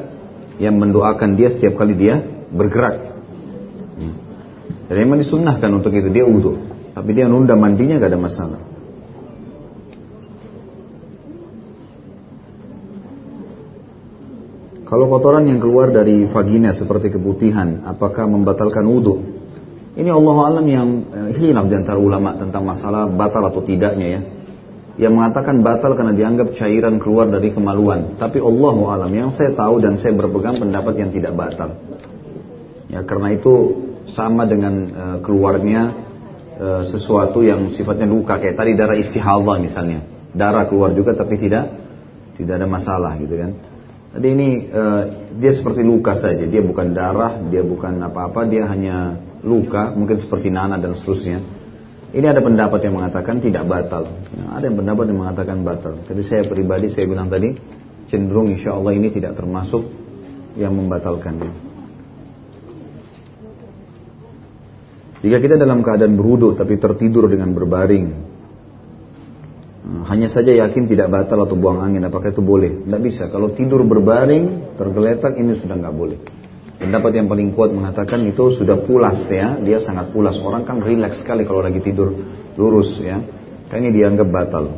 yang 0.56 0.80
mendoakan 0.80 1.36
dia 1.36 1.52
setiap 1.52 1.76
kali 1.76 1.92
dia 1.92 2.24
bergerak. 2.48 3.12
Dan 4.88 4.96
memang 5.08 5.20
disunnahkan 5.20 5.68
untuk 5.76 5.92
itu 5.92 6.08
dia 6.08 6.24
wudhu. 6.24 6.56
Tapi 6.96 7.10
dia 7.12 7.28
nunda 7.28 7.52
mandinya 7.56 8.00
gak 8.00 8.16
ada 8.16 8.20
masalah. 8.20 8.60
Kalau 14.94 15.10
kotoran 15.10 15.42
yang 15.50 15.58
keluar 15.58 15.90
dari 15.90 16.22
vagina 16.30 16.70
seperti 16.70 17.10
keputihan, 17.10 17.82
apakah 17.82 18.30
membatalkan 18.30 18.86
wudhu? 18.86 19.26
Ini 19.98 20.06
Allah 20.06 20.36
alam 20.46 20.66
yang 20.70 20.88
eh, 21.10 21.30
hilaf 21.34 21.66
di 21.66 21.74
antara 21.74 21.98
ulama 21.98 22.38
tentang 22.38 22.62
masalah 22.62 23.10
batal 23.10 23.42
atau 23.42 23.58
tidaknya 23.66 24.06
ya. 24.06 24.20
Yang 25.02 25.12
mengatakan 25.18 25.66
batal 25.66 25.98
karena 25.98 26.14
dianggap 26.14 26.54
cairan 26.54 27.02
keluar 27.02 27.26
dari 27.26 27.50
kemaluan. 27.50 28.14
Tapi 28.22 28.38
Allah 28.38 28.76
alam 28.94 29.10
yang 29.10 29.34
saya 29.34 29.50
tahu 29.50 29.82
dan 29.82 29.98
saya 29.98 30.14
berpegang 30.14 30.62
pendapat 30.62 30.94
yang 30.94 31.10
tidak 31.10 31.34
batal. 31.34 31.74
Ya 32.86 33.02
karena 33.02 33.34
itu 33.34 33.54
sama 34.14 34.46
dengan 34.46 34.74
uh, 34.94 35.18
keluarnya 35.26 35.90
uh, 36.54 36.82
sesuatu 36.94 37.42
yang 37.42 37.74
sifatnya 37.74 38.06
luka 38.06 38.38
kayak 38.38 38.54
tadi 38.54 38.78
darah 38.78 38.94
istihadah 38.94 39.58
misalnya. 39.58 40.06
Darah 40.30 40.70
keluar 40.70 40.94
juga 40.94 41.18
tapi 41.18 41.34
tidak 41.34 41.82
tidak 42.38 42.62
ada 42.62 42.70
masalah 42.70 43.18
gitu 43.18 43.34
kan. 43.34 43.73
Jadi 44.14 44.28
ini 44.30 44.70
uh, 44.70 45.02
dia 45.34 45.50
seperti 45.50 45.82
luka 45.82 46.14
saja, 46.14 46.46
dia 46.46 46.62
bukan 46.62 46.94
darah, 46.94 47.34
dia 47.50 47.66
bukan 47.66 47.98
apa-apa, 47.98 48.46
dia 48.46 48.62
hanya 48.70 49.18
luka, 49.42 49.90
mungkin 49.90 50.22
seperti 50.22 50.54
nanah 50.54 50.78
dan 50.78 50.94
seterusnya. 50.94 51.42
Ini 52.14 52.22
ada 52.30 52.38
pendapat 52.38 52.78
yang 52.86 52.94
mengatakan 52.94 53.42
tidak 53.42 53.66
batal, 53.66 54.06
nah, 54.38 54.54
ada 54.54 54.70
yang 54.70 54.78
pendapat 54.78 55.10
yang 55.10 55.18
mengatakan 55.18 55.66
batal. 55.66 55.98
Tapi 56.06 56.22
saya 56.22 56.46
pribadi 56.46 56.94
saya 56.94 57.10
bilang 57.10 57.26
tadi 57.26 57.58
cenderung 58.06 58.54
insya 58.54 58.78
Allah 58.78 58.94
ini 58.94 59.10
tidak 59.10 59.34
termasuk 59.34 59.82
yang 60.54 60.78
membatalkan. 60.78 61.42
Jika 65.26 65.42
kita 65.42 65.58
dalam 65.58 65.82
keadaan 65.82 66.14
berwudu 66.14 66.54
tapi 66.54 66.78
tertidur 66.78 67.26
dengan 67.26 67.50
berbaring, 67.50 68.33
hanya 69.84 70.32
saja 70.32 70.48
yakin 70.48 70.88
tidak 70.88 71.12
batal 71.12 71.44
atau 71.44 71.60
buang 71.60 71.84
angin, 71.84 72.00
apakah 72.08 72.32
itu 72.32 72.40
boleh? 72.40 72.88
Tidak 72.88 73.00
bisa. 73.04 73.28
Kalau 73.28 73.52
tidur 73.52 73.84
berbaring, 73.84 74.76
tergeletak, 74.80 75.36
ini 75.36 75.60
sudah 75.60 75.76
nggak 75.76 75.92
boleh. 75.92 76.18
Pendapat 76.80 77.12
yang 77.20 77.28
paling 77.28 77.52
kuat 77.52 77.68
mengatakan 77.68 78.24
itu 78.24 78.56
sudah 78.56 78.80
pulas 78.80 79.28
ya, 79.28 79.60
dia 79.60 79.84
sangat 79.84 80.08
pulas. 80.08 80.40
Orang 80.40 80.64
kan 80.64 80.80
rileks 80.80 81.20
sekali 81.20 81.44
kalau 81.44 81.60
lagi 81.60 81.84
tidur 81.84 82.16
lurus 82.56 82.96
ya. 82.96 83.20
Ini 83.74 83.90
dianggap 83.92 84.28
batal. 84.32 84.72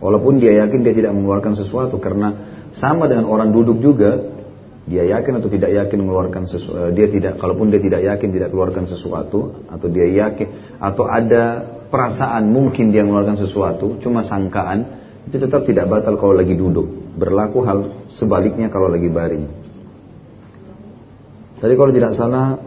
Walaupun 0.00 0.40
dia 0.40 0.64
yakin 0.64 0.80
dia 0.80 0.96
tidak 0.96 1.12
mengeluarkan 1.12 1.52
sesuatu 1.52 2.00
karena 2.00 2.32
sama 2.72 3.06
dengan 3.12 3.28
orang 3.28 3.52
duduk 3.52 3.84
juga, 3.84 4.16
dia 4.88 5.06
yakin 5.12 5.38
atau 5.38 5.50
tidak 5.52 5.76
yakin 5.76 5.98
mengeluarkan 6.02 6.48
sesuatu, 6.48 6.90
dia 6.90 7.06
tidak, 7.06 7.38
kalaupun 7.38 7.68
dia 7.70 7.78
tidak 7.78 8.00
yakin 8.02 8.28
tidak 8.32 8.48
keluarkan 8.50 8.88
sesuatu, 8.88 9.62
atau 9.68 9.86
dia 9.92 10.08
yakin, 10.10 10.78
atau 10.80 11.04
ada 11.06 11.44
perasaan 11.92 12.48
mungkin 12.48 12.88
dia 12.88 13.04
mengeluarkan 13.04 13.36
sesuatu, 13.36 14.00
cuma 14.00 14.24
sangkaan, 14.24 14.88
itu 15.28 15.36
tetap 15.36 15.68
tidak 15.68 15.92
batal 15.92 16.16
kalau 16.16 16.32
lagi 16.32 16.56
duduk. 16.56 17.14
Berlaku 17.20 17.60
hal 17.62 18.08
sebaliknya 18.08 18.72
kalau 18.72 18.88
lagi 18.88 19.12
baring. 19.12 19.44
Tadi 21.60 21.74
kalau 21.76 21.92
tidak 21.92 22.16
salah, 22.16 22.58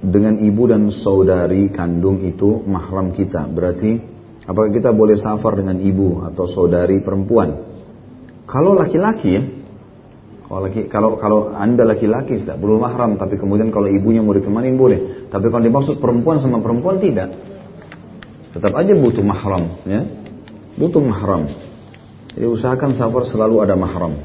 dengan 0.00 0.40
ibu 0.40 0.64
dan 0.64 0.88
saudari 0.88 1.68
kandung 1.68 2.24
itu 2.24 2.64
mahram 2.64 3.12
kita. 3.12 3.44
Berarti 3.52 4.00
apakah 4.48 4.72
kita 4.72 4.96
boleh 4.96 5.20
safar 5.20 5.60
dengan 5.60 5.76
ibu 5.76 6.24
atau 6.24 6.48
saudari 6.48 7.04
perempuan? 7.04 7.68
Kalau 8.48 8.74
laki-laki 8.74 9.28
ya, 9.30 9.42
kalau 10.50 10.66
laki, 10.66 10.90
kalau 10.90 11.14
kalau 11.14 11.40
anda 11.54 11.86
laki-laki 11.86 12.42
tidak 12.42 12.58
perlu 12.58 12.82
mahram, 12.82 13.14
tapi 13.14 13.38
kemudian 13.38 13.70
kalau 13.70 13.86
ibunya 13.86 14.18
mau 14.18 14.34
dikemanin 14.34 14.74
boleh. 14.74 15.30
Tapi 15.30 15.46
kalau 15.46 15.62
dimaksud 15.62 16.02
perempuan 16.02 16.42
sama 16.42 16.58
perempuan 16.58 16.98
tidak. 16.98 17.30
Tetap 18.50 18.72
aja 18.74 18.92
butuh 18.98 19.22
mahram, 19.22 19.78
ya. 19.86 20.02
Butuh 20.74 21.02
mahram. 21.02 21.50
Jadi 22.34 22.46
usahakan 22.46 22.94
safar 22.98 23.26
selalu 23.26 23.62
ada 23.62 23.74
mahram. 23.78 24.18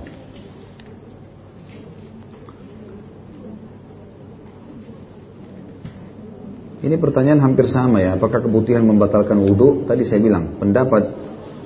Ini 6.86 7.01
pertanyaan 7.01 7.41
hampir 7.41 7.65
sama 7.65 7.97
ya. 7.97 8.13
Apakah 8.13 8.45
kebutuhan 8.45 8.86
membatalkan 8.86 9.41
wudhu? 9.41 9.89
Tadi 9.89 10.05
saya 10.05 10.21
bilang 10.21 10.61
pendapat 10.61 11.26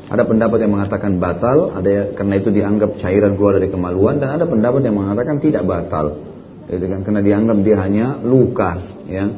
ada 0.09 0.25
pendapat 0.25 0.65
yang 0.65 0.73
mengatakan 0.73 1.21
batal, 1.21 1.77
ada 1.77 1.85
ya, 1.85 2.03
karena 2.17 2.41
itu 2.41 2.49
dianggap 2.49 2.97
cairan 2.97 3.37
keluar 3.37 3.61
dari 3.61 3.69
kemaluan, 3.69 4.17
dan 4.17 4.33
ada 4.33 4.49
pendapat 4.49 4.81
yang 4.81 4.97
mengatakan 4.97 5.37
tidak 5.37 5.69
batal, 5.69 6.17
gitu 6.65 6.81
kan? 6.89 7.05
Karena 7.05 7.21
dianggap 7.21 7.57
dia 7.61 7.77
hanya 7.77 8.17
luka, 8.25 8.81
ya, 9.05 9.29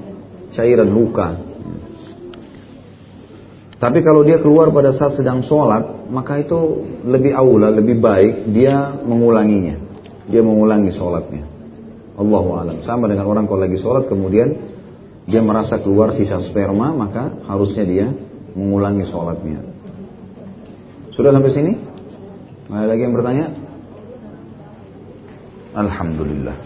cairan 0.55 0.88
luka. 0.88 1.51
Tapi 3.82 4.06
kalau 4.06 4.22
dia 4.22 4.38
keluar 4.38 4.70
pada 4.70 4.94
saat 4.94 5.18
sedang 5.18 5.42
sholat, 5.42 6.06
maka 6.14 6.38
itu 6.38 6.86
lebih 7.02 7.34
aula, 7.34 7.74
lebih 7.74 7.98
baik 7.98 8.54
dia 8.54 8.94
mengulanginya. 9.02 9.82
Dia 10.30 10.46
mengulangi 10.46 10.94
sholatnya. 10.94 11.42
Allah 12.14 12.46
alam. 12.62 12.78
Sama 12.86 13.10
dengan 13.10 13.26
orang 13.26 13.50
kalau 13.50 13.66
lagi 13.66 13.82
sholat 13.82 14.06
kemudian 14.06 14.54
dia 15.26 15.42
merasa 15.42 15.82
keluar 15.82 16.14
sisa 16.14 16.38
sperma, 16.46 16.94
maka 16.94 17.42
harusnya 17.50 17.82
dia 17.82 18.08
mengulangi 18.54 19.02
sholatnya. 19.10 19.66
Sudah 21.18 21.34
sampai 21.34 21.50
sini? 21.50 21.74
Ada 22.70 22.86
lagi 22.86 23.02
yang 23.02 23.18
bertanya? 23.18 23.46
Alhamdulillah. 25.74 26.58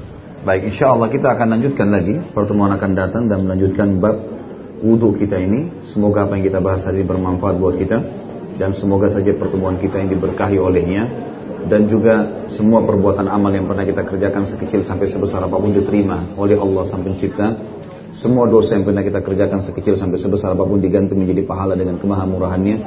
Baik, 0.43 0.68
insya 0.68 0.91
Allah 0.91 1.07
kita 1.07 1.32
akan 1.32 1.47
lanjutkan 1.47 1.88
lagi. 1.95 2.20
Pertemuan 2.36 2.76
akan 2.76 2.91
datang 2.91 3.32
dan 3.32 3.47
melanjutkan 3.47 4.03
bab 4.03 4.34
wudhu 4.82 5.15
kita 5.15 5.39
ini. 5.39 5.86
Semoga 5.91 6.28
apa 6.28 6.39
yang 6.39 6.45
kita 6.47 6.59
bahas 6.59 6.84
tadi 6.84 7.05
bermanfaat 7.05 7.55
buat 7.59 7.76
kita 7.80 7.97
dan 8.55 8.71
semoga 8.71 9.11
saja 9.11 9.36
pertemuan 9.36 9.76
kita 9.80 9.99
yang 9.99 10.09
diberkahi 10.11 10.57
olehnya 10.59 11.03
dan 11.65 11.89
juga 11.89 12.45
semua 12.53 12.86
perbuatan 12.86 13.26
amal 13.26 13.51
yang 13.51 13.65
pernah 13.65 13.84
kita 13.84 14.05
kerjakan 14.05 14.45
sekecil 14.47 14.86
sampai 14.86 15.09
sebesar 15.09 15.43
apa 15.43 15.55
pun 15.57 15.73
diterima 15.73 16.38
oleh 16.38 16.55
Allah 16.55 16.84
Sang 16.88 17.03
Pencipta. 17.03 17.47
Semua 18.15 18.47
dosa 18.47 18.80
yang 18.80 18.88
pernah 18.88 19.03
kita 19.03 19.19
kerjakan 19.19 19.59
sekecil 19.59 19.99
sampai 19.99 20.15
sebesar 20.15 20.55
apa 20.55 20.63
pun 20.63 20.80
diganti 20.80 21.11
menjadi 21.19 21.43
pahala 21.43 21.76
dengan 21.76 21.99
kemahamurahannya 21.99 22.78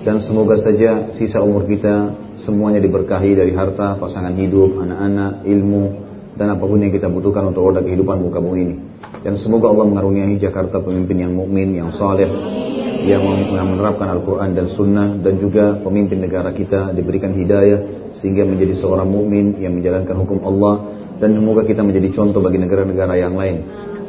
dan 0.00 0.24
semoga 0.24 0.56
saja 0.56 1.12
sisa 1.12 1.44
umur 1.44 1.68
kita 1.68 2.16
semuanya 2.48 2.80
diberkahi 2.80 3.36
dari 3.36 3.52
harta, 3.52 4.00
pasangan 4.00 4.32
hidup, 4.32 4.80
anak-anak, 4.80 5.44
ilmu 5.44 5.84
dan 6.40 6.56
apa 6.56 6.64
pun 6.64 6.80
yang 6.80 6.88
kita 6.88 7.12
butuhkan 7.12 7.52
untuk 7.52 7.68
roda 7.68 7.84
kehidupan 7.84 8.24
muka 8.24 8.40
bumi 8.40 8.60
ini. 8.64 8.76
Dan 9.20 9.36
semoga 9.36 9.68
Allah 9.68 9.86
mengaruniai 9.88 10.36
Jakarta 10.40 10.80
pemimpin 10.80 11.24
yang 11.24 11.32
mukmin, 11.36 11.76
yang 11.76 11.92
saleh, 11.92 12.28
yang 13.04 13.24
menerapkan 13.68 14.12
Al-Quran 14.12 14.52
dan 14.52 14.66
Sunnah 14.68 15.16
dan 15.20 15.40
juga 15.40 15.80
pemimpin 15.80 16.20
negara 16.20 16.52
kita 16.52 16.92
diberikan 16.92 17.32
hidayah 17.32 18.12
sehingga 18.16 18.44
menjadi 18.44 18.76
seorang 18.76 19.08
mukmin 19.08 19.56
yang 19.56 19.76
menjalankan 19.76 20.16
hukum 20.20 20.44
Allah 20.44 20.74
dan 21.20 21.36
semoga 21.36 21.64
kita 21.68 21.84
menjadi 21.84 22.12
contoh 22.16 22.40
bagi 22.40 22.60
negara-negara 22.60 23.14
yang 23.16 23.36
lain. 23.36 23.56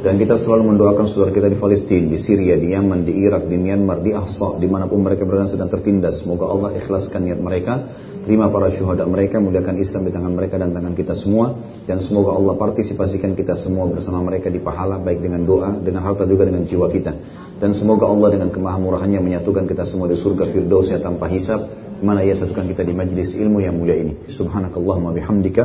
Dan 0.01 0.17
kita 0.17 0.33
selalu 0.41 0.73
mendoakan 0.73 1.05
saudara 1.05 1.29
kita 1.29 1.45
di 1.45 1.61
Palestina, 1.61 2.09
di 2.09 2.17
Syria, 2.17 2.57
di 2.57 2.73
Yaman, 2.73 3.05
di 3.05 3.13
Irak, 3.21 3.45
di 3.45 3.53
Myanmar, 3.53 4.01
di 4.01 4.17
Ahsa, 4.17 4.57
di 4.57 4.65
mana 4.65 4.89
pun 4.89 5.05
mereka 5.05 5.29
berada 5.29 5.45
sedang 5.45 5.69
tertindas. 5.69 6.25
Semoga 6.25 6.49
Allah 6.49 6.73
ikhlaskan 6.81 7.29
niat 7.29 7.37
mereka 7.37 7.73
Terima 8.21 8.53
para 8.53 8.69
syuhada 8.69 9.01
mereka, 9.09 9.41
muliakan 9.41 9.81
Islam 9.81 10.05
di 10.05 10.13
tangan 10.13 10.37
mereka 10.37 10.61
dan 10.61 10.69
tangan 10.77 10.93
kita 10.93 11.17
semua. 11.17 11.57
Dan 11.89 12.05
semoga 12.05 12.37
Allah 12.37 12.53
partisipasikan 12.53 13.33
kita 13.33 13.57
semua 13.57 13.89
bersama 13.89 14.21
mereka 14.21 14.53
di 14.53 14.61
pahala, 14.61 15.01
baik 15.01 15.25
dengan 15.25 15.41
doa, 15.41 15.73
dengan 15.81 16.05
harta 16.05 16.29
juga 16.29 16.45
dengan 16.45 16.61
jiwa 16.61 16.85
kita. 16.93 17.17
Dan 17.57 17.73
semoga 17.73 18.05
Allah 18.05 18.37
dengan 18.37 18.53
kemahamurahannya 18.53 19.17
menyatukan 19.25 19.65
kita 19.65 19.89
semua 19.89 20.05
di 20.05 20.21
surga 20.21 20.53
Firdaus 20.53 20.93
ya 20.93 21.01
tanpa 21.01 21.33
hisab. 21.33 21.65
Mana 22.05 22.21
ia 22.21 22.37
satukan 22.37 22.69
kita 22.69 22.85
di 22.85 22.93
majlis 22.93 23.33
ilmu 23.33 23.57
yang 23.57 23.73
mulia 23.73 23.97
ini. 23.97 24.13
Subhanakallahumma 24.37 25.17
bihamdika. 25.17 25.63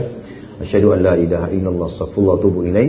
Asyhadu 0.65 0.97
an 0.97 1.01
la 1.05 1.15
ilaha 1.21 1.53
illallah 1.53 1.93
astaghfirullah 1.93 2.35
wa 2.37 2.41
atubu 2.41 2.61
ilaih. 2.65 2.89